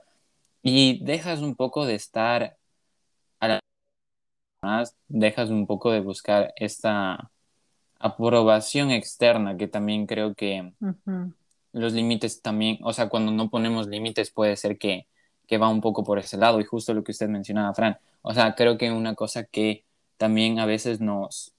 y 0.64 1.06
dejas 1.06 1.42
un 1.42 1.56
poco 1.56 1.86
de 1.86 1.94
estar 1.94 2.58
a 3.40 3.48
la 3.48 3.60
dejas 5.08 5.52
un 5.52 5.68
poco 5.68 5.92
de 5.92 6.00
buscar 6.00 6.54
esta 6.56 7.30
aprobación 8.04 8.92
externa, 8.92 9.56
que 9.56 9.68
también 9.70 10.06
creo 10.06 10.36
que 10.36 10.74
los 11.72 11.94
límites 11.94 12.42
también, 12.42 12.80
o 12.84 12.92
sea, 12.92 13.08
cuando 13.08 13.32
no 13.32 13.50
ponemos 13.50 13.88
límites 13.88 14.30
puede 14.30 14.58
ser 14.58 14.78
que, 14.78 15.08
que 15.48 15.58
va 15.58 15.70
un 15.70 15.80
poco 15.80 16.04
por 16.04 16.20
ese 16.20 16.38
lado, 16.38 16.60
y 16.60 16.66
justo 16.66 16.94
lo 16.94 17.04
que 17.04 17.14
usted 17.14 17.30
mencionaba, 17.30 17.74
Fran, 17.74 17.98
o 18.22 18.34
sea, 18.34 18.56
creo 18.56 18.78
que 18.78 18.92
una 18.92 19.16
cosa 19.16 19.46
que 19.46 19.86
también 20.18 20.60
a 20.60 20.66
veces 20.66 21.00
nos, 21.00 21.54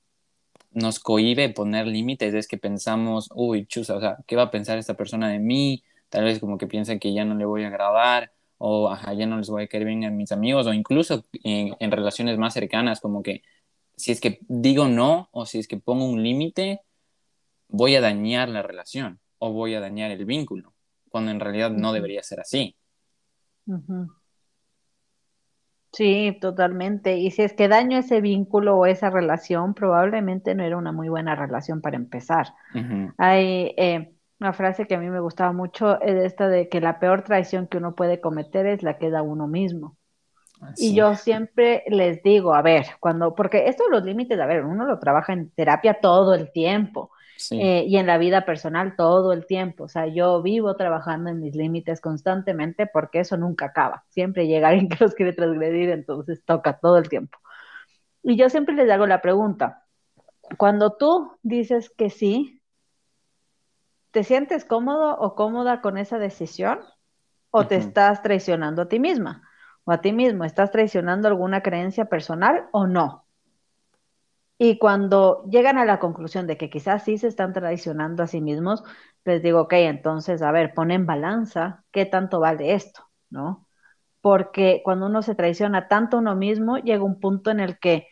nos 0.71 1.01
cohibe 1.01 1.49
poner 1.49 1.87
límites 1.87 2.35
es 2.35 2.47
que 2.47 2.59
pensamos, 2.59 3.31
uy, 3.35 3.65
chusa, 3.67 3.97
o 3.97 4.01
sea, 4.01 4.19
¿qué 4.27 4.37
va 4.37 4.43
a 4.45 4.51
pensar 4.51 4.77
esta 4.77 4.95
persona 4.95 5.31
de 5.31 5.39
mí? 5.39 5.83
Tal 6.11 6.25
vez 6.25 6.41
como 6.41 6.59
que 6.59 6.67
piensa 6.67 6.99
que 6.99 7.15
ya 7.15 7.25
no 7.25 7.35
le 7.37 7.47
voy 7.47 7.65
a 7.65 7.69
agradar 7.69 8.33
o 8.59 8.91
ajá, 8.91 9.15
ya 9.15 9.27
no 9.27 9.39
les 9.39 9.49
voy 9.49 9.65
a 9.65 9.67
querer 9.67 9.87
bien 9.87 10.05
a 10.05 10.11
mis 10.11 10.31
amigos 10.31 10.67
o 10.67 10.75
incluso 10.75 11.25
en, 11.43 11.75
en 11.81 11.91
relaciones 11.91 12.37
más 12.39 12.55
cercanas, 12.55 13.01
como 13.01 13.23
que 13.23 13.43
si 13.97 14.13
es 14.13 14.21
que 14.21 14.41
digo 14.49 14.87
no 14.87 15.29
o 15.33 15.47
si 15.47 15.59
es 15.59 15.69
que 15.69 15.79
pongo 15.79 16.07
un 16.07 16.23
límite, 16.23 16.81
voy 17.69 17.97
a 17.97 18.01
dañar 18.01 18.49
la 18.49 18.63
relación 18.63 19.21
o 19.39 19.53
voy 19.53 19.75
a 19.75 19.81
dañar 19.81 20.11
el 20.11 20.25
vínculo, 20.25 20.75
cuando 21.09 21.31
en 21.31 21.41
realidad 21.41 21.71
no 21.71 21.93
debería 21.93 22.23
ser 22.23 22.41
así. 22.41 22.77
Sí, 25.93 26.37
totalmente. 26.41 27.19
Y 27.19 27.31
si 27.31 27.43
es 27.43 27.53
que 27.53 27.69
daño 27.69 27.99
ese 27.99 28.21
vínculo 28.21 28.77
o 28.77 28.87
esa 28.87 29.11
relación, 29.11 29.75
probablemente 29.75 30.55
no 30.55 30.65
era 30.65 30.77
una 30.77 30.91
muy 30.91 31.09
buena 31.09 31.37
relación 31.37 31.81
para 31.81 31.97
empezar. 31.97 32.49
Hay 33.17 33.75
eh, 33.77 34.13
una 34.41 34.53
frase 34.53 34.87
que 34.87 34.97
a 34.97 34.99
mí 34.99 35.09
me 35.09 35.21
gustaba 35.21 35.53
mucho, 35.53 36.01
es 36.01 36.25
esta 36.25 36.49
de 36.49 36.69
que 36.69 36.81
la 36.81 36.99
peor 36.99 37.23
traición 37.23 37.69
que 37.69 37.79
uno 37.79 37.95
puede 37.95 38.21
cometer 38.21 38.67
es 38.67 38.83
la 38.83 38.99
que 38.99 39.11
da 39.11 39.23
uno 39.23 39.47
mismo. 39.47 39.97
Y 40.77 40.95
yo 40.95 41.15
siempre 41.15 41.85
les 41.89 42.23
digo, 42.23 42.55
a 42.55 42.63
ver, 42.63 42.87
cuando, 43.01 43.35
porque 43.35 43.69
esto 43.69 43.85
de 43.85 43.91
los 43.91 44.05
límites, 44.05 44.39
a 44.39 44.47
ver, 44.47 44.65
uno 44.65 44.85
lo 44.85 44.99
trabaja 44.99 45.33
en 45.33 45.51
terapia 45.51 46.01
todo 46.01 46.35
el 46.35 46.53
tiempo. 46.53 47.11
Eh, 47.51 47.85
y 47.87 47.97
en 47.97 48.07
la 48.07 48.17
vida 48.17 48.47
personal 48.47 48.95
todo 48.97 49.33
el 49.33 49.47
tiempo. 49.47 49.85
O 49.85 49.89
sea, 49.89 50.07
yo 50.07 50.41
vivo 50.41 50.77
trabajando 50.77 51.31
en 51.31 51.41
mis 51.41 51.55
límites 51.55 52.01
constantemente 52.01 52.87
porque 52.87 53.21
eso 53.21 53.37
nunca 53.37 53.67
acaba. 53.67 54.05
Siempre 54.09 54.47
llega 54.47 54.69
alguien 54.69 54.89
que 54.89 55.03
los 55.03 55.15
quiere 55.15 55.33
transgredir, 55.33 55.91
entonces 55.91 56.45
toca 56.45 56.79
todo 56.79 56.97
el 56.97 57.09
tiempo. 57.09 57.39
Y 58.23 58.37
yo 58.37 58.49
siempre 58.49 58.75
les 58.75 58.91
hago 58.91 59.07
la 59.07 59.21
pregunta, 59.21 59.85
cuando 60.57 60.97
tú 60.97 61.37
dices 61.43 61.91
que 61.91 62.09
sí, 62.11 62.63
¿te 64.11 64.25
sientes 64.25 64.65
cómodo 64.65 65.19
o 65.19 65.35
cómoda 65.35 65.81
con 65.81 65.99
esa 65.99 66.19
decisión? 66.19 66.81
¿O 67.51 67.67
te 67.67 67.77
estás 67.77 68.23
traicionando 68.23 68.83
a 68.83 68.89
ti 68.89 68.99
misma? 68.99 69.49
¿O 69.85 69.93
a 69.93 70.01
ti 70.01 70.13
mismo? 70.13 70.45
¿Estás 70.45 70.71
traicionando 70.71 71.29
alguna 71.29 71.63
creencia 71.63 72.07
personal 72.07 72.69
o 72.73 72.87
no? 72.87 73.25
Y 74.57 74.79
cuando 74.79 75.45
llegan 75.51 75.79
a 75.79 75.85
la 75.85 75.99
conclusión 75.99 76.47
de 76.47 76.57
que 76.57 76.71
quizás 76.71 77.05
sí 77.05 77.19
se 77.19 77.29
están 77.29 77.53
traicionando 77.53 78.23
a 78.23 78.27
sí 78.27 78.41
mismos, 78.41 78.83
les 79.25 79.43
digo, 79.43 79.63
ok, 79.63 79.73
entonces, 79.75 80.43
a 80.43 80.53
ver, 80.53 80.75
pon 80.75 80.91
en 80.91 81.07
balanza 81.07 81.85
qué 81.91 82.07
tanto 82.07 82.41
vale 82.41 82.75
esto, 82.75 83.11
¿no? 83.31 83.67
Porque 84.21 84.81
cuando 84.85 85.07
uno 85.07 85.23
se 85.23 85.35
traiciona 85.35 85.89
tanto 85.89 86.17
a 86.17 86.21
uno 86.21 86.37
mismo, 86.37 86.79
llega 86.79 87.03
un 87.03 87.21
punto 87.21 87.51
en 87.51 87.61
el 87.61 87.79
que 87.79 88.09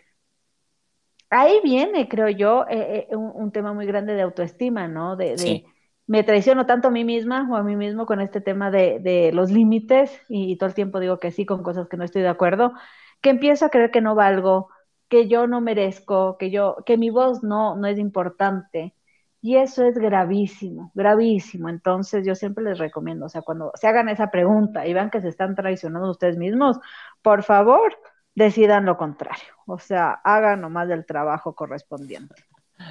ahí 1.30 1.60
viene, 1.62 2.08
creo 2.08 2.28
yo, 2.28 2.66
eh, 2.68 3.08
eh, 3.10 3.16
un, 3.16 3.50
tema 3.52 3.72
muy 3.72 3.86
grande 3.86 4.14
de 4.14 4.22
autoestima, 4.22 4.88
¿no? 4.88 5.16
De, 5.16 5.64
me 6.06 6.24
traiciono 6.24 6.66
tanto 6.66 6.88
a 6.88 6.90
mí 6.90 7.04
misma 7.04 7.48
o 7.50 7.56
a 7.56 7.62
mí 7.62 7.76
mismo 7.76 8.06
con 8.06 8.20
este 8.20 8.40
tema 8.40 8.70
de, 8.70 9.30
los 9.32 9.50
límites 9.50 10.20
y, 10.28 10.56
todo 10.56 10.68
el 10.68 10.74
tiempo 10.74 11.00
digo 11.00 11.18
que 11.18 11.30
sí 11.30 11.46
con 11.46 11.62
cosas 11.62 11.88
que 11.88 11.96
no 11.96 12.04
estoy 12.04 12.22
de 12.22 12.28
acuerdo, 12.28 12.72
que 13.20 13.30
empiezo 13.30 13.66
a 13.66 13.70
creer 13.70 13.90
que 13.90 14.00
no 14.00 14.14
valgo, 14.14 14.68
que 15.08 15.28
yo 15.28 15.46
no 15.46 15.60
merezco, 15.60 16.36
que 16.38 16.50
yo, 16.50 16.76
que 16.86 16.96
mi 16.98 17.10
voz 17.10 17.42
no, 17.42 17.76
no 17.76 17.86
es 17.86 17.98
importante. 17.98 18.94
Y 19.40 19.56
eso 19.56 19.84
es 19.84 19.98
gravísimo, 19.98 20.92
gravísimo. 20.94 21.68
Entonces 21.68 22.24
yo 22.24 22.34
siempre 22.36 22.64
les 22.64 22.78
recomiendo, 22.78 23.26
o 23.26 23.28
sea, 23.28 23.42
cuando 23.42 23.72
se 23.74 23.88
hagan 23.88 24.08
esa 24.08 24.30
pregunta 24.30 24.86
y 24.86 24.94
vean 24.94 25.10
que 25.10 25.20
se 25.20 25.28
están 25.28 25.56
traicionando 25.56 26.10
ustedes 26.10 26.36
mismos, 26.38 26.78
por 27.22 27.42
favor, 27.42 27.92
decidan 28.34 28.84
lo 28.86 28.96
contrario. 28.96 29.52
O 29.66 29.78
sea, 29.78 30.12
hagan 30.24 30.60
nomás 30.60 30.90
el 30.90 31.06
trabajo 31.06 31.54
correspondiente. 31.54 32.44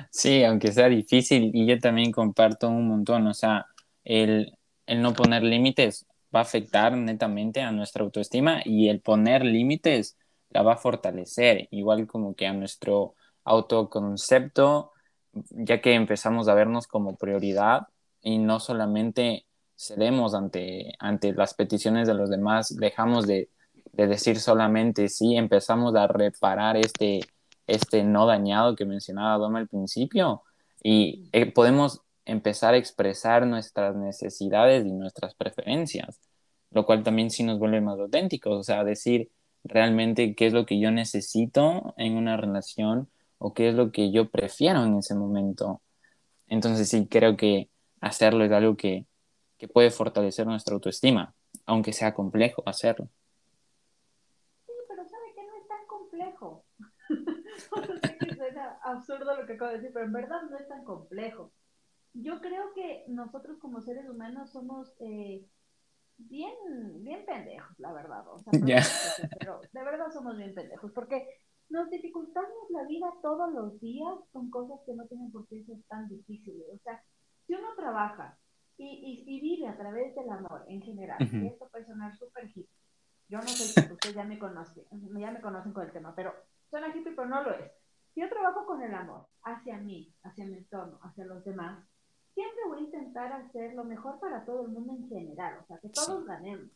Sí, 0.09 0.43
aunque 0.43 0.71
sea 0.71 0.89
difícil, 0.89 1.51
y 1.53 1.65
yo 1.65 1.79
también 1.79 2.11
comparto 2.11 2.69
un 2.69 2.87
montón, 2.87 3.27
o 3.27 3.33
sea, 3.33 3.65
el, 4.03 4.57
el 4.85 5.01
no 5.01 5.13
poner 5.13 5.43
límites 5.43 6.05
va 6.33 6.39
a 6.39 6.43
afectar 6.43 6.95
netamente 6.97 7.61
a 7.61 7.71
nuestra 7.71 8.03
autoestima 8.03 8.61
y 8.65 8.89
el 8.89 9.01
poner 9.01 9.45
límites 9.45 10.17
la 10.49 10.63
va 10.63 10.73
a 10.73 10.77
fortalecer, 10.77 11.67
igual 11.71 12.07
como 12.07 12.35
que 12.35 12.47
a 12.47 12.53
nuestro 12.53 13.15
autoconcepto, 13.43 14.91
ya 15.33 15.81
que 15.81 15.93
empezamos 15.93 16.47
a 16.47 16.53
vernos 16.53 16.87
como 16.87 17.15
prioridad 17.15 17.87
y 18.21 18.37
no 18.37 18.59
solamente 18.59 19.45
cedemos 19.77 20.33
ante, 20.35 20.93
ante 20.99 21.33
las 21.33 21.53
peticiones 21.53 22.07
de 22.07 22.13
los 22.13 22.29
demás, 22.29 22.75
dejamos 22.75 23.27
de, 23.27 23.49
decir 23.93 24.39
solamente 24.39 25.09
sí, 25.09 25.35
empezamos 25.35 25.95
a 25.95 26.07
reparar 26.07 26.77
este, 26.77 27.21
este 27.67 28.03
no 28.03 28.25
dañado 28.25 28.75
que 28.75 28.85
mencionaba 28.85 29.37
Doma 29.37 29.59
al 29.59 29.67
principio 29.67 30.43
y 30.83 31.29
eh, 31.31 31.51
podemos 31.51 32.01
empezar 32.25 32.73
a 32.73 32.77
expresar 32.77 33.45
nuestras 33.45 33.95
necesidades 33.95 34.85
y 34.85 34.91
nuestras 34.91 35.35
preferencias, 35.35 36.19
lo 36.71 36.85
cual 36.85 37.03
también 37.03 37.29
sí 37.29 37.43
nos 37.43 37.59
vuelve 37.59 37.81
más 37.81 37.99
auténticos, 37.99 38.57
o 38.57 38.63
sea, 38.63 38.83
decir 38.83 39.31
realmente 39.63 40.35
qué 40.35 40.47
es 40.47 40.53
lo 40.53 40.65
que 40.65 40.79
yo 40.79 40.91
necesito 40.91 41.93
en 41.97 42.15
una 42.15 42.37
relación 42.37 43.09
o 43.37 43.53
qué 43.53 43.69
es 43.69 43.75
lo 43.75 43.91
que 43.91 44.11
yo 44.11 44.29
prefiero 44.29 44.83
en 44.83 44.97
ese 44.97 45.15
momento. 45.15 45.81
Entonces 46.47 46.89
sí, 46.89 47.07
creo 47.07 47.37
que 47.37 47.69
hacerlo 48.01 48.43
es 48.43 48.51
algo 48.51 48.75
que, 48.75 49.05
que 49.57 49.67
puede 49.67 49.91
fortalecer 49.91 50.47
nuestra 50.47 50.73
autoestima, 50.73 51.33
aunque 51.65 51.93
sea 51.93 52.13
complejo 52.13 52.63
hacerlo. 52.65 53.07
Sí, 54.65 54.73
pero 54.87 55.03
¿sabe 55.07 55.33
que 55.35 55.43
no 55.43 55.55
es 55.55 55.67
tan 55.67 55.87
complejo? 55.87 56.63
sé 58.01 58.17
que 58.17 58.35
suena 58.35 58.79
absurdo 58.83 59.35
lo 59.35 59.45
que 59.45 59.53
acabo 59.53 59.71
de 59.71 59.77
decir, 59.77 59.91
pero 59.93 60.05
en 60.05 60.13
verdad 60.13 60.41
no 60.49 60.57
es 60.57 60.67
tan 60.67 60.83
complejo. 60.83 61.51
Yo 62.13 62.41
creo 62.41 62.73
que 62.73 63.05
nosotros 63.07 63.57
como 63.59 63.81
seres 63.81 64.09
humanos 64.09 64.51
somos 64.51 64.93
eh, 64.99 65.45
bien, 66.17 66.53
bien 67.03 67.25
pendejos, 67.25 67.79
la 67.79 67.93
verdad. 67.93 68.27
O 68.27 68.39
sea, 68.39 68.51
Pero 69.39 69.61
de 69.71 69.83
verdad 69.83 70.11
somos 70.11 70.37
bien 70.37 70.53
pendejos, 70.53 70.91
porque 70.91 71.27
nos 71.69 71.89
dificultamos 71.89 72.69
la 72.69 72.83
vida 72.83 73.07
todos 73.21 73.53
los 73.53 73.79
días 73.79 74.13
con 74.31 74.49
cosas 74.49 74.79
que 74.85 74.93
no 74.93 75.05
tienen 75.07 75.31
por 75.31 75.47
qué 75.47 75.63
ser 75.63 75.77
tan 75.87 76.07
difíciles. 76.09 76.67
O 76.73 76.77
sea, 76.79 77.01
si 77.47 77.53
uno 77.53 77.69
trabaja 77.75 78.37
y, 78.77 79.23
y, 79.27 79.41
vive 79.41 79.67
a 79.67 79.77
través 79.77 80.15
del 80.15 80.29
amor 80.29 80.65
en 80.67 80.81
general, 80.81 81.17
y 81.21 81.47
esto 81.47 81.67
puede 81.69 81.85
sonar 81.85 82.15
súper 82.17 82.47
hippie. 82.47 82.67
Yo 83.29 83.37
no 83.39 83.47
sé 83.47 83.63
si 83.63 83.93
ustedes 83.93 84.15
ya 84.15 84.23
me 84.23 84.39
conocen, 84.39 84.83
ya 85.17 85.31
me 85.31 85.39
conocen 85.39 85.71
con 85.71 85.85
el 85.85 85.93
tema, 85.93 86.13
pero 86.15 86.33
suena 86.71 86.87
hippie, 86.87 87.13
pero 87.13 87.27
no 87.27 87.43
lo 87.43 87.53
es. 87.53 87.71
Si 88.13 88.21
yo 88.21 88.29
trabajo 88.29 88.65
con 88.65 88.81
el 88.81 88.93
amor 88.93 89.27
hacia 89.43 89.77
mí, 89.77 90.11
hacia 90.23 90.45
mi 90.45 90.57
entorno, 90.57 90.99
hacia 91.03 91.25
los 91.25 91.45
demás, 91.45 91.85
siempre 92.33 92.61
voy 92.67 92.79
a 92.79 92.85
intentar 92.85 93.31
hacer 93.33 93.75
lo 93.75 93.83
mejor 93.83 94.19
para 94.19 94.43
todo 94.45 94.63
el 94.63 94.69
mundo 94.69 94.93
en 94.93 95.07
general, 95.07 95.59
o 95.61 95.65
sea, 95.67 95.77
que 95.77 95.89
todos 95.89 96.25
ganemos. 96.25 96.71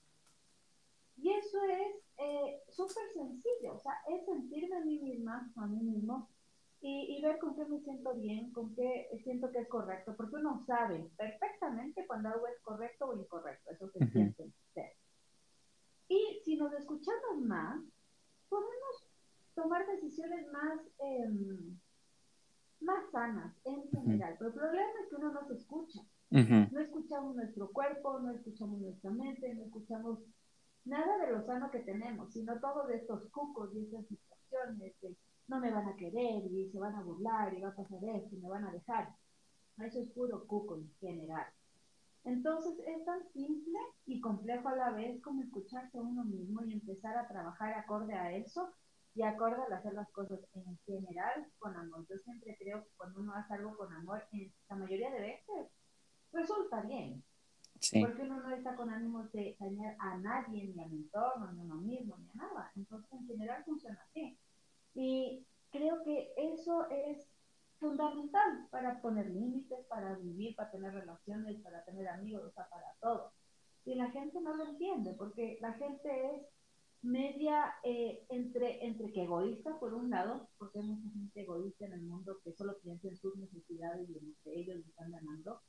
Y 1.17 1.31
eso 1.31 1.63
es 1.63 1.95
eh, 2.17 2.61
súper 2.69 3.11
sencillo, 3.13 3.75
o 3.75 3.79
sea, 3.79 3.93
es 4.09 4.25
sentirme 4.25 4.75
a 4.75 4.81
mí 4.81 4.99
misma, 4.99 5.51
a 5.55 5.65
mí 5.65 5.81
mismo, 5.81 6.29
y, 6.87 7.19
ver 7.23 7.39
con 7.39 7.55
qué 7.55 7.65
me 7.65 7.79
siento 7.79 8.13
bien, 8.13 8.51
con 8.51 8.75
qué 8.75 9.09
siento 9.23 9.51
que 9.51 9.59
es 9.59 9.67
correcto, 9.67 10.13
porque 10.15 10.35
uno 10.35 10.63
sabe 10.67 11.09
perfectamente 11.17 12.05
cuando 12.05 12.29
algo 12.29 12.45
es 12.45 12.61
correcto 12.61 13.07
o 13.07 13.15
incorrecto, 13.15 13.71
eso 13.71 13.89
se 13.89 14.05
siente 14.11 14.51
ser. 14.71 14.93
Y 16.07 16.41
si 16.43 16.55
nos 16.57 16.71
escuchamos 16.73 17.41
más, 17.41 17.81
podemos 18.49 19.04
tomar 19.55 19.85
decisiones 19.87 20.51
más... 20.51 20.79
Eh, 20.99 21.75
más 22.81 23.09
sanas 23.11 23.53
en 23.65 23.89
general. 23.89 24.35
Pero 24.37 24.49
el 24.49 24.55
problema 24.55 24.91
es 25.03 25.09
que 25.09 25.15
uno 25.15 25.31
no 25.31 25.47
se 25.47 25.55
escucha. 25.55 26.01
No 26.29 26.79
escuchamos 26.81 27.35
nuestro 27.35 27.71
cuerpo, 27.71 28.19
no 28.19 28.31
escuchamos 28.31 28.79
nuestra 28.79 29.11
mente, 29.11 29.53
no 29.55 29.63
escuchamos 29.63 30.19
nada 30.83 31.17
de 31.25 31.31
lo 31.31 31.45
sano 31.45 31.71
que 31.71 31.79
tenemos, 31.79 32.33
sino 32.33 32.59
todos 32.59 32.89
estos 32.89 33.29
cucos 33.31 33.73
y 33.73 33.85
esas 33.85 34.05
situaciones 34.07 34.93
de 35.01 35.15
no 35.47 35.59
me 35.59 35.71
van 35.71 35.87
a 35.87 35.95
querer 35.95 36.43
y 36.51 36.69
se 36.71 36.79
van 36.79 36.95
a 36.95 37.03
burlar 37.03 37.53
y 37.53 37.61
va 37.61 37.69
a 37.69 37.75
pasar 37.75 38.03
esto 38.03 38.35
y 38.35 38.39
me 38.39 38.49
van 38.49 38.65
a 38.65 38.71
dejar. 38.71 39.09
Eso 39.77 39.99
es 39.99 40.09
puro 40.11 40.45
cuco 40.47 40.77
en 40.77 40.91
general. 40.99 41.45
Entonces 42.23 42.73
es 42.87 43.05
tan 43.05 43.21
simple 43.31 43.77
y 44.07 44.19
complejo 44.19 44.67
a 44.69 44.75
la 44.75 44.91
vez 44.91 45.21
como 45.21 45.43
escucharse 45.43 45.97
a 45.97 46.01
uno 46.01 46.25
mismo 46.25 46.63
y 46.63 46.73
empezar 46.73 47.15
a 47.17 47.27
trabajar 47.27 47.73
acorde 47.73 48.15
a 48.15 48.35
eso 48.35 48.73
y 49.15 49.23
acorde 49.23 49.63
al 49.63 49.73
hacer 49.73 49.93
las 49.93 50.11
cosas 50.11 50.39
en 50.53 50.77
general 50.85 51.47
con 51.57 51.75
amor. 51.75 52.05
Yo 52.09 52.17
siempre 52.17 52.55
creo 52.59 52.83
que 52.83 52.89
cuando 52.97 53.21
uno 53.21 53.33
hace 53.33 53.53
algo 53.53 53.75
con 53.77 53.91
amor, 53.93 54.27
en 54.33 54.53
la 54.69 54.75
mayoría 54.75 55.09
de 55.09 55.21
veces 55.21 55.71
resulta 56.33 56.81
bien. 56.81 57.23
Porque 58.01 58.23
uno 58.23 58.41
no 58.41 58.51
está 58.55 58.75
con 58.75 58.89
ánimos 58.89 59.31
de 59.31 59.55
dañar 59.59 59.95
a 59.99 60.17
nadie, 60.17 60.73
ni 60.73 60.81
al 60.81 60.91
entorno, 60.91 61.51
ni 61.51 61.59
a 61.59 61.63
uno 61.63 61.75
mismo, 61.75 62.17
ni 62.17 62.29
a 62.29 62.45
nada. 62.45 62.71
Entonces, 62.75 63.11
en 63.13 63.27
general 63.27 63.63
funciona 63.63 64.01
así. 64.09 64.37
Y 64.93 65.45
creo 65.71 66.01
que 66.03 66.33
eso 66.37 66.89
es 66.89 67.27
fundamental 67.79 68.67
para 68.71 68.99
poner 69.01 69.29
límites, 69.29 69.85
para 69.87 70.15
vivir, 70.15 70.55
para 70.55 70.71
tener 70.71 70.93
relaciones, 70.93 71.61
para 71.61 71.83
tener 71.83 72.07
amigos, 72.07 72.45
o 72.45 72.51
sea, 72.51 72.67
para 72.69 72.93
todo. 73.01 73.33
Y 73.85 73.95
la 73.95 74.09
gente 74.11 74.41
no 74.41 74.55
lo 74.55 74.65
entiende, 74.65 75.13
porque 75.13 75.57
la 75.61 75.73
gente 75.73 76.35
es 76.35 76.47
media 77.05 77.75
eh, 77.83 78.25
entre, 78.29 78.85
entre 78.85 79.13
que 79.13 79.23
egoísta, 79.23 79.79
por 79.79 79.93
un 79.93 80.09
lado, 80.09 80.49
porque 80.57 80.79
hay 80.79 80.85
mucha 80.85 81.09
gente 81.09 81.41
egoísta 81.41 81.85
en 81.85 81.93
el 81.93 82.01
mundo 82.01 82.39
que 82.43 82.51
solo 82.53 82.77
piensa 82.81 83.07
en 83.07 83.17
sus 83.17 83.35
necesidades 83.37 84.09
y 84.09 84.17
en 84.17 84.35
que 84.43 84.59
ellos 84.59 84.85
están 84.85 85.11
ganando. 85.11 85.61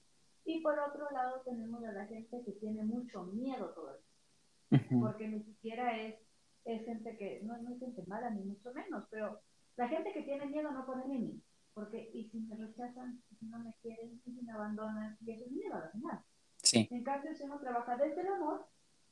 Y 0.44 0.62
por 0.62 0.78
otro 0.78 1.10
lado 1.10 1.42
tenemos 1.44 1.84
a 1.84 1.92
la 1.92 2.06
gente 2.06 2.42
que 2.44 2.52
tiene 2.52 2.84
mucho 2.84 3.24
miedo 3.24 3.72
todo 3.74 3.96
eso. 3.96 5.00
Porque 5.00 5.28
ni 5.28 5.42
siquiera 5.42 6.00
es, 6.00 6.16
es 6.64 6.84
gente 6.84 7.16
que, 7.16 7.42
no, 7.42 7.56
no 7.58 7.74
es 7.74 7.80
gente 7.80 8.02
mala 8.06 8.30
ni 8.30 8.42
mucho 8.42 8.72
menos, 8.72 9.04
pero 9.10 9.40
la 9.76 9.88
gente 9.88 10.12
que 10.12 10.22
tiene 10.22 10.46
miedo 10.46 10.70
no 10.70 10.86
pone 10.86 11.06
límites. 11.06 11.42
Porque, 11.74 12.10
y 12.14 12.28
si 12.30 12.40
me 12.40 12.56
rechazan, 12.56 13.22
si 13.38 13.46
no 13.46 13.58
me 13.58 13.74
quieren, 13.82 14.20
y 14.24 14.30
si 14.30 14.42
me 14.42 14.52
abandonan, 14.52 15.18
y 15.20 15.32
eso 15.32 15.44
es 15.44 15.52
miedo 15.52 15.74
al 15.74 15.90
final. 15.90 16.20
Sí. 16.62 16.88
En 16.90 17.04
cambio, 17.04 17.34
si 17.34 17.42
uno 17.42 17.60
trabaja 17.60 17.96
desde 17.96 18.22
el 18.22 18.28
amor, 18.28 18.66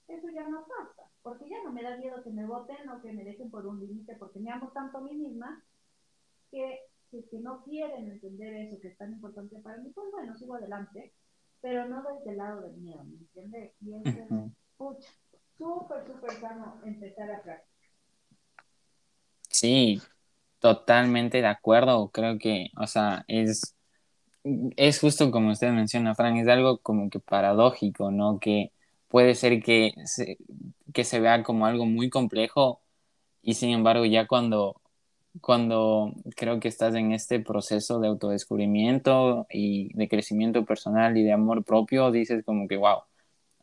eso 0.09 0.29
ya 0.35 0.49
no 0.49 0.67
pasa, 0.67 1.09
porque 1.23 1.49
ya 1.49 1.63
no 1.65 1.73
me 1.73 1.83
da 1.83 1.97
miedo 1.97 2.23
que 2.23 2.31
me 2.31 2.47
voten 2.47 2.89
o 2.89 3.01
que 3.01 3.13
me 3.13 3.25
dejen 3.25 3.51
por 3.51 3.67
un 3.67 3.81
límite, 3.81 4.17
porque 4.17 4.39
me 4.39 4.51
amo 4.51 4.71
tanto 4.73 4.99
a 4.99 5.01
mí 5.01 5.15
misma 5.15 5.63
que 6.51 6.81
si 7.31 7.39
no 7.39 7.63
quieren 7.63 8.11
entender 8.11 8.55
eso 8.55 8.81
que 8.81 8.89
es 8.89 8.99
tan 8.99 9.13
importante 9.13 9.59
para 9.61 9.79
mí, 9.79 9.91
pues 9.95 10.09
bueno, 10.13 10.37
sigo 10.37 10.55
adelante, 10.55 11.13
pero 11.61 11.87
no 11.89 12.03
desde 12.03 12.31
el 12.31 12.37
lado 12.37 12.63
del 12.63 12.77
miedo, 12.77 13.05
¿me 13.05 13.17
entiendes? 13.17 13.73
Y 13.81 13.95
eso 13.95 14.09
es, 14.09 14.53
pucha, 14.77 15.09
súper, 15.57 16.07
súper 16.07 16.31
sano 16.41 16.81
empezar 16.85 17.31
a 17.31 17.43
practicar. 17.43 17.75
Sí, 19.49 20.03
totalmente 20.59 21.41
de 21.41 21.47
acuerdo, 21.47 22.11
creo 22.11 22.39
que, 22.39 22.71
o 22.77 22.87
sea, 22.87 23.25
es, 23.29 23.77
es 24.77 25.01
justo 25.01 25.31
como 25.31 25.53
usted 25.53 25.71
menciona, 25.71 26.15
Fran, 26.15 26.37
es 26.37 26.49
algo 26.49 26.79
como 26.79 27.09
que 27.09 27.21
paradójico, 27.21 28.11
¿no? 28.11 28.41
Que 28.41 28.73
puede 29.15 29.37
ser 29.37 29.63
que 29.63 29.95
se, 30.07 30.39
que 30.93 31.05
se 31.05 31.21
vea 31.21 31.45
como 31.45 31.67
algo 31.67 31.87
muy 31.87 32.11
complejo 32.11 32.83
y 33.43 33.55
sin 33.55 33.71
embargo 33.71 34.05
ya 34.07 34.27
cuando, 34.27 34.83
cuando 35.41 36.13
creo 36.35 36.59
que 36.59 36.67
estás 36.67 36.97
en 36.97 37.13
este 37.13 37.39
proceso 37.39 38.01
de 38.01 38.09
autodescubrimiento 38.09 39.47
y 39.51 39.97
de 39.97 40.09
crecimiento 40.09 40.65
personal 40.65 41.17
y 41.17 41.23
de 41.23 41.33
amor 41.33 41.65
propio, 41.65 42.11
dices 42.11 42.45
como 42.45 42.67
que, 42.67 42.77
wow, 42.77 43.03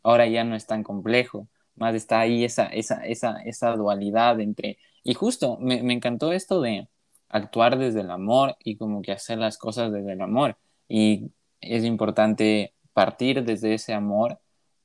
ahora 0.02 0.26
ya 0.26 0.42
no 0.42 0.56
es 0.56 0.66
tan 0.66 0.82
complejo, 0.82 1.48
más 1.76 1.94
está 1.94 2.20
ahí 2.20 2.44
esa, 2.44 2.68
esa, 2.68 3.04
esa, 3.04 3.42
esa 3.42 3.76
dualidad 3.76 4.40
entre... 4.40 4.78
Y 5.04 5.12
justo, 5.12 5.58
me, 5.60 5.82
me 5.82 5.92
encantó 5.92 6.32
esto 6.32 6.62
de 6.62 6.88
actuar 7.28 7.76
desde 7.78 8.00
el 8.00 8.10
amor 8.10 8.56
y 8.64 8.76
como 8.78 9.02
que 9.02 9.12
hacer 9.12 9.36
las 9.36 9.58
cosas 9.58 9.92
desde 9.92 10.14
el 10.14 10.22
amor. 10.22 10.56
Y 10.88 11.30
es 11.60 11.84
importante 11.84 12.72
partir 12.94 13.44
desde 13.44 13.74
ese 13.74 13.92
amor 13.92 14.38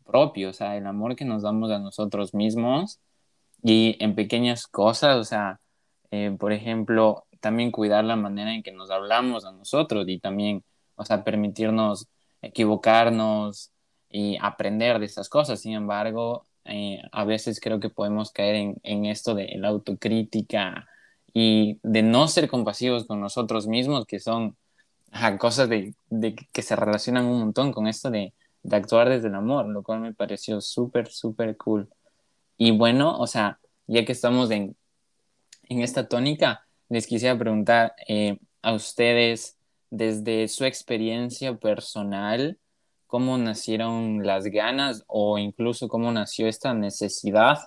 propio, 0.08 0.50
o 0.50 0.54
sea, 0.54 0.78
el 0.78 0.88
amor 0.88 1.16
que 1.16 1.26
nos 1.26 1.44
damos 1.44 1.72
a 1.72 1.80
nosotros 1.80 2.34
mismos 2.34 3.00
y 3.64 3.98
en 4.00 4.16
pequeñas 4.16 4.68
cosas, 4.68 5.18
o 5.18 5.24
sea, 5.24 5.60
eh, 6.12 6.36
por 6.40 6.54
ejemplo, 6.54 7.26
también 7.42 7.72
cuidar 7.72 8.04
la 8.06 8.16
manera 8.16 8.54
en 8.54 8.64
que 8.64 8.72
nos 8.72 8.92
hablamos 8.92 9.46
a 9.46 9.52
nosotros 9.52 10.06
y 10.10 10.20
también, 10.20 10.64
o 10.96 11.06
sea, 11.06 11.24
permitirnos 11.24 12.08
equivocarnos 12.42 13.72
y 14.10 14.38
aprender 14.42 15.00
de 15.00 15.06
esas 15.06 15.30
cosas. 15.30 15.62
Sin 15.62 15.74
embargo, 15.74 16.46
eh, 16.66 17.02
a 17.12 17.26
veces 17.26 17.60
creo 17.60 17.80
que 17.80 17.90
podemos 17.90 18.32
caer 18.32 18.76
en, 18.84 19.06
esto 19.06 19.36
de 19.36 19.56
la 19.58 19.70
autocrítica 19.70 20.88
y 21.34 21.80
de 21.84 22.04
no 22.04 22.28
ser 22.28 22.50
compasivos 22.50 23.06
con 23.06 23.22
nosotros 23.22 23.68
mismos, 23.68 24.06
que 24.06 24.20
son 24.20 24.58
cosas 25.40 25.70
de, 25.70 25.96
de, 26.10 26.36
que 26.36 26.62
se 26.62 26.76
relacionan 26.76 27.26
un 27.26 27.40
montón 27.40 27.72
con 27.72 27.88
esto 27.88 28.10
de 28.12 28.34
de 28.68 28.76
actuar 28.76 29.08
desde 29.08 29.30
el 29.30 29.36
amor, 29.36 29.66
lo 29.70 29.82
cual 29.82 30.02
me 30.02 30.14
pareció 30.14 30.60
súper, 30.60 31.08
súper 31.08 31.56
cool. 31.56 31.90
Y 32.58 32.72
bueno, 32.78 33.18
o 33.18 33.26
sea, 33.26 33.60
ya 33.88 34.04
que 34.04 34.12
estamos 34.12 34.52
en, 34.52 34.76
en 35.70 35.82
esta 35.82 36.10
tónica, 36.10 36.68
les 36.90 37.08
quisiera 37.08 37.38
preguntar 37.40 37.96
eh, 38.10 38.38
a 38.62 38.74
ustedes, 38.74 39.58
desde 39.90 40.50
su 40.50 40.66
experiencia 40.66 41.56
personal, 41.56 42.60
cómo 43.06 43.38
nacieron 43.38 44.28
las 44.28 44.44
ganas 44.48 45.06
o 45.08 45.38
incluso 45.38 45.88
cómo 45.88 46.12
nació 46.12 46.50
esta 46.50 46.74
necesidad 46.74 47.58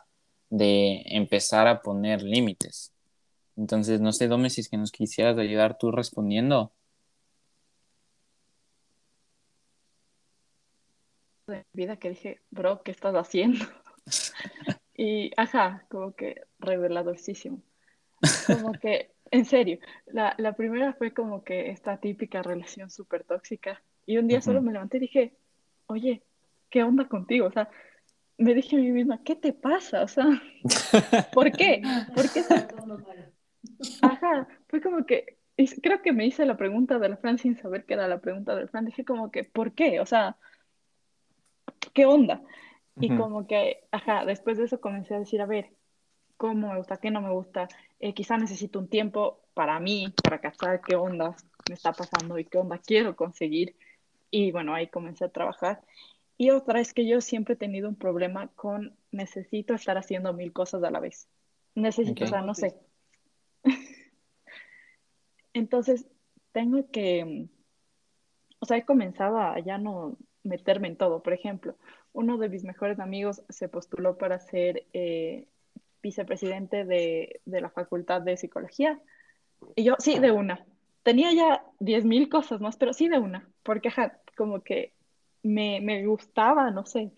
de 0.51 1.03
empezar 1.07 1.67
a 1.67 1.81
poner 1.81 2.21
límites. 2.23 2.93
Entonces, 3.57 4.03
no 4.03 4.13
sé, 4.13 4.29
Dome, 4.29 4.51
si 4.51 4.61
es 4.61 4.69
que 4.69 4.77
nos 4.77 4.93
quisieras 4.93 5.39
ayudar 5.39 5.79
tú 5.79 5.93
respondiendo. 5.93 6.73
De 11.51 11.67
vida 11.73 11.97
que 11.97 12.11
dije, 12.11 12.41
bro, 12.51 12.83
¿qué 12.83 12.91
estás 12.91 13.15
haciendo? 13.15 13.65
y, 14.97 15.33
ajá, 15.37 15.85
como 15.89 16.15
que 16.15 16.43
reveladorcísimo. 16.59 17.63
Como 18.47 18.73
que, 18.73 19.13
en 19.31 19.47
serio, 19.47 19.79
la, 20.07 20.35
la 20.37 20.53
primera 20.53 20.93
fue 20.93 21.15
como 21.15 21.43
que 21.43 21.71
esta 21.71 21.97
típica 21.97 22.43
relación 22.43 22.91
súper 22.91 23.25
tóxica. 23.25 23.83
Y 24.05 24.19
un 24.19 24.29
día 24.29 24.43
solo 24.43 24.61
me 24.61 24.73
levanté 24.73 24.99
y 24.99 25.01
dije, 25.01 25.33
oye, 25.87 26.23
¿qué 26.69 26.83
onda 26.83 27.09
contigo? 27.09 27.47
O 27.47 27.51
sea, 27.51 27.71
me 28.41 28.55
dije 28.55 28.77
a 28.77 28.79
mí 28.79 28.91
misma, 28.91 29.23
¿qué 29.23 29.37
te 29.37 29.53
pasa? 29.53 30.03
O 30.03 30.09
sea, 30.09 30.27
¿por 31.35 31.53
qué? 31.53 31.83
¿Por 32.15 32.31
qué? 32.33 32.43
Ajá, 34.01 34.49
fue 34.69 34.81
como 34.81 35.05
que, 35.05 35.37
creo 35.83 36.01
que 36.03 36.13
me 36.13 36.27
hice 36.27 36.47
la 36.47 36.57
pregunta 36.57 36.99
del 36.99 37.19
Fran 37.19 37.39
sin 37.39 37.57
saber 37.57 37.85
qué 37.85 37.95
era 37.95 38.09
la 38.09 38.21
pregunta 38.21 38.55
del 38.55 38.69
Fran. 38.69 38.87
Dije 38.87 39.05
como 39.05 39.31
que, 39.31 39.45
¿por 39.45 39.73
qué? 39.73 40.01
O 40.01 40.07
sea, 40.07 40.37
¿qué 41.93 42.07
onda? 42.07 42.43
Y 42.99 43.17
como 43.17 43.47
que, 43.47 43.85
ajá, 43.93 44.27
después 44.27 44.59
de 44.59 44.65
eso 44.65 44.81
comencé 44.81 45.15
a 45.15 45.21
decir, 45.21 45.41
a 45.41 45.47
ver, 45.47 45.71
¿cómo 46.37 46.69
me 46.69 46.77
gusta? 46.77 46.99
¿Qué 46.99 47.11
no 47.11 47.23
me 47.23 47.31
gusta? 47.31 47.69
Eh, 47.99 48.13
quizá 48.13 48.37
necesito 48.37 48.79
un 48.79 48.89
tiempo 48.89 49.41
para 49.55 49.81
mí, 49.81 50.13
para 50.23 50.41
cachar 50.41 50.83
qué 50.83 50.97
onda 50.97 51.35
me 51.69 51.75
está 51.75 51.93
pasando 51.93 52.39
y 52.39 52.45
qué 52.45 52.59
onda 52.59 52.79
quiero 52.79 53.17
conseguir. 53.17 53.75
Y 54.31 54.53
bueno, 54.53 54.75
ahí 54.75 54.89
comencé 54.89 55.25
a 55.25 55.29
trabajar. 55.31 55.83
Y 56.37 56.51
otra 56.51 56.81
es 56.81 56.95
que 56.95 57.07
yo 57.07 57.21
siempre 57.21 57.55
he 57.55 57.57
tenido 57.57 57.89
un 57.89 57.97
problema 57.97 58.49
con 58.49 58.97
necesito 59.13 59.75
estar 59.75 59.99
haciendo 59.99 60.33
mil 60.33 60.53
cosas 60.53 60.83
a 60.83 60.91
la 60.91 61.01
vez. 61.01 61.29
Necesito, 61.75 62.25
o 62.25 62.27
sea, 62.27 62.43
no 62.43 62.55
sé. 62.55 62.75
Entonces, 65.53 66.07
tengo 66.53 66.91
que, 66.91 67.49
o 68.59 68.67
sea, 68.67 68.79
he 68.79 68.85
comenzado 68.85 69.39
a 69.39 69.59
ya 69.61 69.79
no 69.79 70.17
meterme 70.43 70.89
en 70.89 70.97
todo. 70.97 71.23
Por 71.23 71.33
ejemplo, 71.33 71.77
uno 72.13 72.39
de 72.39 72.49
mis 72.49 72.65
mejores 72.65 72.99
amigos 73.01 73.43
se 73.49 73.69
postuló 73.69 74.17
para 74.17 74.39
ser 74.39 74.85
eh, 74.93 75.47
vicepresidente 76.03 76.85
de, 76.85 77.41
de, 77.45 77.61
la 77.61 77.71
Facultad 77.71 78.23
de 78.23 78.37
Psicología. 78.37 79.01
Y 79.77 79.85
yo, 79.85 79.97
sí, 79.99 80.19
de 80.19 80.31
una. 80.31 80.65
Tenía 81.03 81.33
ya 81.33 81.65
diez 81.79 82.05
mil 82.05 82.29
cosas 82.29 82.61
más, 82.61 82.77
pero 82.77 82.93
sí 82.93 83.09
de 83.09 83.19
una, 83.19 83.49
porque 83.63 83.91
como 84.37 84.63
que 84.63 84.93
me, 85.43 85.81
me 85.81 86.07
gustaba, 86.07 86.71
no 86.71 86.85
sé, 86.85 87.11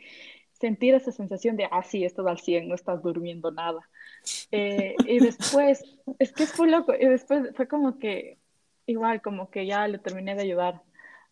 sentir 0.53 0.95
esa 0.95 1.11
sensación 1.11 1.57
de, 1.57 1.69
ah, 1.71 1.83
sí, 1.83 2.05
estás 2.05 2.27
al 2.27 2.39
100, 2.39 2.69
no 2.69 2.75
estás 2.75 3.03
durmiendo 3.03 3.51
nada. 3.51 3.89
Eh, 4.53 4.95
y 5.07 5.19
después, 5.19 5.83
es 6.21 6.33
que 6.33 6.47
fue 6.47 6.69
loco, 6.69 6.95
y 6.95 7.07
después 7.07 7.51
fue 7.57 7.67
como 7.67 7.99
que, 7.99 8.39
igual, 8.87 9.21
como 9.21 9.51
que 9.51 9.67
ya 9.67 9.89
le 9.89 9.99
terminé 9.99 10.37
de 10.37 10.43
ayudar 10.43 10.83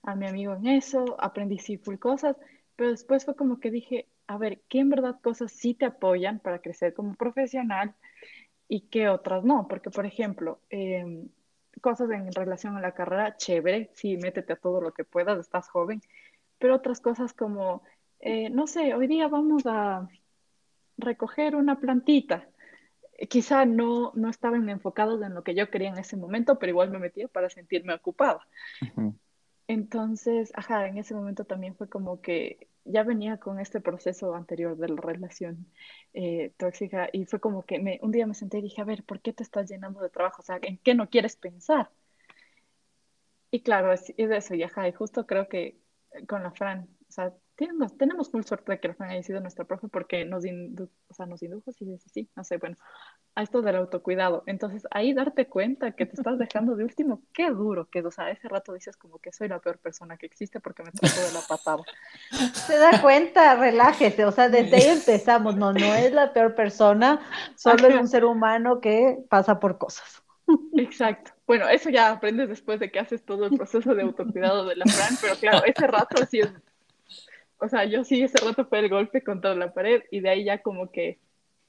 a 0.02 0.14
mi 0.14 0.26
amigo 0.26 0.54
en 0.54 0.66
eso, 0.66 1.16
aprendí 1.18 1.58
sí 1.58 1.76
full 1.76 1.96
cosas, 1.96 2.36
pero 2.76 2.90
después 2.90 3.24
fue 3.24 3.36
como 3.36 3.60
que 3.60 3.70
dije, 3.70 4.08
a 4.26 4.38
ver, 4.38 4.60
¿qué 4.68 4.78
en 4.78 4.90
verdad 4.90 5.20
cosas 5.20 5.52
sí 5.52 5.74
te 5.74 5.86
apoyan 5.86 6.38
para 6.38 6.60
crecer 6.60 6.94
como 6.94 7.14
profesional 7.14 7.94
y 8.68 8.82
qué 8.82 9.08
otras 9.08 9.44
no? 9.44 9.66
Porque, 9.68 9.90
por 9.90 10.06
ejemplo, 10.06 10.60
em, 10.70 11.28
cosas 11.80 12.10
en 12.10 12.32
relación 12.32 12.76
a 12.76 12.80
la 12.80 12.92
carrera, 12.92 13.36
chévere, 13.36 13.90
sí, 13.94 14.16
métete 14.16 14.52
a 14.52 14.56
todo 14.56 14.80
lo 14.80 14.92
que 14.92 15.04
puedas, 15.04 15.38
estás 15.38 15.68
joven, 15.68 16.00
pero 16.58 16.76
otras 16.76 17.00
cosas 17.00 17.32
como, 17.32 17.82
eh, 18.20 18.50
no 18.50 18.66
sé, 18.66 18.94
hoy 18.94 19.06
día 19.06 19.28
vamos 19.28 19.64
a 19.66 20.08
recoger 20.96 21.56
una 21.56 21.80
plantita. 21.80 22.48
Eh, 23.18 23.26
quizá 23.26 23.64
no, 23.64 24.12
no 24.14 24.30
estaban 24.30 24.68
enfocados 24.68 25.20
en 25.22 25.34
lo 25.34 25.42
que 25.42 25.54
yo 25.54 25.70
quería 25.70 25.88
en 25.90 25.98
ese 25.98 26.16
momento, 26.16 26.58
pero 26.58 26.70
igual 26.70 26.90
me 26.90 26.98
metía 26.98 27.28
para 27.28 27.50
sentirme 27.50 27.94
ocupada. 27.94 28.40
Entonces, 29.70 30.50
ajá, 30.56 30.88
en 30.88 30.98
ese 30.98 31.14
momento 31.14 31.44
también 31.44 31.76
fue 31.76 31.88
como 31.88 32.20
que 32.20 32.68
ya 32.84 33.04
venía 33.04 33.38
con 33.38 33.60
este 33.60 33.80
proceso 33.80 34.34
anterior 34.34 34.76
de 34.76 34.88
la 34.88 35.00
relación 35.00 35.64
eh, 36.12 36.52
tóxica 36.56 37.08
y 37.12 37.24
fue 37.26 37.38
como 37.40 37.62
que 37.64 37.78
me, 37.78 38.00
un 38.02 38.10
día 38.10 38.26
me 38.26 38.34
senté 38.34 38.58
y 38.58 38.62
dije, 38.62 38.80
a 38.82 38.84
ver, 38.84 39.04
¿por 39.04 39.20
qué 39.20 39.32
te 39.32 39.44
estás 39.44 39.70
llenando 39.70 40.00
de 40.00 40.10
trabajo? 40.10 40.42
O 40.42 40.44
sea, 40.44 40.58
¿en 40.62 40.78
qué 40.78 40.94
no 40.94 41.08
quieres 41.08 41.36
pensar? 41.36 41.88
Y 43.52 43.62
claro, 43.62 43.92
es, 43.92 44.12
es 44.16 44.30
eso, 44.30 44.54
y 44.54 44.62
ajá, 44.64 44.88
y 44.88 44.92
justo 44.92 45.26
creo 45.26 45.48
que 45.48 45.76
con 46.28 46.42
la 46.42 46.50
Fran. 46.52 46.88
O 47.08 47.12
sea, 47.12 47.32
tenemos, 47.60 47.94
tenemos 47.98 48.30
full 48.30 48.42
suerte 48.42 48.72
de 48.72 48.80
que 48.80 48.88
la 48.88 48.94
Fran 48.94 49.10
haya 49.10 49.22
sido 49.22 49.38
nuestra 49.38 49.66
profe 49.66 49.86
porque 49.88 50.24
nos, 50.24 50.44
o 50.46 51.14
sea, 51.14 51.26
nos 51.26 51.42
indujo, 51.42 51.70
sí, 51.72 51.84
sí, 51.98 52.08
sí, 52.08 52.30
no 52.34 52.42
sé, 52.42 52.56
bueno, 52.56 52.78
a 53.34 53.42
esto 53.42 53.60
del 53.60 53.76
autocuidado. 53.76 54.44
Entonces, 54.46 54.86
ahí 54.90 55.12
darte 55.12 55.46
cuenta 55.46 55.92
que 55.92 56.06
te 56.06 56.14
estás 56.14 56.38
dejando 56.38 56.74
de 56.74 56.84
último, 56.84 57.22
qué 57.34 57.50
duro 57.50 57.90
que, 57.90 58.00
o 58.00 58.10
sea, 58.10 58.30
ese 58.30 58.48
rato 58.48 58.72
dices 58.72 58.96
como 58.96 59.18
que 59.18 59.30
soy 59.30 59.48
la 59.48 59.58
peor 59.58 59.78
persona 59.78 60.16
que 60.16 60.24
existe 60.24 60.58
porque 60.58 60.82
me 60.82 60.90
trato 60.90 61.20
de 61.20 61.32
la 61.32 61.40
patada. 61.46 61.82
Se 62.54 62.78
da 62.78 63.02
cuenta, 63.02 63.54
relájese, 63.56 64.24
o 64.24 64.32
sea, 64.32 64.48
desde 64.48 64.76
ahí 64.76 64.96
empezamos, 64.96 65.54
no, 65.54 65.74
no 65.74 65.94
es 65.94 66.14
la 66.14 66.32
peor 66.32 66.54
persona, 66.54 67.20
solo 67.56 67.88
es 67.88 67.94
un 67.94 68.08
ser 68.08 68.24
humano 68.24 68.80
que 68.80 69.18
pasa 69.28 69.60
por 69.60 69.76
cosas. 69.76 70.22
Exacto. 70.78 71.32
Bueno, 71.46 71.68
eso 71.68 71.90
ya 71.90 72.10
aprendes 72.10 72.48
después 72.48 72.80
de 72.80 72.90
que 72.90 73.00
haces 73.00 73.22
todo 73.22 73.44
el 73.44 73.56
proceso 73.56 73.94
de 73.94 74.02
autocuidado 74.02 74.64
de 74.64 74.76
la 74.76 74.86
Fran, 74.86 75.14
pero 75.20 75.34
claro, 75.34 75.62
ese 75.66 75.86
rato 75.86 76.24
sí 76.24 76.40
es, 76.40 76.50
o 77.60 77.68
sea, 77.68 77.84
yo 77.84 78.04
sí 78.04 78.22
ese 78.22 78.38
rato 78.44 78.64
fue 78.66 78.80
el 78.80 78.88
golpe 78.88 79.22
contra 79.22 79.54
la 79.54 79.72
pared 79.72 80.02
y 80.10 80.20
de 80.20 80.30
ahí 80.30 80.44
ya 80.44 80.62
como 80.62 80.90
que, 80.90 81.18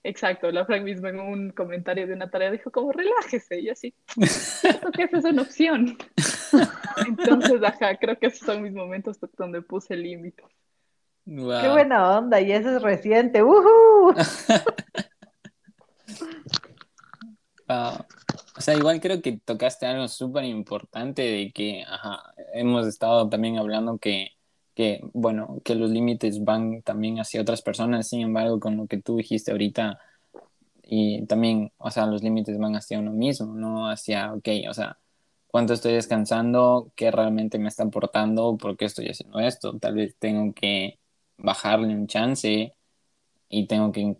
exacto, 0.04 0.52
la 0.52 0.66
Fran 0.66 0.84
misma 0.84 1.10
en 1.10 1.20
un 1.20 1.52
comentario 1.52 2.08
de 2.08 2.14
una 2.14 2.30
tarea 2.30 2.52
dijo 2.52 2.72
como 2.72 2.92
relájese 2.92 3.60
y 3.60 3.70
así, 3.70 3.94
esto 4.18 4.92
que 4.92 5.04
es 5.04 5.26
una 5.26 5.42
opción. 5.42 5.98
Entonces, 7.08 7.64
ajá, 7.64 7.98
creo 7.98 8.18
que 8.18 8.28
esos 8.28 8.46
son 8.46 8.64
mis 8.64 8.74
momentos 8.74 9.18
donde 9.38 9.62
puse 9.62 9.96
límites. 9.96 10.46
Qué 11.26 11.70
buena 11.70 12.18
onda, 12.18 12.42
y 12.42 12.52
eso 12.52 12.76
es 12.76 12.82
reciente. 12.82 13.44
¡Uhú! 13.44 14.14
O 18.58 18.62
sea, 18.62 18.76
igual 18.76 19.00
creo 19.00 19.22
que 19.22 19.39
tocaste 19.44 19.86
algo 19.86 20.08
súper 20.08 20.44
importante 20.44 21.22
de 21.22 21.52
que, 21.54 21.84
ajá, 21.88 22.22
hemos 22.54 22.86
estado 22.86 23.30
también 23.30 23.58
hablando 23.58 23.98
que, 23.98 24.32
que, 24.76 25.01
bueno, 25.13 25.61
que 25.63 25.76
los 25.76 25.91
límites 25.91 26.43
van 26.43 26.82
también 26.84 27.19
hacia 27.19 27.41
otras 27.41 27.61
personas, 27.61 28.07
sin 28.09 28.22
embargo, 28.22 28.59
con 28.59 28.78
lo 28.78 28.88
que 28.88 29.01
tú 29.01 29.17
dijiste 29.17 29.51
ahorita, 29.51 29.99
y 30.84 31.26
también, 31.28 31.72
o 31.78 31.89
sea, 31.91 32.05
los 32.05 32.24
límites 32.24 32.57
van 32.57 32.76
hacia 32.76 32.99
uno 32.99 33.11
mismo, 33.13 33.53
no 33.55 33.89
hacia, 33.89 34.34
ok, 34.34 34.47
o 34.69 34.74
sea, 34.74 34.97
cuánto 35.47 35.74
estoy 35.74 35.93
descansando, 35.93 36.91
qué 36.95 37.11
realmente 37.11 37.59
me 37.59 37.69
está 37.69 37.84
aportando, 37.84 38.57
por 38.57 38.78
qué 38.78 38.86
estoy 38.86 39.07
haciendo 39.09 39.39
esto, 39.39 39.78
tal 39.80 39.95
vez 39.95 40.15
tengo 40.19 40.53
que 40.53 40.99
bajarle 41.38 41.95
un 41.95 42.07
chance 42.07 42.74
y 43.49 43.67
tengo 43.67 43.91
que 43.91 44.17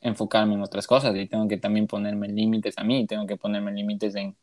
enfocarme 0.00 0.54
en 0.54 0.62
otras 0.62 0.86
cosas 0.86 1.14
y 1.16 1.26
tengo 1.26 1.48
que 1.48 1.58
también 1.58 1.86
ponerme 1.86 2.28
límites 2.28 2.78
a 2.78 2.84
mí, 2.84 3.06
tengo 3.06 3.26
que 3.26 3.36
ponerme 3.36 3.72
límites 3.72 4.14
en, 4.16 4.36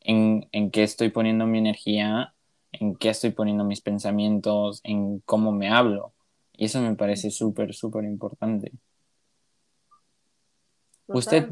en, 0.00 0.48
en 0.52 0.70
qué 0.70 0.82
estoy 0.82 1.10
poniendo 1.10 1.46
mi 1.46 1.58
energía, 1.58 2.34
en 2.72 2.96
qué 2.96 3.10
estoy 3.10 3.30
poniendo 3.30 3.64
mis 3.64 3.80
pensamientos, 3.80 4.80
en 4.84 5.20
cómo 5.20 5.52
me 5.52 5.68
hablo. 5.68 6.12
Y 6.52 6.66
eso 6.66 6.80
me 6.80 6.94
parece 6.94 7.30
súper, 7.30 7.74
súper 7.74 8.04
importante. 8.04 8.72
Usted, 11.06 11.48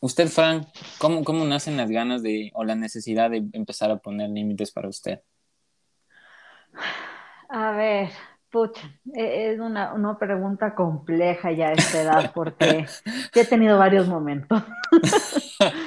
usted, 0.00 0.28
Fran, 0.28 0.66
¿cómo, 0.98 1.24
¿cómo 1.24 1.44
nacen 1.46 1.76
las 1.76 1.90
ganas 1.90 2.22
de 2.22 2.50
o 2.54 2.64
la 2.64 2.74
necesidad 2.74 3.30
de 3.30 3.46
empezar 3.52 3.90
a 3.90 3.98
poner 3.98 4.28
límites 4.28 4.70
para 4.70 4.88
usted? 4.88 5.20
A 7.48 7.70
ver, 7.70 8.10
e, 9.14 9.52
es 9.52 9.60
una, 9.60 9.92
una, 9.92 10.18
pregunta 10.18 10.74
compleja 10.74 11.52
ya 11.52 11.68
a 11.68 11.72
esta 11.72 12.02
edad 12.02 12.32
porque 12.34 12.86
he 13.34 13.44
tenido 13.44 13.78
varios 13.78 14.08
momentos. 14.08 14.62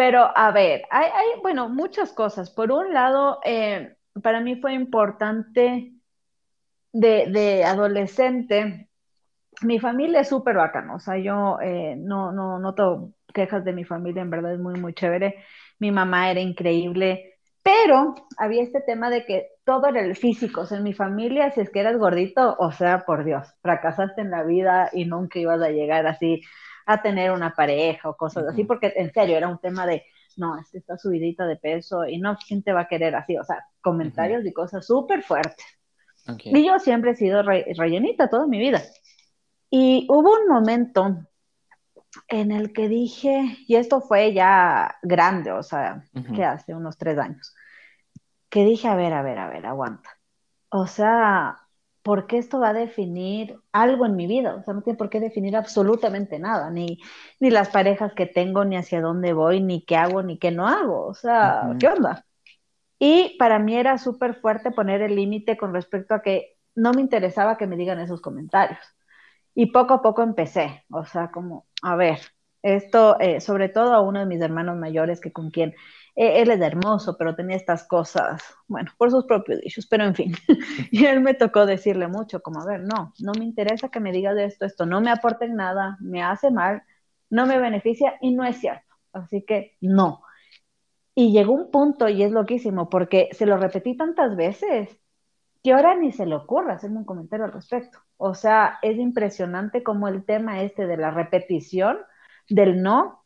Pero 0.00 0.30
a 0.34 0.50
ver, 0.50 0.84
hay, 0.90 1.10
bueno, 1.42 1.68
muchas 1.68 2.10
cosas. 2.14 2.48
Por 2.48 2.72
un 2.72 2.94
lado, 2.94 3.38
eh, 3.44 3.96
para 4.22 4.40
mí 4.40 4.56
fue 4.56 4.72
importante 4.72 5.92
de, 6.90 7.64
adolescente, 7.66 8.88
mi 9.60 9.78
familia 9.78 10.20
es 10.20 10.28
súper 10.30 10.56
bacana, 10.56 10.94
o 10.94 11.00
sea, 11.00 11.18
yo 11.18 11.58
eh, 11.60 11.96
no, 11.98 12.32
no, 12.32 12.58
no 12.58 13.12
quejas 13.34 13.62
de 13.62 13.74
mi 13.74 13.84
familia, 13.84 14.22
en 14.22 14.30
verdad 14.30 14.54
es 14.54 14.58
muy, 14.58 14.80
muy 14.80 14.94
chévere. 14.94 15.44
Mi 15.78 15.90
mamá 15.90 16.30
era 16.30 16.40
increíble, 16.40 17.34
pero 17.62 18.14
había 18.38 18.62
este 18.62 18.80
tema 18.80 19.10
de 19.10 19.26
que 19.26 19.48
todo 19.64 19.86
era 19.86 20.00
el 20.00 20.16
físico. 20.16 20.62
O 20.62 20.66
sea, 20.66 20.78
en 20.78 20.84
mi 20.84 20.94
familia, 20.94 21.50
si 21.50 21.60
es 21.60 21.68
que 21.68 21.80
eras 21.80 21.98
gordito, 21.98 22.56
o 22.58 22.72
sea, 22.72 23.00
por 23.04 23.22
Dios, 23.22 23.46
fracasaste 23.60 24.22
en 24.22 24.30
la 24.30 24.44
vida 24.44 24.88
y 24.94 25.04
nunca 25.04 25.38
ibas 25.38 25.60
a 25.60 25.68
llegar 25.68 26.06
así 26.06 26.40
a 26.92 27.02
tener 27.02 27.32
una 27.32 27.54
pareja 27.54 28.08
o 28.08 28.16
cosas 28.16 28.46
así, 28.48 28.64
porque 28.64 28.92
en 28.96 29.12
serio 29.12 29.36
era 29.36 29.48
un 29.48 29.58
tema 29.58 29.86
de, 29.86 30.04
no, 30.36 30.58
este 30.58 30.78
está 30.78 30.96
subidita 30.98 31.46
de 31.46 31.56
peso 31.56 32.06
y 32.06 32.18
no, 32.18 32.36
¿quién 32.46 32.62
te 32.62 32.72
va 32.72 32.82
a 32.82 32.88
querer 32.88 33.14
así? 33.14 33.36
O 33.36 33.44
sea, 33.44 33.64
comentarios 33.80 34.44
y 34.44 34.52
cosas 34.52 34.86
súper 34.86 35.22
fuertes. 35.22 35.64
Y 36.44 36.66
yo 36.66 36.78
siempre 36.78 37.12
he 37.12 37.16
sido 37.16 37.42
rellenita 37.42 38.28
toda 38.28 38.46
mi 38.46 38.58
vida. 38.58 38.82
Y 39.70 40.06
hubo 40.08 40.32
un 40.32 40.48
momento 40.48 41.26
en 42.28 42.50
el 42.50 42.72
que 42.72 42.88
dije, 42.88 43.56
y 43.66 43.76
esto 43.76 44.00
fue 44.00 44.32
ya 44.32 44.96
grande, 45.02 45.52
o 45.52 45.62
sea, 45.62 46.04
que 46.34 46.44
hace 46.44 46.74
unos 46.74 46.98
tres 46.98 47.18
años, 47.18 47.54
que 48.48 48.64
dije, 48.64 48.88
a 48.88 48.96
ver, 48.96 49.12
a 49.12 49.22
ver, 49.22 49.38
a 49.38 49.48
ver, 49.48 49.66
aguanta. 49.66 50.10
O 50.70 50.86
sea, 50.86 51.58
¿por 52.02 52.26
qué 52.26 52.38
esto 52.38 52.60
va 52.60 52.70
a 52.70 52.74
definir 52.74 53.58
algo 53.72 54.06
en 54.06 54.16
mi 54.16 54.26
vida? 54.26 54.54
O 54.56 54.62
sea, 54.62 54.74
no 54.74 54.82
tiene 54.82 54.96
por 54.96 55.10
qué 55.10 55.20
definir 55.20 55.56
absolutamente 55.56 56.38
nada, 56.38 56.70
ni, 56.70 57.00
ni 57.40 57.50
las 57.50 57.68
parejas 57.70 58.12
que 58.14 58.26
tengo, 58.26 58.64
ni 58.64 58.76
hacia 58.76 59.00
dónde 59.00 59.32
voy, 59.32 59.60
ni 59.60 59.84
qué 59.84 59.96
hago, 59.96 60.22
ni 60.22 60.38
qué 60.38 60.50
no 60.50 60.66
hago. 60.66 61.06
O 61.06 61.14
sea, 61.14 61.76
¿qué 61.78 61.88
onda? 61.88 62.24
Y 62.98 63.36
para 63.38 63.58
mí 63.58 63.76
era 63.76 63.98
súper 63.98 64.34
fuerte 64.36 64.70
poner 64.70 65.02
el 65.02 65.16
límite 65.16 65.56
con 65.56 65.72
respecto 65.74 66.14
a 66.14 66.22
que 66.22 66.56
no 66.74 66.92
me 66.92 67.00
interesaba 67.00 67.56
que 67.56 67.66
me 67.66 67.76
digan 67.76 68.00
esos 68.00 68.20
comentarios. 68.20 68.80
Y 69.54 69.66
poco 69.72 69.94
a 69.94 70.02
poco 70.02 70.22
empecé, 70.22 70.84
o 70.90 71.04
sea, 71.04 71.30
como, 71.30 71.66
a 71.82 71.96
ver, 71.96 72.18
esto, 72.62 73.18
eh, 73.20 73.40
sobre 73.40 73.68
todo 73.68 73.94
a 73.94 74.00
uno 74.00 74.20
de 74.20 74.26
mis 74.26 74.40
hermanos 74.40 74.76
mayores, 74.76 75.20
que 75.20 75.32
con 75.32 75.50
quien 75.50 75.74
eh, 76.16 76.42
él 76.42 76.50
es 76.50 76.60
hermoso, 76.60 77.16
pero 77.16 77.34
tenía 77.34 77.56
estas 77.56 77.86
cosas, 77.86 78.42
bueno, 78.68 78.90
por 78.98 79.10
sus 79.10 79.24
propios 79.24 79.60
issues, 79.64 79.86
pero 79.86 80.04
en 80.04 80.14
fin. 80.14 80.34
y 80.90 81.06
él 81.06 81.20
me 81.20 81.34
tocó 81.34 81.66
decirle 81.66 82.08
mucho, 82.08 82.40
como, 82.42 82.60
a 82.60 82.66
ver, 82.66 82.80
no, 82.80 83.12
no 83.20 83.32
me 83.38 83.44
interesa 83.44 83.88
que 83.88 84.00
me 84.00 84.12
digas 84.12 84.36
esto, 84.38 84.66
esto 84.66 84.86
no 84.86 85.00
me 85.00 85.10
aporta 85.10 85.46
nada, 85.46 85.96
me 86.00 86.22
hace 86.22 86.50
mal, 86.50 86.82
no 87.30 87.46
me 87.46 87.58
beneficia 87.58 88.14
y 88.20 88.34
no 88.34 88.44
es 88.44 88.58
cierto. 88.58 88.94
Así 89.12 89.44
que 89.44 89.76
no. 89.80 90.22
Y 91.14 91.32
llegó 91.32 91.52
un 91.52 91.70
punto, 91.70 92.08
y 92.08 92.22
es 92.22 92.32
loquísimo, 92.32 92.88
porque 92.88 93.28
se 93.32 93.46
lo 93.46 93.56
repetí 93.56 93.96
tantas 93.96 94.36
veces 94.36 95.00
que 95.62 95.72
ahora 95.72 95.94
ni 95.96 96.12
se 96.12 96.26
le 96.26 96.36
ocurra 96.36 96.74
hacerme 96.74 96.98
un 96.98 97.04
comentario 97.04 97.44
al 97.44 97.52
respecto. 97.52 97.98
O 98.16 98.34
sea, 98.34 98.78
es 98.82 98.98
impresionante 98.98 99.82
cómo 99.82 100.08
el 100.08 100.24
tema 100.24 100.62
este 100.62 100.86
de 100.86 100.96
la 100.96 101.10
repetición 101.10 101.98
del 102.48 102.82
no 102.82 103.19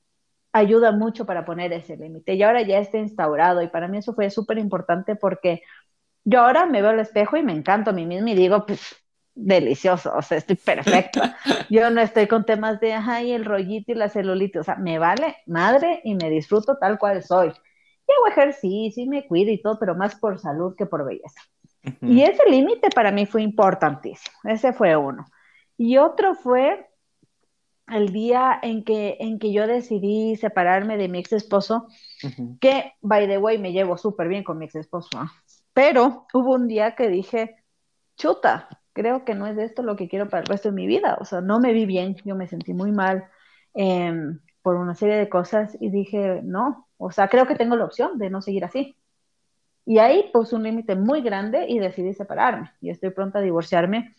ayuda 0.54 0.92
mucho 0.92 1.26
para 1.26 1.44
poner 1.44 1.72
ese 1.72 1.96
límite. 1.96 2.34
Y 2.34 2.42
ahora 2.44 2.62
ya 2.62 2.78
está 2.78 2.96
instaurado 2.96 3.60
y 3.60 3.68
para 3.68 3.88
mí 3.88 3.98
eso 3.98 4.14
fue 4.14 4.30
súper 4.30 4.56
importante 4.58 5.16
porque 5.16 5.62
yo 6.24 6.40
ahora 6.40 6.64
me 6.64 6.80
veo 6.80 6.92
al 6.92 7.00
espejo 7.00 7.36
y 7.36 7.42
me 7.42 7.52
encanto 7.52 7.90
a 7.90 7.92
mí 7.92 8.06
misma 8.06 8.30
y 8.30 8.34
digo, 8.36 8.64
pues, 8.64 8.96
delicioso, 9.34 10.14
o 10.16 10.22
sea, 10.22 10.38
estoy 10.38 10.54
perfecta. 10.54 11.36
Yo 11.68 11.90
no 11.90 12.00
estoy 12.00 12.28
con 12.28 12.46
temas 12.46 12.78
de, 12.78 12.92
ay, 12.92 13.32
el 13.32 13.44
rollito 13.44 13.90
y 13.90 13.96
la 13.96 14.08
celulitis, 14.08 14.60
o 14.60 14.64
sea, 14.64 14.76
me 14.76 15.00
vale 15.00 15.36
madre 15.46 16.00
y 16.04 16.14
me 16.14 16.30
disfruto 16.30 16.78
tal 16.78 17.00
cual 17.00 17.20
soy. 17.24 17.48
Y 17.48 18.12
hago 18.12 18.28
ejercicio 18.28 19.02
y 19.02 19.08
me 19.08 19.26
cuido 19.26 19.50
y 19.50 19.60
todo, 19.60 19.76
pero 19.80 19.96
más 19.96 20.14
por 20.14 20.38
salud 20.38 20.76
que 20.76 20.86
por 20.86 21.04
belleza. 21.04 21.40
Y 22.00 22.22
ese 22.22 22.48
límite 22.48 22.90
para 22.94 23.10
mí 23.10 23.26
fue 23.26 23.42
importantísimo. 23.42 24.36
Ese 24.44 24.72
fue 24.72 24.96
uno. 24.96 25.26
Y 25.76 25.96
otro 25.96 26.36
fue 26.36 26.86
el 27.86 28.12
día 28.12 28.58
en 28.62 28.84
que, 28.84 29.16
en 29.20 29.38
que 29.38 29.52
yo 29.52 29.66
decidí 29.66 30.36
separarme 30.36 30.96
de 30.96 31.08
mi 31.08 31.18
ex 31.18 31.32
esposo, 31.32 31.88
que, 32.60 32.94
by 33.02 33.26
the 33.26 33.38
way, 33.38 33.58
me 33.58 33.72
llevo 33.72 33.96
súper 33.98 34.28
bien 34.28 34.44
con 34.44 34.58
mi 34.58 34.64
ex 34.64 34.76
esposo. 34.76 35.10
Pero 35.72 36.26
hubo 36.32 36.54
un 36.54 36.68
día 36.68 36.94
que 36.94 37.08
dije, 37.08 37.56
chuta, 38.16 38.68
creo 38.92 39.24
que 39.24 39.34
no 39.34 39.46
es 39.46 39.58
esto 39.58 39.82
lo 39.82 39.96
que 39.96 40.08
quiero 40.08 40.28
para 40.28 40.40
el 40.40 40.46
resto 40.46 40.70
de 40.70 40.74
mi 40.74 40.86
vida. 40.86 41.18
O 41.20 41.24
sea, 41.24 41.40
no 41.40 41.60
me 41.60 41.72
vi 41.72 41.84
bien, 41.84 42.16
yo 42.24 42.34
me 42.36 42.46
sentí 42.46 42.72
muy 42.72 42.92
mal 42.92 43.28
em, 43.74 44.40
por 44.62 44.76
una 44.76 44.94
serie 44.94 45.16
de 45.16 45.28
cosas 45.28 45.76
y 45.80 45.90
dije, 45.90 46.40
no, 46.42 46.88
o 46.96 47.10
sea, 47.10 47.28
creo 47.28 47.46
que 47.46 47.56
tengo 47.56 47.76
la 47.76 47.84
opción 47.84 48.18
de 48.18 48.30
no 48.30 48.40
seguir 48.40 48.64
así. 48.64 48.96
Y 49.84 49.98
ahí 49.98 50.30
puse 50.32 50.56
un 50.56 50.62
límite 50.62 50.96
muy 50.96 51.20
grande 51.20 51.66
y 51.68 51.78
decidí 51.78 52.14
separarme 52.14 52.72
y 52.80 52.90
estoy 52.90 53.10
pronta 53.10 53.40
a 53.40 53.42
divorciarme. 53.42 54.14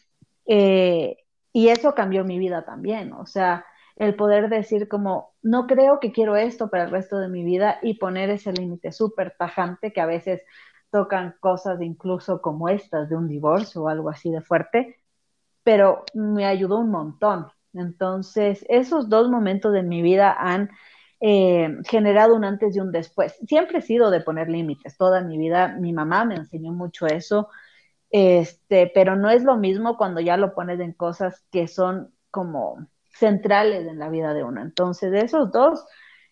Eh, 0.46 1.25
y 1.56 1.70
eso 1.70 1.96
cambió 1.96 2.26
mi 2.26 2.38
vida 2.38 2.66
también, 2.66 3.14
o 3.14 3.26
sea, 3.26 3.66
el 3.96 4.14
poder 4.18 4.50
decir 4.50 4.90
como, 4.90 5.36
no 5.42 5.68
creo 5.68 6.02
que 6.02 6.12
quiero 6.12 6.36
esto 6.36 6.70
para 6.70 6.84
el 6.84 6.92
resto 6.92 7.18
de 7.18 7.30
mi 7.30 7.46
vida 7.46 7.80
y 7.82 7.94
poner 7.94 8.30
ese 8.30 8.52
límite 8.52 8.92
súper 8.92 9.38
tajante 9.40 9.94
que 9.94 10.02
a 10.02 10.06
veces 10.06 10.42
tocan 10.92 11.38
cosas 11.40 11.82
incluso 11.82 12.42
como 12.42 12.68
estas 12.68 13.08
de 13.08 13.16
un 13.16 13.30
divorcio 13.30 13.84
o 13.84 13.88
algo 13.88 14.10
así 14.10 14.30
de 14.32 14.42
fuerte, 14.42 14.98
pero 15.64 16.04
me 16.14 16.46
ayudó 16.46 16.78
un 16.80 16.92
montón. 16.92 17.48
Entonces, 17.74 18.66
esos 18.68 19.08
dos 19.08 19.30
momentos 19.30 19.72
de 19.72 19.84
mi 19.84 20.02
vida 20.02 20.36
han 20.38 20.72
eh, 21.22 21.70
generado 21.90 22.36
un 22.36 22.44
antes 22.44 22.76
y 22.76 22.82
un 22.82 22.92
después. 22.92 23.40
Siempre 23.48 23.78
he 23.78 23.82
sido 23.82 24.12
de 24.12 24.20
poner 24.20 24.50
límites, 24.50 24.98
toda 24.98 25.22
mi 25.22 25.38
vida 25.38 25.70
mi 25.80 25.94
mamá 25.94 26.26
me 26.26 26.36
enseñó 26.36 26.74
mucho 26.74 27.08
eso, 27.08 27.48
este, 28.10 28.92
pero 28.94 29.16
no 29.16 29.30
es 29.30 29.44
lo 29.44 29.58
mismo 29.58 29.98
cuando 29.98 30.22
ya 30.22 30.38
lo 30.38 30.54
pones 30.54 30.80
en 30.80 30.94
cosas 30.94 31.44
que 31.52 31.68
son 31.68 32.14
como 32.32 32.88
centrales 33.10 33.88
en 33.88 34.00
la 34.00 34.10
vida 34.10 34.34
de 34.34 34.44
uno. 34.44 34.62
Entonces, 34.62 35.12
de 35.12 35.22
esos 35.22 35.52
dos, 35.52 35.86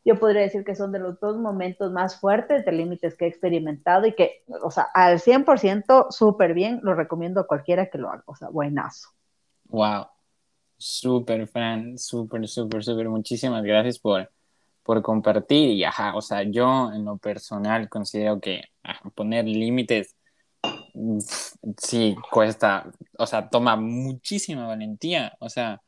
yo 0.05 0.19
podría 0.19 0.41
decir 0.41 0.63
que 0.63 0.75
son 0.75 0.91
de 0.91 0.99
los 0.99 1.19
dos 1.19 1.37
momentos 1.37 1.91
más 1.91 2.19
fuertes 2.19 2.65
de 2.65 2.71
límites 2.71 3.15
que 3.15 3.25
he 3.25 3.27
experimentado 3.27 4.05
y 4.05 4.13
que, 4.13 4.43
o 4.61 4.69
sea, 4.69 4.87
al 4.93 5.19
100% 5.19 6.07
súper 6.09 6.53
bien, 6.53 6.79
lo 6.83 6.93
recomiendo 6.93 7.41
a 7.41 7.47
cualquiera 7.47 7.89
que 7.89 7.97
lo 7.97 8.09
haga, 8.09 8.23
o 8.25 8.35
sea, 8.35 8.49
buenazo. 8.49 9.09
Wow, 9.65 10.07
súper 10.77 11.47
fan, 11.47 11.97
súper, 11.97 12.47
súper, 12.47 12.83
súper, 12.83 13.07
muchísimas 13.07 13.63
gracias 13.63 13.97
por, 13.97 14.29
por 14.83 15.01
compartir 15.01 15.69
y 15.71 15.83
ajá, 15.85 16.15
o 16.15 16.21
sea, 16.21 16.43
yo 16.43 16.91
en 16.91 17.05
lo 17.05 17.17
personal 17.17 17.87
considero 17.87 18.39
que 18.41 18.65
poner 19.15 19.45
límites 19.45 20.15
sí 21.77 22.15
cuesta, 22.31 22.91
o 23.17 23.25
sea, 23.27 23.49
toma 23.49 23.75
muchísima 23.75 24.67
valentía, 24.67 25.35
o 25.39 25.49
sea, 25.49 25.81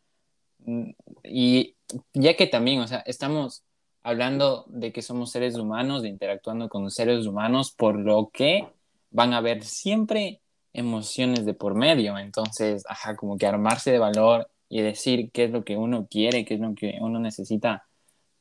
mm, 0.60 0.92
y 1.24 1.76
ya 2.14 2.36
que 2.36 2.48
también, 2.48 2.82
o 2.82 2.88
sea, 2.88 3.00
estamos 3.06 3.64
hablando 4.04 4.66
de 4.70 4.92
que 4.92 5.02
somos 5.02 5.32
seres 5.32 5.56
humanos, 5.56 6.04
de 6.04 6.10
interactuando 6.10 6.70
con 6.70 6.90
seres 6.92 7.26
humanos, 7.28 7.72
por 7.72 7.98
lo 7.98 8.30
que 8.34 8.68
van 9.12 9.34
a 9.34 9.38
haber 9.38 9.64
siempre 9.64 10.42
emociones 10.74 11.46
de 11.46 11.54
por 11.54 11.76
medio, 11.76 12.18
entonces, 12.18 12.84
ajá, 12.90 13.16
como 13.16 13.38
que 13.38 13.48
armarse 13.48 13.92
de 13.92 14.00
valor 14.00 14.50
y 14.70 14.82
decir 14.82 15.32
qué 15.32 15.46
es 15.46 15.52
lo 15.52 15.64
que 15.64 15.78
uno 15.78 16.08
quiere, 16.10 16.46
qué 16.46 16.56
es 16.56 16.60
lo 16.60 16.76
que 16.76 16.98
uno 17.02 17.20
necesita 17.20 17.86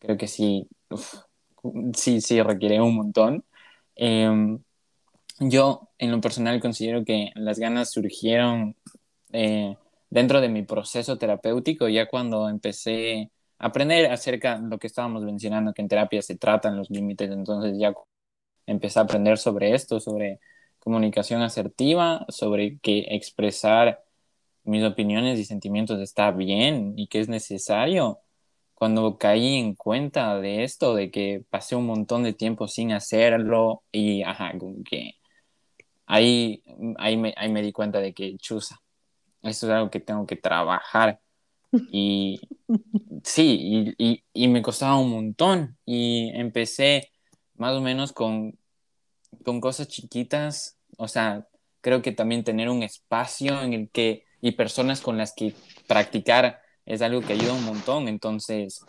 creo 0.04 0.16
que 0.18 0.28
sí, 0.28 0.68
sí, 1.94 2.20
sí 2.20 2.42
requiere 2.42 2.80
un 2.80 2.94
montón. 2.96 3.44
Em, 3.96 4.58
yo, 5.40 5.90
en 5.98 6.10
lo 6.10 6.20
personal, 6.20 6.60
considero 6.60 7.04
que 7.04 7.30
las 7.34 7.58
ganas 7.58 7.90
surgieron 7.90 8.76
eh, 9.32 9.76
dentro 10.10 10.40
de 10.40 10.48
mi 10.48 10.62
proceso 10.62 11.18
terapéutico, 11.18 11.88
ya 11.88 12.06
cuando 12.08 12.48
empecé 12.48 13.30
a 13.58 13.66
aprender 13.66 14.10
acerca 14.10 14.58
de 14.58 14.68
lo 14.68 14.78
que 14.78 14.86
estábamos 14.86 15.24
mencionando, 15.24 15.74
que 15.74 15.82
en 15.82 15.88
terapia 15.88 16.22
se 16.22 16.36
tratan 16.36 16.76
los 16.76 16.90
límites, 16.90 17.30
entonces 17.30 17.76
ya 17.78 17.94
empecé 18.66 18.98
a 19.00 19.02
aprender 19.02 19.38
sobre 19.38 19.74
esto, 19.74 20.00
sobre 20.00 20.40
comunicación 20.78 21.42
asertiva, 21.42 22.24
sobre 22.28 22.78
que 22.80 23.06
expresar 23.10 24.04
mis 24.64 24.84
opiniones 24.84 25.38
y 25.38 25.44
sentimientos 25.44 26.00
está 26.00 26.30
bien 26.30 26.94
y 26.96 27.08
que 27.08 27.20
es 27.20 27.28
necesario. 27.28 28.20
Cuando 28.74 29.18
caí 29.18 29.56
en 29.58 29.74
cuenta 29.74 30.38
de 30.40 30.64
esto, 30.64 30.94
de 30.94 31.10
que 31.10 31.44
pasé 31.50 31.76
un 31.76 31.86
montón 31.86 32.24
de 32.24 32.32
tiempo 32.34 32.68
sin 32.68 32.92
hacerlo 32.92 33.82
y, 33.92 34.22
ajá, 34.22 34.52
como 34.58 34.82
que 34.84 35.14
ahí, 36.06 36.62
ahí, 36.98 37.16
me, 37.16 37.34
ahí 37.36 37.50
me 37.50 37.62
di 37.62 37.72
cuenta 37.72 38.00
de 38.00 38.14
que, 38.14 38.36
chusa, 38.38 38.80
esto 39.42 39.66
es 39.66 39.72
algo 39.72 39.90
que 39.90 40.00
tengo 40.00 40.26
que 40.26 40.36
trabajar. 40.36 41.20
Y 41.90 42.40
sí, 43.24 43.94
y, 43.98 44.04
y, 44.12 44.24
y 44.32 44.48
me 44.48 44.62
costaba 44.62 44.96
un 44.96 45.10
montón 45.10 45.76
y 45.84 46.30
empecé 46.34 47.10
más 47.54 47.74
o 47.74 47.80
menos 47.80 48.12
con, 48.12 48.58
con 49.44 49.60
cosas 49.60 49.88
chiquitas, 49.88 50.78
o 50.96 51.08
sea, 51.08 51.46
creo 51.80 52.02
que 52.02 52.12
también 52.12 52.44
tener 52.44 52.68
un 52.70 52.82
espacio 52.82 53.60
en 53.62 53.72
el 53.72 53.90
que 53.90 54.24
y 54.40 54.52
personas 54.52 55.00
con 55.00 55.16
las 55.16 55.32
que 55.34 55.54
practicar 55.86 56.60
es 56.84 57.00
algo 57.00 57.22
que 57.22 57.32
ayuda 57.32 57.54
un 57.54 57.64
montón. 57.64 58.08
Entonces, 58.08 58.84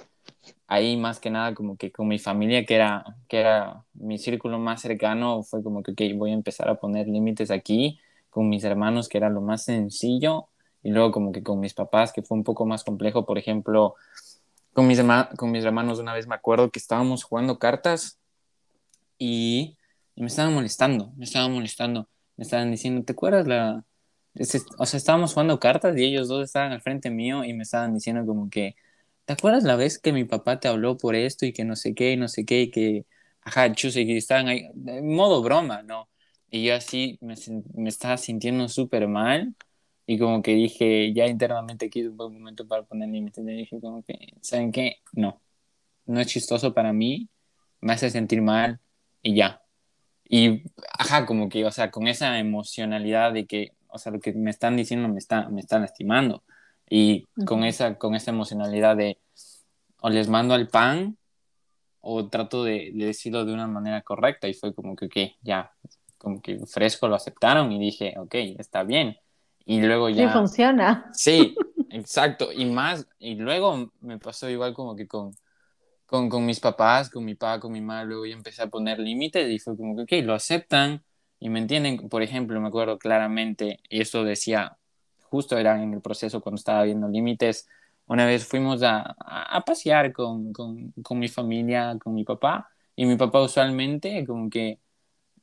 ahí 0.68 0.98
más 0.98 1.20
que 1.20 1.30
nada 1.30 1.54
como 1.54 1.78
que 1.78 1.92
con 1.92 2.08
mi 2.08 2.20
familia, 2.20 2.66
que 2.66 2.76
era, 2.76 3.04
que 3.28 3.40
era 3.40 3.84
mi 3.94 4.18
círculo 4.18 4.60
más 4.60 4.82
cercano, 4.82 5.44
fue 5.44 5.64
como 5.64 5.84
que 5.84 5.92
okay, 5.92 6.14
voy 6.14 6.32
a 6.32 6.34
empezar 6.34 6.70
a 6.70 6.76
poner 6.76 7.08
límites 7.08 7.52
aquí, 7.52 8.00
con 8.30 8.50
mis 8.50 8.64
hermanos, 8.64 9.08
que 9.10 9.18
era 9.18 9.30
lo 9.30 9.42
más 9.42 9.64
sencillo, 9.64 10.48
y 10.84 10.92
luego 10.92 11.12
como 11.12 11.32
que 11.32 11.44
con 11.44 11.60
mis 11.60 11.74
papás, 11.74 12.12
que 12.14 12.22
fue 12.22 12.38
un 12.38 12.44
poco 12.44 12.66
más 12.66 12.84
complejo, 12.84 13.26
por 13.26 13.38
ejemplo, 13.38 13.96
con 14.74 14.88
mis, 14.88 15.02
con 15.38 15.52
mis 15.52 15.64
hermanos 15.66 16.00
una 16.00 16.14
vez 16.14 16.28
me 16.28 16.36
acuerdo 16.36 16.70
que 16.70 16.80
estábamos 16.80 17.24
jugando 17.24 17.60
cartas 17.60 18.20
y, 19.18 19.78
y 20.16 20.22
me 20.22 20.28
estaban 20.28 20.54
molestando, 20.54 21.14
me 21.16 21.26
estaban 21.26 21.54
molestando, 21.54 22.08
me 22.38 22.44
estaban 22.44 22.72
diciendo, 22.72 23.04
¿te 23.04 23.14
acuerdas 23.14 23.48
la, 23.48 23.86
o 24.78 24.86
sea, 24.86 24.98
estábamos 24.98 25.34
jugando 25.34 25.60
cartas 25.60 25.98
y 25.98 26.04
ellos 26.04 26.28
dos 26.28 26.44
estaban 26.44 26.74
al 26.74 26.82
frente 26.82 27.10
mío 27.10 27.46
y 27.46 27.54
me 27.54 27.64
estaban 27.64 27.94
diciendo 27.94 28.26
como 28.26 28.50
que, 28.50 28.76
¿te 29.26 29.34
acuerdas 29.34 29.64
la 29.64 29.76
vez 29.76 30.00
que 30.00 30.14
mi 30.14 30.26
papá 30.26 30.60
te 30.60 30.68
habló 30.68 30.98
por 30.98 31.16
esto 31.16 31.46
y 31.46 31.54
que 31.54 31.66
no 31.66 31.76
sé 31.76 31.96
qué 31.96 32.14
y 32.14 32.18
no 32.18 32.28
sé 32.28 32.46
qué 32.46 32.62
y 32.64 32.72
que, 32.72 33.06
ajá, 33.42 33.72
chuse, 33.74 34.06
que 34.06 34.18
estaban 34.18 34.48
ahí, 34.48 34.70
en 34.88 35.16
modo 35.16 35.42
broma, 35.42 35.84
¿no? 35.84 36.10
Y 36.50 36.66
yo 36.66 36.76
así 36.76 37.18
me, 37.22 37.36
me 37.74 37.90
estaba 37.90 38.18
sintiendo 38.18 38.68
súper 38.70 39.08
mal 39.08 39.56
y 40.06 40.20
como 40.20 40.42
que 40.42 40.54
dije, 40.54 41.14
ya 41.14 41.26
internamente 41.28 41.88
aquí 41.88 42.04
un 42.04 42.18
buen 42.18 42.34
momento 42.34 42.68
para 42.68 42.84
poner 42.84 43.10
límites. 43.10 43.44
Y 43.46 43.52
dije 43.52 43.82
como 43.82 44.04
que, 44.04 44.34
¿saben 44.42 44.72
qué? 44.72 44.98
No, 45.14 45.42
no 46.06 46.20
es 46.22 46.28
chistoso 46.28 46.74
para 46.74 46.94
mí, 46.94 47.30
me 47.82 47.94
hace 47.94 48.10
sentir 48.10 48.42
mal 48.42 48.80
y 49.22 49.36
ya. 49.36 49.62
Y, 50.30 50.64
ajá, 50.98 51.26
como 51.26 51.50
que, 51.50 51.66
o 51.66 51.72
sea, 51.72 51.92
con 51.92 52.08
esa 52.08 52.40
emocionalidad 52.40 53.34
de 53.34 53.46
que, 53.48 53.74
o 53.88 53.98
sea, 54.00 54.12
lo 54.12 54.20
que 54.20 54.34
me 54.34 54.52
están 54.52 54.76
diciendo 54.78 55.08
me 55.10 55.20
está, 55.20 55.50
me 55.50 55.62
está 55.62 55.80
lastimando. 55.80 56.44
Y 56.90 57.26
con, 57.46 57.64
esa, 57.64 57.98
con 57.98 58.16
esa 58.16 58.32
emocionalidad 58.32 58.96
de, 58.96 59.20
o 60.02 60.10
les 60.10 60.30
mando 60.30 60.54
al 60.54 60.68
pan, 60.68 61.18
o 62.08 62.30
trato 62.30 62.64
de, 62.64 62.92
decirlo 62.94 63.46
de 63.46 63.54
una 63.54 63.68
manera 63.68 64.02
correcta. 64.04 64.48
Y 64.48 64.54
fue 64.54 64.74
como 64.74 64.96
que, 64.96 65.06
ok, 65.06 65.18
ya, 65.42 65.72
como 66.18 66.42
que 66.42 66.60
fresco 66.68 67.08
lo 67.08 67.16
aceptaron 67.16 67.72
y 67.72 67.80
dije, 67.80 68.14
ok, 68.18 68.36
está 68.60 68.84
bien. 68.84 69.18
Y 69.66 69.82
luego 69.82 70.10
ya... 70.10 70.28
Sí, 70.28 70.34
funciona. 70.34 71.10
Sí, 71.14 71.56
exacto. 71.90 72.52
Y 72.54 72.66
más, 72.66 73.08
y 73.18 73.36
luego 73.36 73.92
me 74.02 74.20
pasó 74.20 74.48
igual 74.48 74.76
como 74.76 74.96
que 74.96 75.08
con, 75.08 75.32
con, 76.06 76.30
con 76.30 76.46
mis 76.46 76.60
papás, 76.60 77.10
con 77.10 77.26
mi 77.26 77.34
papá, 77.34 77.60
con 77.60 77.72
mi 77.72 77.82
mamá, 77.82 78.04
luego 78.04 78.28
ya 78.28 78.36
empecé 78.36 78.62
a 78.62 78.68
poner 78.68 79.00
límites 79.00 79.50
y 79.50 79.58
fue 79.58 79.76
como 79.76 79.96
que, 79.96 80.04
ok, 80.04 80.26
lo 80.26 80.36
aceptan 80.36 81.04
y 81.40 81.50
me 81.50 81.58
entienden. 81.58 82.08
Por 82.10 82.22
ejemplo, 82.22 82.62
me 82.62 82.68
acuerdo 82.68 83.00
claramente, 83.00 83.80
y 83.90 84.02
esto 84.02 84.24
decía, 84.24 84.78
justo 85.36 85.58
era 85.58 85.82
en 85.84 85.94
el 85.94 86.02
proceso 86.02 86.42
cuando 86.42 86.58
estaba 86.58 86.84
viendo 86.84 87.10
límites, 87.10 87.68
una 88.08 88.26
vez 88.26 88.48
fuimos 88.48 88.84
a, 88.84 89.16
a, 89.20 89.62
pasear 89.66 90.14
con, 90.14 90.54
con, 90.54 90.92
con, 91.04 91.20
mi 91.20 91.28
familia, 91.28 91.98
con 92.02 92.14
mi 92.14 92.24
papá, 92.24 92.70
y 92.96 93.06
mi 93.06 93.18
papá 93.18 93.42
usualmente 93.42 94.26
como 94.26 94.50
que 94.50 94.80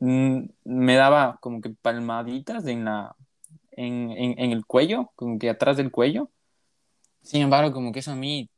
mm, 0.01 0.41
me 0.65 0.97
daba 0.97 1.39
como 1.41 1.61
que 1.61 1.71
palmaditas 1.71 2.67
en, 2.67 2.85
la, 2.87 3.15
en, 3.73 4.11
en, 4.13 4.39
en, 4.39 4.53
el 4.53 4.67
cuello, 4.67 5.13
como 5.17 5.39
que 5.39 5.51
atrás 5.51 5.77
del 5.77 5.91
cuello. 5.91 6.31
Sin 7.23 7.43
embargo, 7.43 7.73
como 7.73 7.93
que 7.93 8.01
eso 8.01 8.13
a 8.13 8.17
mí 8.17 8.51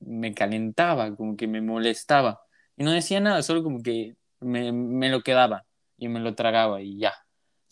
me 0.00 0.34
calentaba, 0.34 1.14
como 1.16 1.36
que 1.36 1.46
me 1.48 1.60
molestaba. 1.60 2.40
Y 2.76 2.84
no 2.84 2.92
decía 2.92 3.20
nada, 3.20 3.42
solo 3.42 3.62
como 3.62 3.82
que 3.82 4.16
me, 4.40 4.72
me 4.72 5.10
lo 5.10 5.22
quedaba 5.22 5.66
y 5.98 6.08
me 6.08 6.20
lo 6.20 6.34
tragaba 6.34 6.80
y 6.82 6.98
ya. 6.98 7.14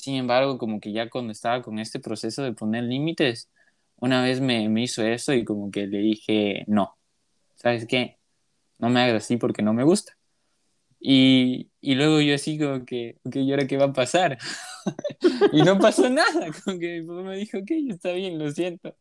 Sin 0.07 0.15
embargo, 0.15 0.57
como 0.57 0.79
que 0.79 0.93
ya 0.93 1.11
cuando 1.11 1.33
estaba 1.33 1.63
con 1.63 1.81
este 1.81 1.99
proceso 1.99 2.45
de 2.45 2.53
poner 2.53 2.85
límites, 2.85 3.51
una 3.97 4.23
vez 4.23 4.41
me, 4.41 4.69
me 4.69 4.85
hizo 4.85 5.03
eso 5.05 5.33
y 5.33 5.45
como 5.45 5.73
que 5.73 5.89
le 5.89 5.99
dije, 5.99 6.63
no, 6.69 6.97
¿sabes 7.57 7.87
qué? 7.89 8.17
No 8.79 8.89
me 8.89 9.01
hagas 9.01 9.25
así 9.25 9.37
porque 9.37 9.63
no 9.63 9.75
me 9.75 9.83
gusta. 9.83 10.17
Y, 11.01 11.73
y, 11.81 11.97
luego 11.97 12.21
yo 12.21 12.37
así 12.37 12.57
como 12.57 12.85
que, 12.85 13.19
ok, 13.25 13.35
¿y 13.35 13.51
ahora 13.51 13.67
qué 13.67 13.79
va 13.79 13.87
a 13.87 13.93
pasar? 13.93 14.39
y 15.53 15.63
no 15.63 15.77
pasó 15.81 16.09
nada, 16.09 16.53
como 16.65 16.79
que 16.79 17.01
mi 17.01 17.07
papá 17.09 17.23
me 17.23 17.37
dijo, 17.39 17.59
ok, 17.59 17.71
está 17.91 18.13
bien, 18.13 18.39
lo 18.39 18.49
siento. 18.53 18.97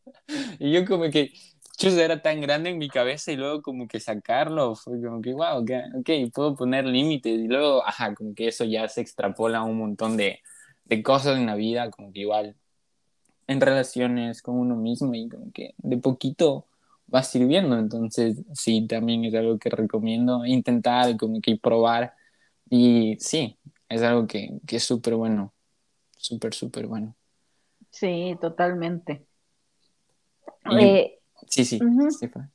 Y 0.58 0.72
yo 0.72 0.84
como 0.84 1.08
que, 1.08 1.30
chus, 1.76 1.94
era 1.94 2.20
tan 2.20 2.40
grande 2.40 2.70
en 2.70 2.78
mi 2.78 2.88
cabeza 2.88 3.30
y 3.30 3.36
luego 3.36 3.62
como 3.62 3.86
que 3.86 4.00
sacarlo, 4.00 4.74
fue 4.74 5.00
como 5.00 5.22
que, 5.22 5.34
wow, 5.34 5.58
ok, 5.62 5.70
okay 6.00 6.28
puedo 6.30 6.56
poner 6.56 6.84
límites. 6.84 7.38
Y 7.38 7.46
luego, 7.46 7.86
ajá, 7.86 8.12
como 8.12 8.34
que 8.34 8.48
eso 8.48 8.64
ya 8.64 8.88
se 8.88 9.02
extrapola 9.02 9.58
a 9.58 9.62
un 9.62 9.78
montón 9.78 10.16
de, 10.16 10.40
de 10.86 11.02
cosas 11.02 11.36
en 11.36 11.46
la 11.46 11.54
vida, 11.54 11.90
como 11.90 12.12
que 12.12 12.20
igual 12.20 12.56
en 13.46 13.60
relaciones 13.60 14.42
con 14.42 14.56
uno 14.56 14.76
mismo 14.76 15.14
y 15.14 15.28
como 15.28 15.52
que 15.52 15.74
de 15.78 15.98
poquito 15.98 16.66
va 17.12 17.22
sirviendo. 17.22 17.78
Entonces, 17.78 18.42
sí, 18.54 18.86
también 18.86 19.24
es 19.24 19.34
algo 19.34 19.58
que 19.58 19.70
recomiendo 19.70 20.44
intentar, 20.44 21.16
como 21.16 21.40
que 21.40 21.56
probar. 21.56 22.14
Y 22.68 23.16
sí, 23.20 23.56
es 23.88 24.02
algo 24.02 24.26
que, 24.26 24.58
que 24.66 24.76
es 24.76 24.84
súper 24.84 25.14
bueno, 25.14 25.52
súper, 26.16 26.54
súper 26.54 26.86
bueno. 26.86 27.14
Sí, 27.90 28.36
totalmente. 28.40 29.24
Eh, 30.78 31.18
sí, 31.48 31.64
sí, 31.64 31.78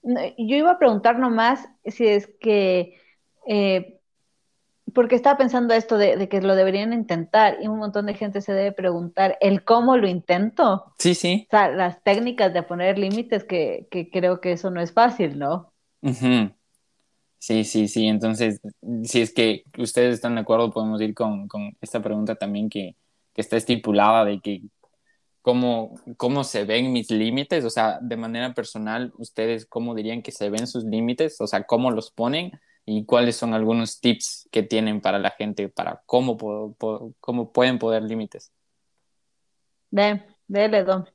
Yo 0.03 0.55
iba 0.55 0.71
a 0.71 0.79
preguntar 0.79 1.17
nomás 1.17 1.65
si 1.86 2.05
es 2.07 2.29
que 2.39 2.99
eh, 3.47 4.01
porque 4.93 5.15
estaba 5.15 5.38
pensando 5.38 5.73
esto 5.73 5.97
de, 5.97 6.27
que 6.29 6.41
lo 6.41 6.55
deberían 6.55 6.93
intentar 6.93 7.57
y 7.61 7.67
un 7.67 7.79
montón 7.79 8.05
de 8.05 8.13
gente 8.13 8.41
se 8.41 8.53
debe 8.53 8.71
preguntar 8.71 9.38
el 9.41 9.63
cómo 9.63 9.97
lo 9.97 10.07
intento. 10.07 10.93
Sí, 10.97 11.15
sí. 11.15 11.47
O 11.47 11.51
sea, 11.51 11.69
las 11.69 12.03
técnicas 12.03 12.53
de 12.53 12.63
poner 12.63 12.97
límites, 12.97 13.43
que, 13.43 13.88
creo 14.11 14.41
que 14.41 14.53
eso 14.53 14.69
no 14.69 14.82
es 14.82 14.91
fácil, 14.91 15.39
¿no? 15.39 15.71
Sí, 17.39 17.63
sí, 17.63 17.88
sí. 17.88 18.07
Entonces, 18.07 18.59
si 19.03 19.21
es 19.21 19.34
que 19.34 19.63
ustedes 19.77 20.15
están 20.15 20.36
de 20.36 20.41
acuerdo, 20.41 20.71
podemos 20.71 21.01
ir 21.01 21.13
con, 21.13 21.47
esta 21.79 22.01
pregunta 22.01 22.36
también 22.36 22.69
que, 22.69 22.95
está 23.36 23.57
estipulada 23.57 24.23
de 24.23 24.39
que 24.39 24.61
cómo, 25.41 25.95
cómo 26.15 26.43
se 26.43 26.63
ven 26.63 26.91
mis 26.91 27.09
límites, 27.09 27.65
o 27.65 27.71
sea, 27.71 27.97
de 27.99 28.15
manera 28.15 28.53
personal, 28.53 29.13
ustedes 29.17 29.65
cómo 29.65 29.95
dirían 29.95 30.21
que 30.21 30.32
se 30.32 30.51
ven 30.51 30.67
sus 30.67 30.84
límites, 30.84 31.41
o 31.41 31.47
sea, 31.47 31.63
cómo 31.63 31.89
los 31.89 32.11
ponen 32.11 32.51
y 32.86 33.05
cuáles 33.05 33.36
son 33.36 33.53
algunos 33.53 33.99
tips 34.01 34.49
que 34.51 34.63
tienen 34.63 35.01
para 35.01 35.19
la 35.19 35.32
gente 35.32 35.69
para 35.69 36.01
cómo, 36.05 36.75
cómo 37.19 37.51
pueden 37.51 37.79
poder 37.79 38.03
límites. 38.03 38.51
Ven, 39.91 40.25
dele, 40.47 40.84
Don. 40.84 41.07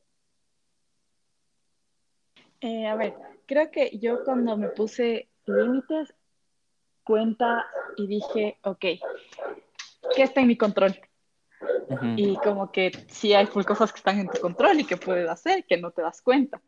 Eh, 2.60 2.86
a 2.86 2.94
ver, 2.94 3.14
creo 3.46 3.70
que 3.70 3.98
yo 3.98 4.24
cuando 4.24 4.56
me 4.56 4.68
puse 4.68 5.28
límites, 5.46 6.14
cuenta 7.04 7.66
y 7.96 8.06
dije, 8.06 8.58
ok, 8.62 8.80
¿qué 10.14 10.22
está 10.22 10.40
en 10.40 10.48
mi 10.48 10.56
control? 10.56 10.98
Y 12.16 12.36
como 12.36 12.72
que 12.72 12.90
sí 13.08 13.32
hay 13.32 13.46
cosas 13.46 13.92
que 13.92 13.98
están 13.98 14.18
en 14.18 14.28
tu 14.28 14.40
control 14.40 14.80
y 14.80 14.84
que 14.84 14.96
puedes 14.96 15.28
hacer, 15.28 15.64
que 15.64 15.76
no 15.76 15.92
te 15.92 16.02
das 16.02 16.20
cuenta. 16.20 16.60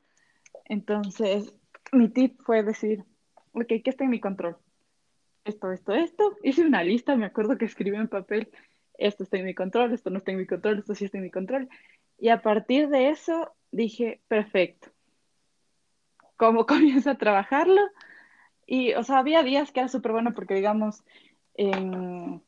Entonces, 0.64 1.52
mi 1.92 2.08
tip 2.08 2.40
fue 2.42 2.62
decir, 2.62 3.04
ok, 3.52 3.66
¿qué 3.66 3.82
está 3.86 4.04
en 4.04 4.10
mi 4.10 4.20
control? 4.20 4.56
Esto, 5.48 5.72
esto, 5.72 5.94
esto. 5.94 6.36
Hice 6.42 6.62
una 6.62 6.82
lista, 6.82 7.16
me 7.16 7.26
acuerdo 7.26 7.58
que 7.58 7.64
escribí 7.64 7.96
en 7.96 8.08
papel, 8.08 8.48
esto 8.94 9.22
está 9.24 9.38
en 9.38 9.46
mi 9.46 9.54
control, 9.54 9.92
esto 9.92 10.10
no 10.10 10.18
está 10.18 10.32
en 10.32 10.38
mi 10.38 10.46
control, 10.46 10.78
esto 10.78 10.94
sí 10.94 11.04
está 11.04 11.18
en 11.18 11.24
mi 11.24 11.30
control. 11.30 11.68
Y 12.18 12.28
a 12.28 12.42
partir 12.42 12.88
de 12.88 13.10
eso 13.10 13.52
dije, 13.70 14.20
perfecto. 14.28 14.88
¿Cómo 16.36 16.66
comienzo 16.66 17.10
a 17.10 17.18
trabajarlo? 17.18 17.80
Y, 18.66 18.92
o 18.94 19.02
sea, 19.02 19.18
había 19.18 19.42
días 19.42 19.72
que 19.72 19.80
era 19.80 19.88
súper 19.88 20.12
bueno 20.12 20.34
porque, 20.34 20.54
digamos, 20.54 21.02
en, 21.54 22.42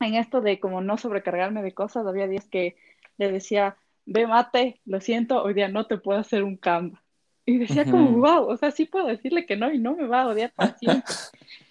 en 0.00 0.14
esto 0.14 0.40
de 0.40 0.58
como 0.58 0.80
no 0.80 0.98
sobrecargarme 0.98 1.62
de 1.62 1.72
cosas, 1.72 2.06
había 2.06 2.26
días 2.26 2.46
que 2.46 2.76
le 3.16 3.30
decía, 3.30 3.76
ve 4.04 4.26
mate, 4.26 4.80
lo 4.84 5.00
siento, 5.00 5.42
hoy 5.42 5.54
día 5.54 5.68
no 5.68 5.86
te 5.86 5.98
puedo 5.98 6.18
hacer 6.18 6.42
un 6.42 6.56
cambio. 6.56 7.00
Y 7.44 7.58
decía 7.58 7.84
como, 7.84 8.10
wow, 8.10 8.48
o 8.48 8.56
sea, 8.56 8.72
sí 8.72 8.86
puedo 8.86 9.06
decirle 9.06 9.46
que 9.46 9.56
no 9.56 9.72
y 9.72 9.78
no 9.78 9.94
me 9.94 10.08
va 10.08 10.22
a 10.22 10.26
odiar 10.26 10.52
para 10.52 10.76
siempre. 10.76 11.14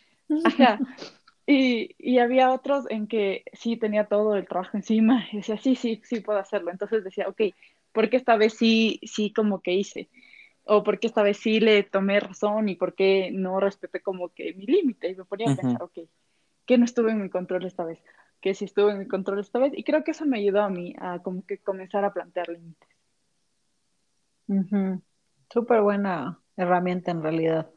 Ajá. 0.46 0.80
Y, 1.48 1.96
y, 2.00 2.18
había 2.18 2.52
otros 2.52 2.86
en 2.90 3.06
que 3.06 3.44
sí 3.54 3.78
tenía 3.78 4.06
todo 4.08 4.36
el 4.36 4.48
trabajo 4.48 4.78
encima 4.78 5.28
y 5.32 5.38
decía, 5.38 5.60
sí, 5.60 5.76
sí, 5.76 6.02
sí 6.04 6.20
puedo 6.20 6.40
hacerlo. 6.40 6.72
Entonces 6.72 7.04
decía, 7.04 7.28
ok, 7.28 7.40
¿por 7.92 8.10
qué 8.10 8.18
esta 8.18 8.36
vez 8.36 8.56
sí, 8.56 9.00
sí 9.04 9.32
como 9.32 9.62
que 9.62 9.74
hice? 9.74 10.10
O 10.64 10.84
¿por 10.84 11.00
qué 11.00 11.06
esta 11.06 11.22
vez 11.22 11.38
sí 11.38 11.60
le 11.60 11.84
tomé 11.84 12.20
razón 12.20 12.68
y 12.68 12.76
por 12.76 12.96
qué 12.96 13.30
no 13.32 13.60
respeté 13.60 14.02
como 14.02 14.30
que 14.30 14.56
mi 14.56 14.66
límite? 14.66 15.10
Y 15.10 15.16
me 15.16 15.26
ponía 15.26 15.52
a 15.52 15.56
pensar, 15.56 15.84
ok, 15.84 16.00
¿qué 16.66 16.80
no 16.80 16.86
estuve 16.86 17.12
en 17.12 17.22
mi 17.22 17.30
control 17.30 17.64
esta 17.66 17.86
vez? 17.86 18.04
¿Qué 18.42 18.56
sí 18.56 18.66
estuve 18.66 18.94
en 18.94 19.00
mi 19.00 19.08
control 19.08 19.40
esta 19.40 19.60
vez? 19.60 19.72
Y 19.76 19.84
creo 19.84 20.04
que 20.04 20.12
eso 20.12 20.26
me 20.26 20.40
ayudó 20.40 20.64
a 20.64 20.70
mí 20.70 20.96
a 20.98 21.20
como 21.20 21.46
que 21.46 21.60
comenzar 21.60 22.04
a 22.06 22.14
plantear 22.14 22.50
límites. 22.50 22.90
Súper 25.52 25.82
buena 25.82 26.40
herramienta 26.58 27.12
en 27.12 27.22
realidad. 27.22 27.70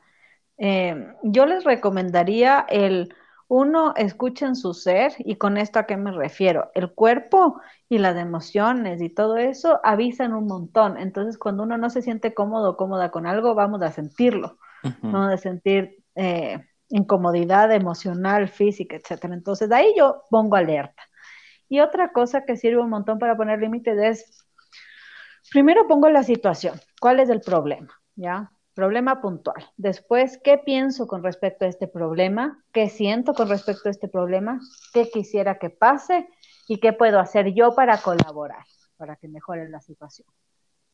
Eh, 0.59 1.15
yo 1.23 1.47
les 1.47 1.65
recomendaría 1.65 2.67
el, 2.69 3.15
uno, 3.49 3.95
escuchen 3.97 4.57
su 4.57 4.75
ser 4.75 5.13
y 5.19 5.37
con 5.37 5.57
esto 5.57 5.79
a 5.79 5.87
qué 5.87 5.97
me 5.97 6.13
refiero. 6.13 6.71
El 6.75 6.93
cuerpo 6.93 7.61
y 7.89 7.99
las 7.99 8.17
emociones 8.17 9.01
y 9.01 9.09
todo 9.09 9.37
eso 9.39 9.81
avisan 9.85 10.35
un 10.35 10.47
montón. 10.47 10.99
Entonces, 10.99 11.39
cuando 11.39 11.63
uno 11.63 11.79
no 11.79 11.89
se 11.89 12.03
siente 12.03 12.35
cómodo 12.35 12.71
o 12.71 12.77
cómoda 12.77 13.11
con 13.11 13.27
algo, 13.27 13.55
vamos 13.55 13.81
a 13.83 13.91
sentirlo. 13.91 14.59
Vamos 15.01 15.33
a 15.33 15.37
sentir 15.39 16.05
eh, 16.15 16.63
incomodidad 16.91 17.73
emocional, 17.73 18.49
física, 18.49 18.97
etcétera. 18.97 19.35
Entonces, 19.35 19.69
de 19.69 19.77
ahí 19.77 19.95
yo 19.97 20.25
pongo 20.31 20.57
alerta. 20.57 21.03
Y 21.69 21.81
otra 21.81 22.13
cosa 22.13 22.45
que 22.45 22.57
sirve 22.57 22.81
un 22.81 22.91
montón 22.91 23.19
para 23.19 23.37
poner 23.37 23.61
límites 23.61 23.99
es, 23.99 24.47
primero 25.51 25.87
pongo 25.87 26.11
la 26.11 26.23
situación. 26.23 26.81
¿Cuál 27.01 27.21
es 27.21 27.31
el 27.31 27.41
problema? 27.41 27.89
¿Ya? 28.15 28.51
Problema 28.79 29.21
puntual. 29.21 29.65
Después, 29.77 30.39
¿qué 30.45 30.57
pienso 30.57 31.09
con 31.09 31.25
respecto 31.25 31.65
a 31.65 31.69
este 31.69 31.89
problema? 31.89 32.63
¿Qué 32.71 32.89
siento 32.89 33.35
con 33.35 33.49
respecto 33.49 33.89
a 33.89 33.91
este 33.91 34.07
problema? 34.07 34.61
¿Qué 34.93 35.11
quisiera 35.11 35.59
que 35.59 35.69
pase? 35.69 36.29
¿Y 36.69 36.79
qué 36.79 36.93
puedo 36.93 37.19
hacer 37.19 37.53
yo 37.55 37.75
para 37.75 37.99
colaborar, 37.99 38.65
para 38.97 39.17
que 39.17 39.27
mejore 39.27 39.69
la 39.69 39.81
situación? 39.81 40.29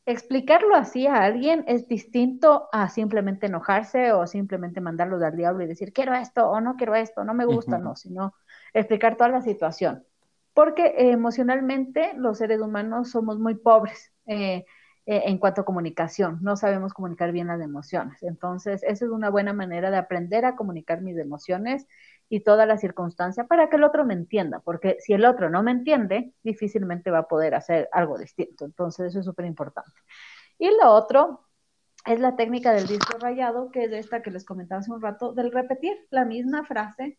Explicarlo 0.06 0.74
así 0.76 1.06
a 1.06 1.24
alguien 1.24 1.62
es 1.66 1.86
distinto 1.86 2.70
a 2.72 2.88
simplemente 2.88 3.48
enojarse 3.48 4.12
o 4.12 4.26
simplemente 4.26 4.80
mandarlo 4.80 5.22
al 5.22 5.36
diablo 5.36 5.62
y 5.62 5.66
decir, 5.66 5.92
quiero 5.92 6.14
esto 6.14 6.48
o 6.48 6.62
no 6.62 6.76
quiero 6.76 6.94
esto, 6.94 7.22
no 7.22 7.34
me 7.34 7.44
gusta, 7.44 7.76
no, 7.76 7.96
sino 7.96 8.34
explicar 8.72 9.18
toda 9.18 9.28
la 9.28 9.42
situación. 9.42 10.06
porque 10.54 10.94
emocionalmente 10.96 12.12
los 12.16 12.38
seres 12.38 12.60
humanos 12.60 13.10
somos 13.10 13.38
muy 13.38 13.56
pobres. 13.56 14.12
Eh, 14.26 14.64
eh, 15.06 15.24
en 15.26 15.38
cuanto 15.38 15.60
a 15.60 15.64
comunicación, 15.64 16.38
no 16.40 16.56
sabemos 16.56 16.94
comunicar 16.94 17.30
bien 17.30 17.48
las 17.48 17.60
emociones. 17.60 18.22
Entonces, 18.22 18.82
esa 18.84 19.04
es 19.04 19.10
una 19.10 19.28
buena 19.28 19.52
manera 19.52 19.90
de 19.90 19.98
aprender 19.98 20.46
a 20.46 20.56
comunicar 20.56 21.02
mis 21.02 21.18
emociones 21.18 21.86
y 22.30 22.40
toda 22.40 22.64
la 22.64 22.78
circunstancia 22.78 23.44
para 23.44 23.68
que 23.68 23.76
el 23.76 23.84
otro 23.84 24.06
me 24.06 24.14
entienda, 24.14 24.60
porque 24.60 24.96
si 25.00 25.12
el 25.12 25.26
otro 25.26 25.50
no 25.50 25.62
me 25.62 25.72
entiende, 25.72 26.32
difícilmente 26.42 27.10
va 27.10 27.18
a 27.18 27.28
poder 27.28 27.54
hacer 27.54 27.88
algo 27.92 28.16
distinto. 28.18 28.64
Entonces, 28.64 29.08
eso 29.08 29.20
es 29.20 29.26
súper 29.26 29.44
importante. 29.44 29.92
Y 30.58 30.70
lo 30.70 30.90
otro 30.90 31.48
es 32.06 32.20
la 32.20 32.36
técnica 32.36 32.72
del 32.72 32.86
disco 32.86 33.18
rayado, 33.18 33.70
que 33.70 33.84
es 33.84 33.92
esta 33.92 34.22
que 34.22 34.30
les 34.30 34.44
comentaba 34.44 34.80
hace 34.80 34.90
un 34.90 35.02
rato, 35.02 35.32
del 35.32 35.52
repetir 35.52 35.96
la 36.10 36.24
misma 36.24 36.64
frase 36.64 37.18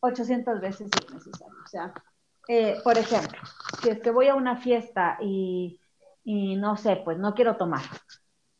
800 0.00 0.60
veces 0.60 0.90
si 0.90 1.06
es 1.06 1.14
necesario. 1.14 1.54
O 1.62 1.68
sea, 1.68 1.92
eh, 2.48 2.78
por 2.84 2.96
ejemplo, 2.96 3.38
si 3.82 3.90
es 3.90 4.00
que 4.00 4.10
voy 4.10 4.28
a 4.28 4.34
una 4.34 4.56
fiesta 4.56 5.18
y, 5.20 5.78
y 6.26 6.56
no 6.56 6.76
sé, 6.76 6.96
pues 7.04 7.18
no 7.18 7.34
quiero 7.34 7.56
tomar. 7.56 7.82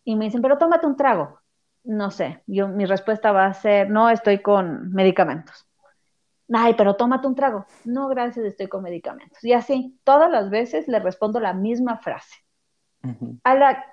Y 0.04 0.14
me 0.14 0.26
dicen, 0.26 0.40
pero 0.40 0.56
tómate 0.56 0.86
un 0.86 0.96
trago. 0.96 1.40
No 1.82 2.12
sé, 2.12 2.44
yo 2.46 2.68
mi 2.68 2.86
respuesta 2.86 3.32
va 3.32 3.46
a 3.46 3.54
ser, 3.54 3.90
no, 3.90 4.08
estoy 4.08 4.40
con 4.40 4.92
medicamentos. 4.92 5.66
Ay, 6.52 6.74
pero 6.74 6.94
tómate 6.94 7.26
un 7.26 7.34
trago. 7.34 7.66
No, 7.84 8.06
gracias, 8.06 8.46
estoy 8.46 8.68
con 8.68 8.84
medicamentos. 8.84 9.42
Y 9.42 9.52
así, 9.52 9.98
todas 10.04 10.30
las 10.30 10.48
veces 10.48 10.86
le 10.86 11.00
respondo 11.00 11.40
la 11.40 11.54
misma 11.54 11.98
frase. 11.98 12.36
A 13.42 13.54
la 13.56 13.84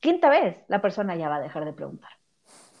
quinta 0.00 0.30
vez, 0.30 0.64
la 0.68 0.80
persona 0.80 1.16
ya 1.16 1.28
va 1.28 1.36
a 1.36 1.40
dejar 1.40 1.66
de 1.66 1.74
preguntar. 1.74 2.10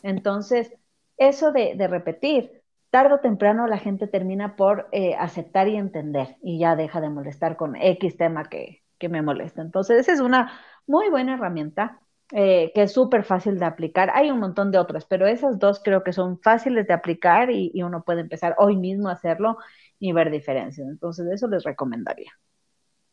Entonces, 0.02 0.72
eso 1.18 1.52
de, 1.52 1.76
repetir, 1.88 2.62
tarde 2.88 3.14
o 3.14 3.20
temprano 3.20 3.66
la 3.66 3.76
gente 3.76 4.06
termina 4.06 4.56
por 4.56 4.88
eh, 4.92 5.14
aceptar 5.14 5.68
y 5.68 5.76
entender 5.76 6.36
y 6.42 6.58
ya 6.58 6.74
deja 6.74 7.02
de 7.02 7.10
molestar 7.10 7.56
con 7.56 7.76
X 7.76 8.16
tema 8.16 8.44
que, 8.44 8.82
me 9.08 9.22
molesta. 9.22 9.62
Entonces, 9.62 10.00
esa 10.00 10.12
es 10.12 10.20
una 10.20 10.52
muy 10.86 11.08
buena 11.08 11.34
herramienta 11.34 12.00
eh, 12.32 12.70
que 12.74 12.82
es 12.82 12.92
súper 12.92 13.24
fácil 13.24 13.58
de 13.58 13.64
aplicar. 13.64 14.10
Hay 14.14 14.30
un 14.30 14.38
montón 14.38 14.70
de 14.70 14.78
otras, 14.78 15.04
pero 15.04 15.26
esas 15.26 15.58
dos 15.58 15.80
creo 15.82 16.04
que 16.04 16.12
son 16.12 16.40
fáciles 16.40 16.86
de 16.86 16.94
aplicar 16.94 17.50
y, 17.50 17.70
y 17.74 17.82
uno 17.82 18.02
puede 18.04 18.20
empezar 18.20 18.54
hoy 18.58 18.76
mismo 18.76 19.08
a 19.08 19.12
hacerlo 19.12 19.58
y 19.98 20.12
ver 20.12 20.30
diferencias. 20.30 20.88
Entonces, 20.88 21.26
eso 21.32 21.48
les 21.48 21.64
recomendaría. 21.64 22.32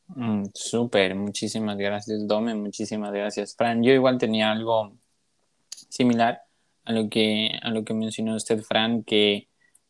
Mm, 0.08 0.46
súper, 0.54 1.16
muchísimas 1.16 1.78
gracias, 1.78 2.26
Dome, 2.28 2.56
muchísimas 2.56 3.12
gracias, 3.12 3.56
Fran. 3.56 3.84
Yo 3.84 3.92
igual 3.92 4.18
tenía 4.18 4.52
algo 4.52 4.94
similar 5.90 6.42
a 6.86 6.94
lo 6.94 7.10
que, 7.10 7.52
a 7.62 7.72
lo 7.72 7.84
que 7.84 7.94
mencionó 7.94 8.36
usted, 8.36 8.62
Fran, 8.62 9.04
que 9.04 9.50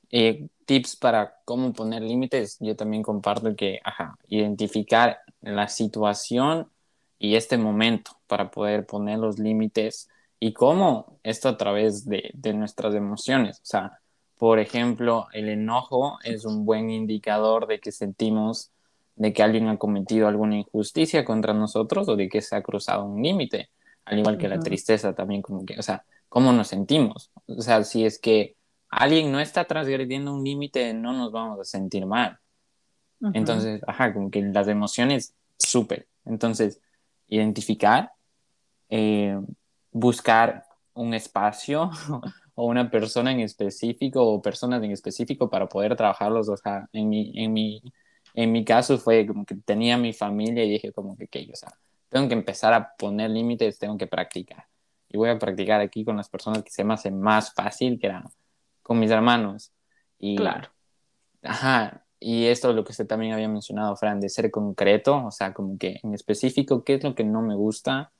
eh, 0.10 0.48
tips 0.66 0.96
para 0.96 1.36
cómo 1.46 1.72
poner 1.74 2.02
límites, 2.02 2.58
yo 2.60 2.76
también 2.76 3.04
comparto 3.04 3.56
que, 3.56 3.80
ajá, 3.84 4.18
identificar 4.28 5.20
la 5.42 5.68
situación 5.68 6.70
y 7.20 7.36
este 7.36 7.58
momento 7.58 8.12
para 8.28 8.52
poder 8.52 8.86
poner 8.86 9.20
los 9.20 9.40
límites 9.40 10.10
y 10.40 10.54
cómo 10.54 11.20
esto 11.24 11.50
a 11.50 11.58
través 11.58 12.06
de, 12.06 12.32
de 12.34 12.54
nuestras 12.54 12.94
emociones. 12.96 13.58
O 13.58 13.66
sea, 13.66 14.00
por 14.38 14.60
ejemplo, 14.60 15.28
el 15.34 15.50
enojo 15.50 16.20
es 16.24 16.46
un 16.46 16.66
buen 16.66 16.92
indicador 16.92 17.68
de 17.68 17.80
que 17.80 17.92
sentimos 17.92 18.72
de 19.18 19.34
que 19.34 19.44
alguien 19.44 19.68
ha 19.68 19.78
cometido 19.78 20.28
alguna 20.28 20.58
injusticia 20.58 21.26
contra 21.26 21.54
nosotros 21.54 22.08
o 22.08 22.16
de 22.16 22.30
que 22.30 22.42
se 22.42 22.56
ha 22.56 22.62
cruzado 22.62 23.04
un 23.06 23.22
límite, 23.22 23.72
al 24.06 24.20
igual 24.20 24.38
que 24.38 24.48
la 24.48 24.60
tristeza 24.60 25.14
también, 25.14 25.42
como 25.42 25.66
que, 25.66 25.78
o 25.78 25.82
sea, 25.82 26.06
cómo 26.30 26.54
nos 26.54 26.68
sentimos. 26.68 27.32
O 27.48 27.62
sea, 27.62 27.84
si 27.84 28.06
es 28.06 28.20
que 28.20 28.56
alguien 28.90 29.32
no 29.32 29.40
está 29.40 29.66
transgrediendo 29.66 30.34
un 30.34 30.44
límite, 30.44 30.94
no 30.94 31.14
nos 31.14 31.32
vamos 31.32 31.60
a 31.60 31.64
sentir 31.64 32.06
mal. 32.06 32.40
Entonces, 33.34 33.82
ajá, 33.88 34.14
como 34.14 34.30
que 34.30 34.42
las 34.42 34.68
emociones, 34.68 35.36
súper. 35.58 36.08
Entonces, 36.26 36.82
identificar, 37.28 38.12
eh, 38.90 39.40
buscar 39.92 40.66
un 40.94 41.14
espacio 41.14 41.90
o 42.56 42.66
una 42.66 42.90
persona 42.90 43.32
en 43.32 43.40
específico 43.40 44.24
o 44.24 44.42
personas 44.42 44.84
en 44.84 44.92
específico 44.92 45.50
para 45.50 45.68
poder 45.68 45.96
trabajarlos. 45.96 46.50
O 46.50 46.58
sea, 46.58 46.88
en 46.94 47.10
mi, 47.10 47.32
en 47.36 47.54
mi 47.54 47.82
en 48.38 48.52
mi 48.52 48.64
caso 48.64 49.00
fue 49.00 49.26
como 49.26 49.46
que 49.46 49.56
tenía 49.56 49.98
mi 49.98 50.14
familia 50.14 50.64
y 50.64 50.70
dije 50.70 50.94
como 50.94 51.18
que, 51.18 51.26
okay, 51.26 51.50
o 51.52 51.56
sea, 51.56 51.74
tengo 52.08 52.28
que 52.28 52.36
empezar 52.36 52.72
a 52.72 52.94
poner 52.96 53.32
límites, 53.32 53.80
tengo 53.80 53.98
que 53.98 54.06
practicar. 54.06 54.68
Y 55.10 55.18
voy 55.18 55.30
a 55.30 55.40
practicar 55.40 55.82
aquí 55.82 56.06
con 56.06 56.18
las 56.18 56.30
personas 56.30 56.62
que 56.62 56.70
se 56.70 56.84
me 56.84 56.94
hace 56.94 57.10
más 57.10 57.52
fácil, 57.56 57.98
que 58.00 58.06
eran 58.06 58.26
con 58.84 59.00
mis 59.00 59.10
hermanos. 59.10 59.74
Y, 60.20 60.36
claro. 60.36 60.70
Ajá, 61.42 62.06
y 62.20 62.46
esto 62.46 62.70
es 62.70 62.76
lo 62.76 62.84
que 62.84 62.92
usted 62.92 63.08
también 63.08 63.34
había 63.34 63.48
mencionado, 63.48 63.96
Fran, 63.96 64.20
de 64.20 64.30
ser 64.30 64.50
concreto, 64.52 65.26
o 65.26 65.32
sea, 65.32 65.54
como 65.54 65.78
que 65.78 66.00
en 66.04 66.14
específico, 66.14 66.84
qué 66.84 66.96
es 66.96 67.04
lo 67.04 67.16
que 67.16 67.24
no 67.24 67.42
me 67.42 67.56
gusta, 67.56 68.12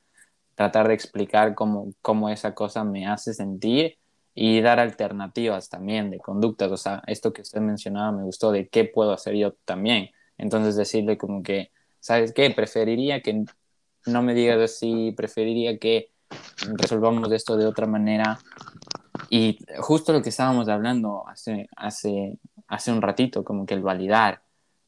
tratar 0.54 0.88
de 0.88 0.94
explicar 0.94 1.54
cómo, 1.54 1.92
cómo 2.02 2.28
esa 2.28 2.54
cosa 2.54 2.84
me 2.84 3.06
hace 3.06 3.34
sentir 3.34 3.98
y 4.34 4.60
dar 4.60 4.80
alternativas 4.80 5.68
también 5.68 6.10
de 6.10 6.18
conductas. 6.18 6.70
O 6.70 6.76
sea, 6.76 7.02
esto 7.06 7.32
que 7.32 7.42
usted 7.42 7.60
mencionaba 7.60 8.12
me 8.12 8.22
gustó 8.22 8.52
de 8.52 8.68
qué 8.68 8.84
puedo 8.84 9.12
hacer 9.12 9.34
yo 9.34 9.54
también. 9.64 10.10
Entonces 10.36 10.76
decirle 10.76 11.18
como 11.18 11.42
que, 11.42 11.70
¿sabes 12.00 12.32
qué? 12.32 12.50
Preferiría 12.50 13.20
que 13.20 13.44
no 14.06 14.22
me 14.22 14.34
digas 14.34 14.60
así, 14.60 15.12
preferiría 15.16 15.78
que 15.78 16.10
resolvamos 16.76 17.30
esto 17.32 17.56
de 17.56 17.66
otra 17.66 17.86
manera. 17.86 18.38
Y 19.30 19.58
justo 19.78 20.12
lo 20.12 20.22
que 20.22 20.30
estábamos 20.30 20.68
hablando 20.68 21.26
hace, 21.28 21.68
hace, 21.76 22.38
hace 22.68 22.92
un 22.92 23.02
ratito, 23.02 23.44
como 23.44 23.66
que 23.66 23.74
el 23.74 23.82
validar, 23.82 24.42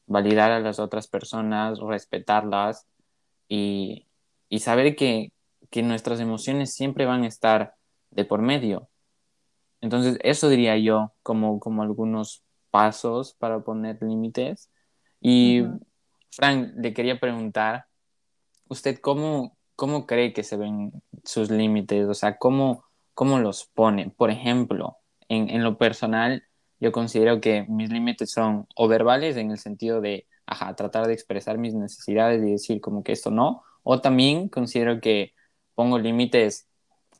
validar 0.07 0.51
a 0.51 0.59
las 0.59 0.79
otras 0.79 1.07
personas, 1.07 1.79
respetarlas 1.79 2.87
y, 3.47 4.07
y 4.49 4.59
saber 4.59 4.95
que, 4.95 5.33
que 5.69 5.83
nuestras 5.83 6.19
emociones 6.19 6.73
siempre 6.73 7.05
van 7.05 7.23
a 7.23 7.27
estar 7.27 7.75
de 8.11 8.25
por 8.25 8.41
medio 8.41 8.91
entonces, 9.81 10.19
eso 10.23 10.47
diría 10.47 10.77
yo 10.77 11.13
como, 11.23 11.59
como 11.59 11.81
algunos 11.81 12.43
pasos 12.69 13.33
para 13.33 13.61
poner 13.61 13.97
límites. 14.01 14.71
Y, 15.19 15.63
Frank, 16.31 16.73
le 16.77 16.93
quería 16.93 17.19
preguntar, 17.19 17.87
¿usted 18.69 18.99
cómo, 19.01 19.57
cómo 19.75 20.05
cree 20.05 20.33
que 20.33 20.43
se 20.43 20.55
ven 20.55 21.03
sus 21.23 21.49
límites? 21.49 22.07
O 22.07 22.13
sea, 22.13 22.37
¿cómo, 22.37 22.85
cómo 23.15 23.39
los 23.39 23.65
pone? 23.65 24.11
Por 24.15 24.29
ejemplo, 24.29 24.97
en, 25.27 25.49
en 25.49 25.63
lo 25.63 25.77
personal, 25.77 26.43
yo 26.81 26.91
considero 26.91 27.39
que 27.39 27.63
mis 27.69 27.91
límites 27.91 28.31
son 28.31 28.67
o 28.75 28.87
verbales 28.87 29.37
en 29.37 29.51
el 29.51 29.59
sentido 29.59 30.01
de, 30.01 30.27
tratar 30.75 31.07
de 31.07 31.13
expresar 31.13 31.57
mis 31.57 31.73
necesidades 31.75 32.43
y 32.43 32.51
decir 32.51 32.81
como 32.81 33.03
que 33.03 33.13
esto 33.13 33.31
no, 33.31 33.63
o 33.83 34.01
también 34.01 34.49
considero 34.49 34.99
que 34.99 35.33
pongo 35.75 35.99
límites 35.99 36.67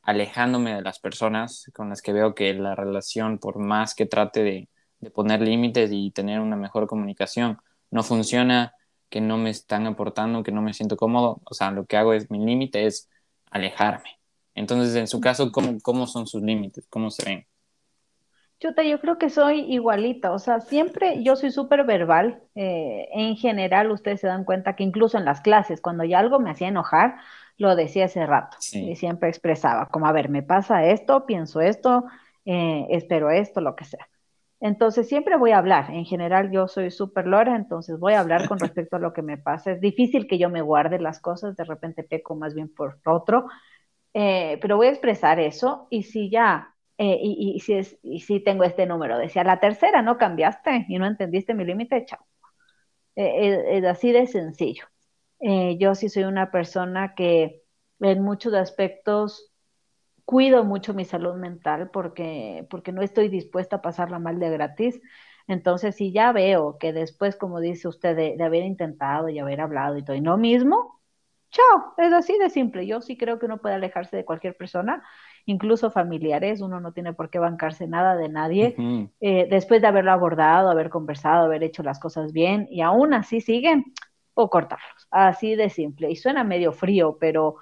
alejándome 0.03 0.75
de 0.75 0.81
las 0.81 0.99
personas 0.99 1.69
con 1.73 1.89
las 1.89 2.01
que 2.01 2.11
veo 2.11 2.35
que 2.35 2.53
la 2.55 2.75
relación, 2.75 3.37
por 3.37 3.59
más 3.59 3.95
que 3.95 4.05
trate 4.07 4.43
de, 4.43 4.69
poner 5.13 5.41
límites 5.41 5.91
y 5.91 6.11
tener 6.11 6.39
una 6.39 6.55
mejor 6.55 6.87
comunicación, 6.87 7.57
no 7.91 8.03
funciona, 8.03 8.73
que 9.09 9.21
no 9.21 9.37
me 9.37 9.49
están 9.49 9.87
aportando, 9.87 10.43
que 10.43 10.51
no 10.51 10.61
me 10.61 10.73
siento 10.73 10.97
cómodo, 10.97 11.41
o 11.45 11.53
sea, 11.53 11.71
lo 11.71 11.85
que 11.85 11.97
hago 11.97 12.13
es, 12.13 12.31
mi 12.31 12.39
límite 12.45 12.85
es 12.85 13.09
alejarme. 13.51 14.19
Entonces, 14.55 14.95
en 14.95 15.07
su 15.07 15.19
caso, 15.21 15.51
¿cómo, 15.51 15.79
cómo 15.81 16.07
son 16.07 16.27
sus 16.27 16.41
límites? 16.41 16.85
¿Cómo 16.89 17.11
se 17.11 17.25
ven? 17.25 17.47
Chuta, 18.61 18.83
yo 18.83 18.99
creo 19.01 19.17
que 19.17 19.31
soy 19.31 19.61
igualita, 19.73 20.31
o 20.31 20.37
sea, 20.37 20.59
siempre 20.61 21.23
yo 21.23 21.35
soy 21.35 21.49
súper 21.49 21.83
verbal. 21.83 22.43
Eh, 22.53 23.09
en 23.11 23.35
general, 23.35 23.89
ustedes 23.89 24.21
se 24.21 24.27
dan 24.27 24.45
cuenta 24.45 24.75
que 24.75 24.83
incluso 24.83 25.17
en 25.17 25.25
las 25.25 25.41
clases, 25.41 25.81
cuando 25.81 26.03
ya 26.03 26.19
algo 26.19 26.39
me 26.39 26.51
hacía 26.51 26.67
enojar, 26.67 27.15
lo 27.57 27.75
decía 27.75 28.05
hace 28.05 28.23
rato 28.25 28.57
y 28.71 28.95
siempre 28.95 29.29
expresaba, 29.29 29.87
como, 29.87 30.05
a 30.05 30.11
ver, 30.11 30.29
me 30.29 30.43
pasa 30.43 30.85
esto, 30.85 31.25
pienso 31.25 31.59
esto, 31.59 32.05
eh, 32.45 32.85
espero 32.91 33.31
esto, 33.31 33.61
lo 33.61 33.75
que 33.75 33.85
sea. 33.85 34.07
Entonces 34.59 35.07
siempre 35.07 35.37
voy 35.37 35.51
a 35.51 35.57
hablar. 35.57 35.89
En 35.89 36.05
general 36.05 36.51
yo 36.51 36.67
soy 36.67 36.91
súper 36.91 37.25
lora, 37.25 37.55
entonces 37.55 37.99
voy 37.99 38.13
a 38.13 38.19
hablar 38.19 38.47
con 38.47 38.59
respecto 38.59 38.97
a 38.97 38.99
lo 38.99 39.11
que 39.11 39.23
me 39.23 39.39
pasa. 39.39 39.71
Es 39.71 39.81
difícil 39.81 40.27
que 40.27 40.37
yo 40.37 40.51
me 40.51 40.61
guarde 40.61 40.99
las 40.99 41.19
cosas, 41.19 41.55
de 41.57 41.63
repente 41.63 42.03
peco 42.03 42.35
más 42.35 42.53
bien 42.53 42.71
por 42.73 42.99
otro, 43.05 43.47
eh, 44.13 44.59
pero 44.61 44.77
voy 44.77 44.87
a 44.87 44.91
expresar 44.91 45.39
eso 45.39 45.87
y 45.89 46.03
si 46.03 46.29
ya, 46.29 46.75
eh, 46.97 47.17
y, 47.21 47.59
si 47.61 47.73
es, 47.73 47.97
y 48.03 48.21
si 48.21 48.39
tengo 48.39 48.63
este 48.63 48.85
número, 48.85 49.17
decía, 49.17 49.43
la 49.43 49.59
tercera 49.59 50.01
no 50.01 50.17
cambiaste 50.17 50.85
y 50.87 50.99
no 50.99 51.07
entendiste 51.07 51.53
mi 51.53 51.65
límite, 51.65 52.05
chao. 52.05 52.25
es 53.15 53.83
así 53.85 54.11
de 54.11 54.27
sencillo. 54.27 54.85
Eh, 55.41 55.77
yo 55.79 55.95
sí 55.95 56.09
soy 56.09 56.23
una 56.23 56.51
persona 56.51 57.15
que 57.15 57.63
en 57.99 58.21
muchos 58.23 58.53
aspectos 58.53 59.51
cuido 60.25 60.63
mucho 60.63 60.93
mi 60.93 61.05
salud 61.05 61.35
mental 61.35 61.89
porque, 61.91 62.67
porque 62.69 62.91
no 62.91 63.01
estoy 63.01 63.27
dispuesta 63.29 63.77
a 63.77 63.81
pasarla 63.81 64.19
mal 64.19 64.39
de 64.39 64.51
gratis. 64.51 65.01
Entonces, 65.47 65.95
si 65.95 66.11
ya 66.13 66.31
veo 66.31 66.77
que 66.77 66.93
después, 66.93 67.35
como 67.35 67.59
dice 67.59 67.87
usted, 67.87 68.15
de, 68.15 68.43
haber 68.43 68.63
intentado 68.63 69.29
y 69.29 69.39
haber 69.39 69.61
hablado 69.61 69.97
y 69.97 70.03
todo, 70.05 70.15
y 70.15 70.21
no 70.21 70.37
mismo, 70.37 71.01
chao, 71.51 71.93
es 71.97 72.13
así 72.13 72.37
de 72.37 72.49
simple. 72.49 72.85
Yo 72.87 73.01
sí 73.01 73.17
creo 73.17 73.39
que 73.39 73.47
uno 73.47 73.59
puede 73.61 73.75
alejarse 73.75 74.15
de 74.17 74.25
cualquier 74.25 74.55
persona 74.55 75.03
incluso 75.45 75.91
familiares, 75.91 76.61
uno 76.61 76.79
no 76.79 76.93
tiene 76.93 77.13
por 77.13 77.29
qué 77.29 77.39
bancarse 77.39 77.87
nada 77.87 78.15
de 78.15 78.29
nadie, 78.29 78.77
eh, 79.19 79.47
después 79.49 79.81
de 79.81 79.87
haberlo 79.87 80.11
abordado, 80.11 80.69
haber 80.69 80.89
conversado, 80.89 81.45
haber 81.45 81.63
hecho 81.63 81.83
las 81.83 81.99
cosas 81.99 82.33
bien 82.33 82.67
y 82.69 82.81
aún 82.81 83.13
así 83.13 83.41
siguen, 83.41 83.85
o 84.33 84.49
cortarlos, 84.49 85.07
así 85.11 85.55
de 85.55 85.69
simple. 85.69 86.09
Y 86.11 86.15
suena 86.15 86.43
medio 86.43 86.71
frío, 86.71 87.17
pero 87.19 87.57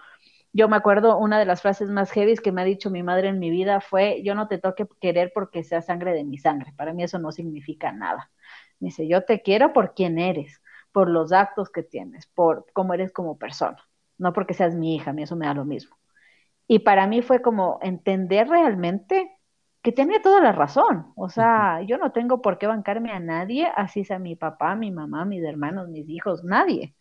yo 0.54 0.68
me 0.68 0.78
acuerdo 0.78 1.18
una 1.18 1.40
de 1.40 1.46
las 1.46 1.62
frases 1.62 1.90
más 1.90 2.12
heavy 2.12 2.36
que 2.38 2.52
me 2.52 2.62
ha 2.62 2.66
dicho 2.66 2.90
mi 2.90 3.04
madre 3.04 3.30
en 3.30 3.40
mi 3.40 3.50
vida 3.50 3.82
fue, 3.82 4.22
yo 4.24 4.36
no 4.36 4.48
te 4.48 4.58
toque 4.58 4.88
querer 5.00 5.32
porque 5.34 5.64
sea 5.64 5.82
sangre 5.82 6.14
de 6.14 6.24
mi 6.24 6.38
sangre, 6.38 6.74
para 6.76 6.94
mí 6.94 7.04
eso 7.04 7.20
no 7.20 7.32
significa 7.32 7.92
nada. 7.92 8.32
Me 8.80 8.88
dice, 8.88 9.08
yo 9.08 9.24
te 9.26 9.42
quiero 9.42 9.74
por 9.74 9.94
quién 9.94 10.18
eres, 10.20 10.62
por 10.92 11.10
los 11.10 11.32
actos 11.34 11.70
que 11.70 11.84
tienes, 11.84 12.28
por 12.28 12.66
cómo 12.74 12.94
eres 12.94 13.12
como 13.12 13.38
persona, 13.38 13.78
no 14.18 14.34
porque 14.34 14.54
seas 14.54 14.76
mi 14.76 14.96
hija, 14.96 15.12
a 15.12 15.14
mí 15.14 15.24
eso 15.24 15.36
me 15.36 15.46
da 15.48 15.54
lo 15.54 15.66
mismo. 15.66 15.98
Y 16.72 16.80
para 16.80 17.08
mí 17.08 17.24
fue 17.24 17.42
como 17.42 17.80
entender 17.82 18.48
realmente 18.48 19.36
que 19.82 19.92
tenía 19.92 20.22
toda 20.22 20.40
la 20.40 20.52
razón. 20.52 21.14
O 21.16 21.28
sea, 21.28 21.82
yo 21.82 21.98
no 21.98 22.12
tengo 22.12 22.44
por 22.44 22.60
qué 22.60 22.68
bancarme 22.68 23.12
a 23.12 23.20
nadie, 23.20 23.68
así 23.76 24.06
sea 24.06 24.20
mi 24.20 24.36
papá, 24.36 24.76
mi 24.76 24.92
mamá, 24.92 25.26
mis 25.26 25.44
hermanos, 25.44 25.90
mis 25.90 26.08
hijos, 26.08 26.44
nadie. 26.44 26.94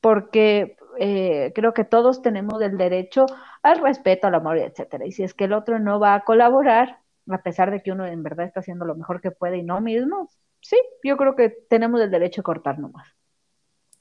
Porque 0.00 0.76
eh, 0.98 1.52
creo 1.54 1.72
que 1.74 1.84
todos 1.84 2.22
tenemos 2.22 2.60
el 2.60 2.76
derecho 2.76 3.26
al 3.62 3.78
respeto, 3.80 4.26
al 4.26 4.34
amor, 4.34 4.58
etcétera. 4.58 5.06
Y 5.06 5.12
si 5.12 5.22
es 5.22 5.32
que 5.32 5.44
el 5.44 5.52
otro 5.52 5.78
no 5.78 6.00
va 6.00 6.14
a 6.14 6.24
colaborar, 6.24 6.98
a 7.28 7.42
pesar 7.44 7.70
de 7.70 7.84
que 7.84 7.92
uno 7.92 8.04
en 8.04 8.24
verdad 8.24 8.46
está 8.46 8.58
haciendo 8.58 8.84
lo 8.84 8.96
mejor 8.96 9.20
que 9.20 9.30
puede 9.30 9.58
y 9.58 9.62
no 9.62 9.80
mismo, 9.80 10.28
sí, 10.60 10.76
yo 11.04 11.16
creo 11.16 11.36
que 11.36 11.50
tenemos 11.70 12.00
el 12.00 12.10
derecho 12.10 12.40
a 12.40 12.44
cortar 12.44 12.80
nomás. 12.80 13.06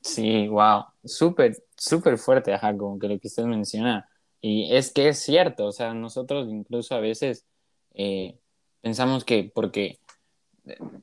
Sí, 0.01 0.47
wow, 0.47 0.85
súper, 1.03 1.55
súper 1.75 2.17
fuerte, 2.17 2.51
ajá, 2.51 2.75
como 2.75 2.97
que 2.97 3.07
lo 3.07 3.19
que 3.19 3.27
usted 3.27 3.43
menciona. 3.43 4.09
Y 4.41 4.75
es 4.75 4.91
que 4.93 5.09
es 5.09 5.19
cierto, 5.19 5.65
o 5.65 5.71
sea, 5.71 5.93
nosotros 5.93 6.47
incluso 6.49 6.95
a 6.95 6.99
veces 6.99 7.45
eh, 7.93 8.37
pensamos 8.81 9.25
que 9.25 9.51
porque 9.53 9.99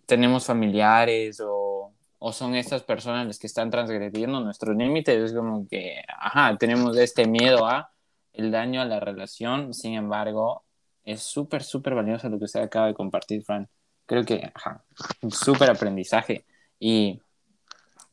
tenemos 0.07 0.47
familiares 0.47 1.41
o, 1.41 1.93
o, 2.19 2.33
son 2.33 2.55
estas 2.55 2.83
personas 2.83 3.27
las 3.27 3.39
que 3.39 3.47
están 3.47 3.71
transgrediendo 3.71 4.41
nuestros 4.41 4.77
límites, 4.77 5.17
es 5.31 5.33
como 5.35 5.67
que, 5.69 6.03
ajá, 6.09 6.57
tenemos 6.59 6.97
este 6.97 7.27
miedo 7.27 7.67
a 7.67 7.91
el 8.33 8.51
daño 8.51 8.81
a 8.83 8.85
la 8.85 9.01
relación, 9.01 9.75
sin 9.75 9.95
embargo, 9.95 10.65
es 11.05 11.23
súper, 11.23 11.63
súper 11.63 11.95
valioso 11.95 12.29
lo 12.29 12.39
que 12.39 12.47
usted 12.47 12.61
acaba 12.61 12.89
de 12.89 12.95
compartir, 12.95 13.43
Fran 13.45 13.69
creo 14.07 14.25
que, 14.25 14.51
ajá, 14.55 14.85
súper 15.31 15.71
aprendizaje. 15.71 16.45
Y 16.79 17.21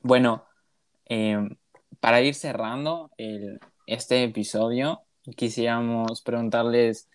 bueno, 0.02 0.46
em, 1.06 1.58
para 2.00 2.22
ir 2.22 2.36
cerrando 2.36 3.12
el, 3.18 3.60
este 3.88 4.24
episodio, 4.24 5.04
quisiéramos 5.36 6.22
preguntarles 6.22 7.10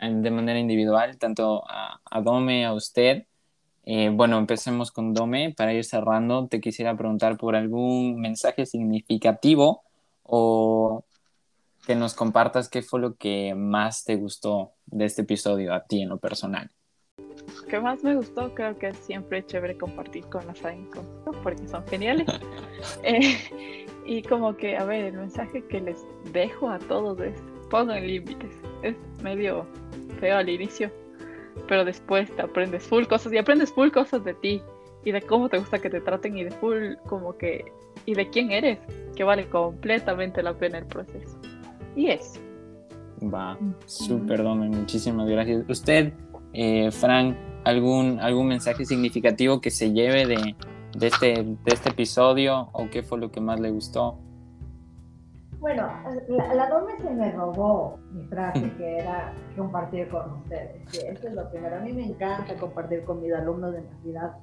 de 0.00 0.30
manera 0.30 0.58
individual, 0.58 1.18
tanto 1.18 1.64
a, 1.68 2.00
a 2.04 2.20
Dome, 2.20 2.64
a 2.64 2.72
usted. 2.72 3.24
Eh, 3.84 4.10
bueno, 4.12 4.38
empecemos 4.38 4.92
con 4.92 5.14
Dome. 5.14 5.54
Para 5.56 5.72
ir 5.72 5.84
cerrando, 5.84 6.46
te 6.46 6.60
quisiera 6.60 6.96
preguntar 6.96 7.36
por 7.36 7.56
algún 7.56 8.20
mensaje 8.20 8.66
significativo 8.66 9.82
o 10.22 11.04
que 11.86 11.94
nos 11.94 12.14
compartas 12.14 12.68
qué 12.68 12.82
fue 12.82 13.00
lo 13.00 13.16
que 13.16 13.54
más 13.54 14.04
te 14.04 14.16
gustó 14.16 14.72
de 14.86 15.06
este 15.06 15.22
episodio 15.22 15.72
a 15.74 15.84
ti 15.84 16.02
en 16.02 16.10
lo 16.10 16.18
personal 16.18 16.70
que 17.68 17.80
más 17.80 18.02
me 18.02 18.14
gustó, 18.14 18.54
creo 18.54 18.78
que 18.78 18.88
es 18.88 18.98
siempre 18.98 19.44
chévere 19.44 19.76
compartir 19.76 20.24
con 20.26 20.46
las 20.46 20.60
con 20.60 21.42
porque 21.42 21.68
son 21.68 21.86
geniales. 21.86 22.26
Eh, 23.02 23.86
y 24.08 24.22
como 24.22 24.56
que, 24.56 24.74
a 24.74 24.84
ver, 24.86 25.04
el 25.04 25.18
mensaje 25.18 25.62
que 25.64 25.82
les 25.82 26.02
dejo 26.32 26.70
a 26.70 26.78
todos 26.78 27.20
es, 27.20 27.38
pongan 27.68 28.06
límites. 28.06 28.50
Es 28.82 28.96
medio 29.22 29.66
feo 30.18 30.38
al 30.38 30.48
inicio, 30.48 30.90
pero 31.68 31.84
después 31.84 32.34
te 32.34 32.40
aprendes 32.40 32.84
full 32.84 33.04
cosas 33.04 33.34
y 33.34 33.36
aprendes 33.36 33.70
full 33.70 33.90
cosas 33.90 34.24
de 34.24 34.32
ti 34.32 34.62
y 35.04 35.12
de 35.12 35.20
cómo 35.20 35.50
te 35.50 35.58
gusta 35.58 35.78
que 35.78 35.90
te 35.90 36.00
traten 36.00 36.38
y 36.38 36.44
de 36.44 36.50
full 36.52 36.94
como 37.06 37.36
que, 37.36 37.70
y 38.06 38.14
de 38.14 38.30
quién 38.30 38.50
eres, 38.50 38.78
que 39.14 39.24
vale 39.24 39.46
completamente 39.50 40.42
la 40.42 40.54
pena 40.54 40.78
el 40.78 40.86
proceso. 40.86 41.38
Y 41.94 42.06
eso. 42.06 42.40
Va, 43.22 43.58
súper, 43.84 44.42
Domen, 44.42 44.70
muchísimas 44.70 45.28
gracias. 45.28 45.68
Usted, 45.68 46.14
eh, 46.54 46.90
Frank, 46.92 47.36
algún, 47.64 48.20
algún 48.20 48.48
mensaje 48.48 48.86
significativo 48.86 49.60
que 49.60 49.70
se 49.70 49.92
lleve 49.92 50.24
de, 50.24 50.54
de, 50.98 51.06
este, 51.08 51.42
de 51.42 51.72
este 51.72 51.90
episodio 51.90 52.68
o 52.72 52.88
qué 52.90 53.02
fue 53.02 53.18
lo 53.18 53.30
que 53.30 53.40
más 53.40 53.60
le 53.60 53.70
gustó? 53.70 54.18
Bueno, 55.60 55.90
la, 56.28 56.54
la 56.54 56.68
Dome 56.68 56.96
se 56.98 57.10
me 57.10 57.32
robó 57.32 57.98
mi 58.12 58.24
frase 58.26 58.72
que 58.78 58.98
era 58.98 59.32
compartir 59.56 60.08
con 60.08 60.30
ustedes. 60.42 60.82
eso 60.94 61.28
es 61.28 61.34
lo 61.34 61.50
primero. 61.50 61.76
A 61.76 61.80
mí 61.80 61.92
me 61.92 62.06
encanta 62.06 62.54
compartir 62.56 63.04
con 63.04 63.20
mis 63.20 63.32
alumnos 63.32 63.72
de 63.72 63.82
Navidad. 63.82 64.36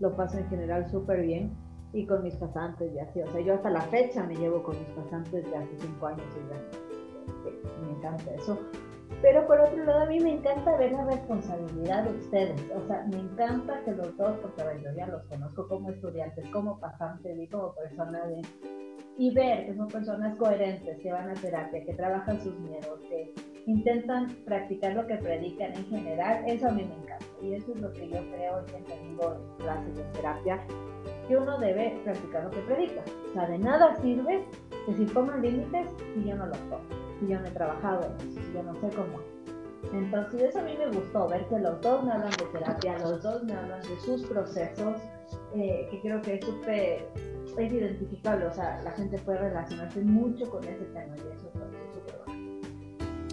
Lo 0.00 0.14
paso 0.14 0.38
en 0.38 0.48
general 0.48 0.88
súper 0.90 1.22
bien 1.22 1.56
y 1.92 2.06
con 2.06 2.22
mis 2.22 2.34
pasantes 2.36 2.92
y 2.94 2.98
así. 2.98 3.22
O 3.22 3.26
sea, 3.28 3.40
yo 3.40 3.54
hasta 3.54 3.70
la 3.70 3.80
fecha 3.82 4.22
me 4.24 4.36
llevo 4.36 4.62
con 4.62 4.78
mis 4.78 4.88
pasantes 4.90 5.50
de 5.50 5.56
hace 5.56 5.78
cinco 5.78 6.06
años 6.06 6.26
y 6.36 7.86
me 7.86 7.92
encanta 7.96 8.34
eso. 8.34 8.58
Pero 9.20 9.46
por 9.46 9.60
otro 9.60 9.84
lado, 9.84 10.02
a 10.02 10.06
mí 10.06 10.20
me 10.20 10.34
encanta 10.34 10.76
ver 10.76 10.92
la 10.92 11.04
responsabilidad 11.04 12.04
de 12.04 12.18
ustedes. 12.18 12.60
O 12.76 12.86
sea, 12.86 13.04
me 13.10 13.18
encanta 13.18 13.80
que 13.84 13.92
los 13.92 14.16
dos, 14.16 14.36
porque 14.40 14.62
yo 14.82 14.92
ya 14.96 15.06
los 15.06 15.22
conozco 15.24 15.66
como 15.66 15.90
estudiantes, 15.90 16.48
como 16.50 16.78
pasantes 16.78 17.36
y 17.36 17.46
como 17.48 17.74
personas, 17.74 18.28
de, 18.28 18.42
y 19.16 19.34
ver 19.34 19.66
que 19.66 19.74
son 19.74 19.88
personas 19.88 20.36
coherentes, 20.36 20.98
que 21.00 21.12
van 21.12 21.30
a 21.30 21.34
terapia, 21.34 21.84
que 21.84 21.94
trabajan 21.94 22.40
sus 22.40 22.56
miedos, 22.60 23.00
que 23.08 23.34
intentan 23.66 24.28
practicar 24.44 24.94
lo 24.94 25.06
que 25.06 25.16
predican 25.16 25.74
en 25.74 25.86
general, 25.86 26.44
eso 26.46 26.68
a 26.68 26.70
mí 26.70 26.84
me 26.84 26.94
encanta. 26.94 27.26
Y 27.42 27.54
eso 27.54 27.72
es 27.74 27.80
lo 27.80 27.92
que 27.92 28.08
yo 28.08 28.18
creo 28.30 28.64
que 28.66 28.80
tengo 28.82 29.34
en 29.34 29.64
clases 29.64 29.96
de 29.96 30.04
terapia, 30.12 30.64
que 31.26 31.36
uno 31.36 31.58
debe 31.58 31.98
practicar 32.04 32.44
lo 32.44 32.50
que 32.50 32.60
predica. 32.60 33.02
O 33.30 33.32
sea, 33.32 33.46
de 33.46 33.58
nada 33.58 33.96
sirve 33.96 34.44
que 34.86 34.94
si 34.94 35.04
pongan 35.06 35.42
límites 35.42 35.88
si 36.14 36.24
yo 36.24 36.36
no 36.36 36.46
los 36.46 36.58
pongo 36.58 37.07
si 37.18 37.28
yo 37.28 37.40
no 37.40 37.46
he 37.46 37.50
trabajado 37.50 38.04
en 38.04 38.28
eso, 38.28 38.40
yo 38.54 38.62
no 38.62 38.74
sé 38.74 38.88
cómo. 38.94 39.38
Entonces 39.92 40.42
eso 40.42 40.58
a 40.58 40.62
mí 40.62 40.74
me 40.76 40.86
gustó, 40.88 41.28
ver 41.28 41.46
que 41.46 41.58
los 41.58 41.80
dos 41.80 42.04
me 42.04 42.12
hablan 42.12 42.30
de 42.30 42.44
terapia, 42.58 42.98
los 42.98 43.22
dos 43.22 43.44
me 43.44 43.52
hablan 43.54 43.80
de 43.80 43.98
sus 44.00 44.22
procesos, 44.26 45.00
eh, 45.54 45.88
que 45.90 46.00
creo 46.00 46.20
que 46.20 46.34
es 46.34 46.44
súper, 46.44 47.06
es 47.56 47.72
identificable, 47.72 48.46
o 48.46 48.52
sea, 48.52 48.80
la 48.82 48.90
gente 48.92 49.18
puede 49.18 49.38
relacionarse 49.38 50.00
mucho 50.02 50.50
con 50.50 50.62
ese 50.64 50.84
tema 50.86 51.16
y 51.16 51.20
eso 51.20 51.30
es 51.30 51.40
súper 51.92 52.18
bueno. 52.26 52.48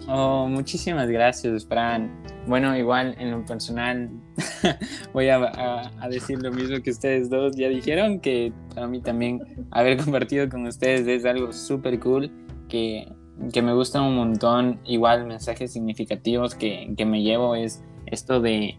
Oh, 0.08 0.46
muchísimas 0.46 1.08
gracias, 1.08 1.66
Fran. 1.66 2.10
Bueno, 2.46 2.76
igual 2.76 3.16
en 3.18 3.32
lo 3.32 3.44
personal 3.44 4.08
voy 5.12 5.28
a, 5.28 5.90
a, 6.00 6.08
decir 6.08 6.40
lo 6.40 6.52
mismo 6.52 6.80
que 6.80 6.90
ustedes 6.90 7.28
dos 7.28 7.56
ya 7.56 7.68
dijeron, 7.68 8.20
que 8.20 8.52
para 8.72 8.86
mí 8.86 9.00
también 9.00 9.40
haber 9.72 9.96
compartido 10.02 10.48
con 10.48 10.64
ustedes 10.64 11.08
es 11.08 11.24
algo 11.24 11.52
súper 11.52 11.98
cool, 11.98 12.30
que 12.68 13.12
que 13.52 13.62
me 13.62 13.74
gusta 13.74 14.00
un 14.00 14.16
montón, 14.16 14.80
igual 14.84 15.26
mensajes 15.26 15.72
significativos 15.72 16.54
que, 16.54 16.92
que 16.96 17.04
me 17.04 17.22
llevo 17.22 17.54
es 17.54 17.82
esto 18.06 18.40
de 18.40 18.78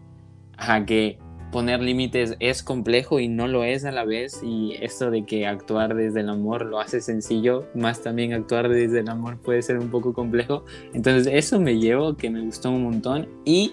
que 0.86 1.18
poner 1.52 1.80
límites 1.80 2.36
es 2.40 2.62
complejo 2.62 3.20
y 3.20 3.28
no 3.28 3.48
lo 3.48 3.64
es 3.64 3.84
a 3.84 3.92
la 3.92 4.04
vez 4.04 4.42
y 4.42 4.74
esto 4.80 5.10
de 5.10 5.24
que 5.24 5.46
actuar 5.46 5.94
desde 5.94 6.20
el 6.20 6.28
amor 6.28 6.66
lo 6.66 6.78
hace 6.78 7.00
sencillo, 7.00 7.66
más 7.74 8.02
también 8.02 8.34
actuar 8.34 8.68
desde 8.68 9.00
el 9.00 9.08
amor 9.08 9.38
puede 9.38 9.62
ser 9.62 9.78
un 9.78 9.88
poco 9.88 10.12
complejo. 10.12 10.64
Entonces 10.92 11.32
eso 11.32 11.58
me 11.58 11.78
llevo, 11.78 12.16
que 12.16 12.28
me 12.28 12.42
gustó 12.42 12.70
un 12.70 12.84
montón 12.84 13.28
y 13.44 13.72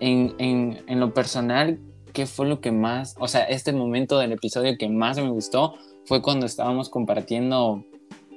en, 0.00 0.34
en, 0.38 0.78
en 0.86 1.00
lo 1.00 1.14
personal, 1.14 1.78
¿qué 2.12 2.26
fue 2.26 2.46
lo 2.48 2.60
que 2.60 2.70
más, 2.70 3.16
o 3.18 3.28
sea, 3.28 3.44
este 3.44 3.72
momento 3.72 4.18
del 4.18 4.32
episodio 4.32 4.76
que 4.78 4.88
más 4.88 5.16
me 5.16 5.30
gustó 5.30 5.74
fue 6.04 6.20
cuando 6.20 6.44
estábamos 6.44 6.90
compartiendo 6.90 7.84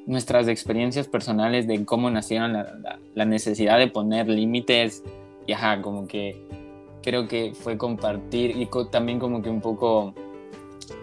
nuestras 0.09 0.47
experiencias 0.47 1.07
personales 1.07 1.67
de 1.67 1.85
cómo 1.85 2.09
nacieron 2.09 2.53
la, 2.53 3.25
necesidad 3.25 3.77
de 3.77 3.87
poner 3.87 4.27
límites 4.27 5.03
y 5.45 5.53
ajá, 5.53 5.83
como 5.83 6.07
que 6.07 6.47
creo 7.03 7.27
que 7.27 7.53
fue 7.53 7.77
compartir 7.77 8.57
y 8.57 8.67
también 8.89 9.19
como 9.19 9.43
que 9.43 9.51
un 9.51 9.61
poco 9.61 10.15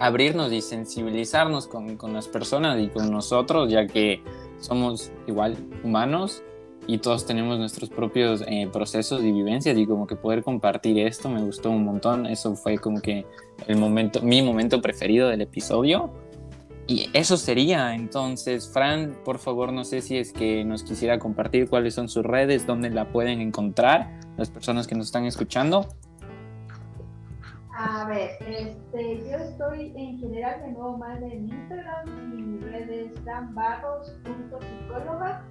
abrirnos 0.00 0.52
y 0.52 0.60
sensibilizarnos 0.60 1.68
con, 1.68 1.96
con, 1.96 2.14
las 2.14 2.26
personas 2.26 2.80
y 2.80 2.88
con 2.88 3.12
nosotros, 3.12 3.70
ya 3.70 3.86
que 3.86 4.20
somos 4.58 5.12
igual 5.28 5.56
humanos 5.84 6.42
y 6.88 6.98
todos 6.98 7.26
tenemos 7.26 7.60
nuestros 7.60 7.90
propios 7.90 8.42
eh, 8.48 8.68
procesos 8.72 9.22
y 9.22 9.30
vivencias 9.30 9.78
y 9.78 9.86
como 9.86 10.08
que 10.08 10.16
poder 10.16 10.42
compartir 10.42 10.98
esto 10.98 11.28
me 11.28 11.42
gustó 11.42 11.70
un 11.70 11.84
montón, 11.84 12.26
eso 12.26 12.56
fue 12.56 12.76
como 12.78 13.00
que 13.00 13.24
el 13.68 13.76
momento, 13.76 14.20
mi 14.20 14.42
momento 14.42 14.82
preferido 14.82 15.28
del 15.28 15.42
episodio 15.42 16.10
y 16.88 17.10
eso 17.12 17.36
sería, 17.36 17.94
entonces, 17.94 18.70
Fran, 18.72 19.16
por 19.24 19.38
favor, 19.38 19.72
no 19.72 19.84
sé 19.84 20.02
si 20.02 20.18
es 20.18 20.32
que 20.32 20.64
nos 20.64 20.84
quisiera 20.84 21.18
compartir 21.18 21.68
cuáles 21.68 21.94
son 21.94 22.08
sus 22.08 22.24
redes, 22.24 22.66
dónde 22.66 22.90
la 22.90 23.10
pueden 23.10 23.40
encontrar 23.40 24.20
las 24.36 24.50
personas 24.50 24.86
que 24.86 24.94
nos 24.94 25.06
están 25.06 25.24
escuchando. 25.24 25.88
A 27.78 28.06
ver, 28.08 28.30
este, 28.40 29.18
yo 29.28 29.36
estoy 29.36 29.92
en 29.96 30.18
general 30.18 30.62
de 30.62 30.72
nuevo 30.72 30.96
más 30.96 31.20
en 31.20 31.48
Instagram, 31.48 32.08
mi 32.34 32.58
red 32.60 32.88
es 32.88 33.22
danbarros.psicóloga 33.24 35.44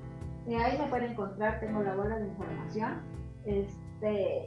Eh, 0.48 0.56
ahí 0.56 0.78
me 0.78 0.88
pueden 0.88 1.12
encontrar, 1.12 1.60
tengo 1.60 1.84
la 1.84 1.94
bola 1.96 2.18
de 2.18 2.28
información. 2.28 3.02
Este, 3.46 3.85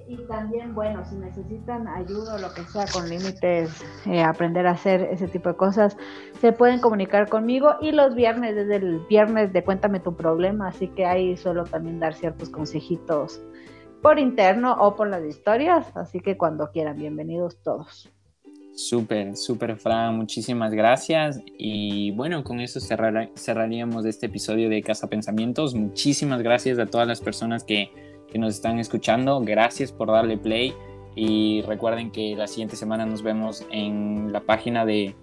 y 0.07 0.17
también, 0.29 0.75
bueno, 0.75 1.05
si 1.05 1.17
necesitan 1.17 1.89
ayuda 1.89 2.37
o 2.37 2.39
lo 2.39 2.53
que 2.55 2.63
sea 2.63 2.87
con 2.93 3.09
límites, 3.09 3.83
eh, 4.07 4.23
aprender 4.23 4.67
a 4.67 4.73
hacer 4.73 5.03
ese 5.03 5.29
tipo 5.29 5.49
de 5.49 5.57
cosas, 5.57 5.97
se 6.41 6.53
pueden 6.53 6.81
comunicar 6.81 7.29
conmigo. 7.29 7.75
Y 7.81 7.93
los 7.93 8.15
viernes, 8.15 8.55
desde 8.55 8.77
el 8.77 9.01
viernes 9.09 9.53
de 9.53 9.65
Cuéntame 9.65 10.01
tu 10.01 10.17
problema, 10.17 10.69
así 10.69 10.89
que 10.89 11.07
ahí 11.07 11.37
suelo 11.37 11.65
también 11.65 12.01
dar 12.01 12.15
ciertos 12.15 12.51
consejitos 12.51 13.41
por 14.03 14.19
interno 14.19 14.77
o 14.79 14.95
por 14.97 15.09
las 15.09 15.25
historias. 15.25 15.87
Así 15.97 16.21
que 16.21 16.37
cuando 16.37 16.71
quieran, 16.71 16.97
bienvenidos 16.97 17.63
todos. 17.63 18.11
Súper, 18.75 19.37
súper, 19.37 19.77
Fran, 19.77 20.17
muchísimas 20.17 20.73
gracias. 20.73 21.41
Y 21.59 22.13
bueno, 22.13 22.45
con 22.45 22.61
eso 22.61 22.79
cerraríamos 22.79 24.05
este 24.05 24.27
episodio 24.27 24.69
de 24.69 24.83
Casa 24.83 25.09
Pensamientos. 25.09 25.75
Muchísimas 25.75 26.43
gracias 26.43 26.79
a 26.79 26.87
todas 26.87 27.09
las 27.09 27.21
personas 27.21 27.65
que, 27.65 27.91
que 28.31 28.39
nos 28.39 28.55
están 28.55 28.79
escuchando. 28.79 29.41
Gracias 29.41 29.93
por 29.93 30.09
darle 30.09 30.37
play. 30.37 30.75
Y 31.15 31.63
recuerden 31.63 32.13
que 32.13 32.37
la 32.37 32.47
siguiente 32.47 32.77
semana 32.77 33.05
nos 33.05 33.23
vemos 33.23 33.67
en 33.73 34.33
la 34.33 34.41
página 34.41 34.85
de, 34.85 35.17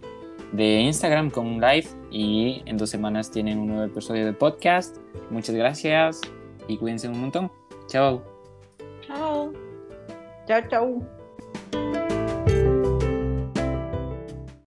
de 0.51 0.81
Instagram 0.81 1.29
con 1.29 1.47
un 1.47 1.61
live. 1.61 1.87
Y 2.11 2.63
en 2.65 2.77
dos 2.77 2.89
semanas 2.89 3.31
tienen 3.31 3.59
un 3.59 3.67
nuevo 3.67 3.83
episodio 3.83 4.25
de 4.25 4.33
podcast. 4.33 4.97
Muchas 5.29 5.55
gracias 5.55 6.21
y 6.67 6.77
cuídense 6.77 7.07
un 7.07 7.21
montón. 7.21 7.51
Chao. 7.87 8.23
Chao. 9.07 9.53
Chao, 10.47 10.61
chao. 10.69 12.04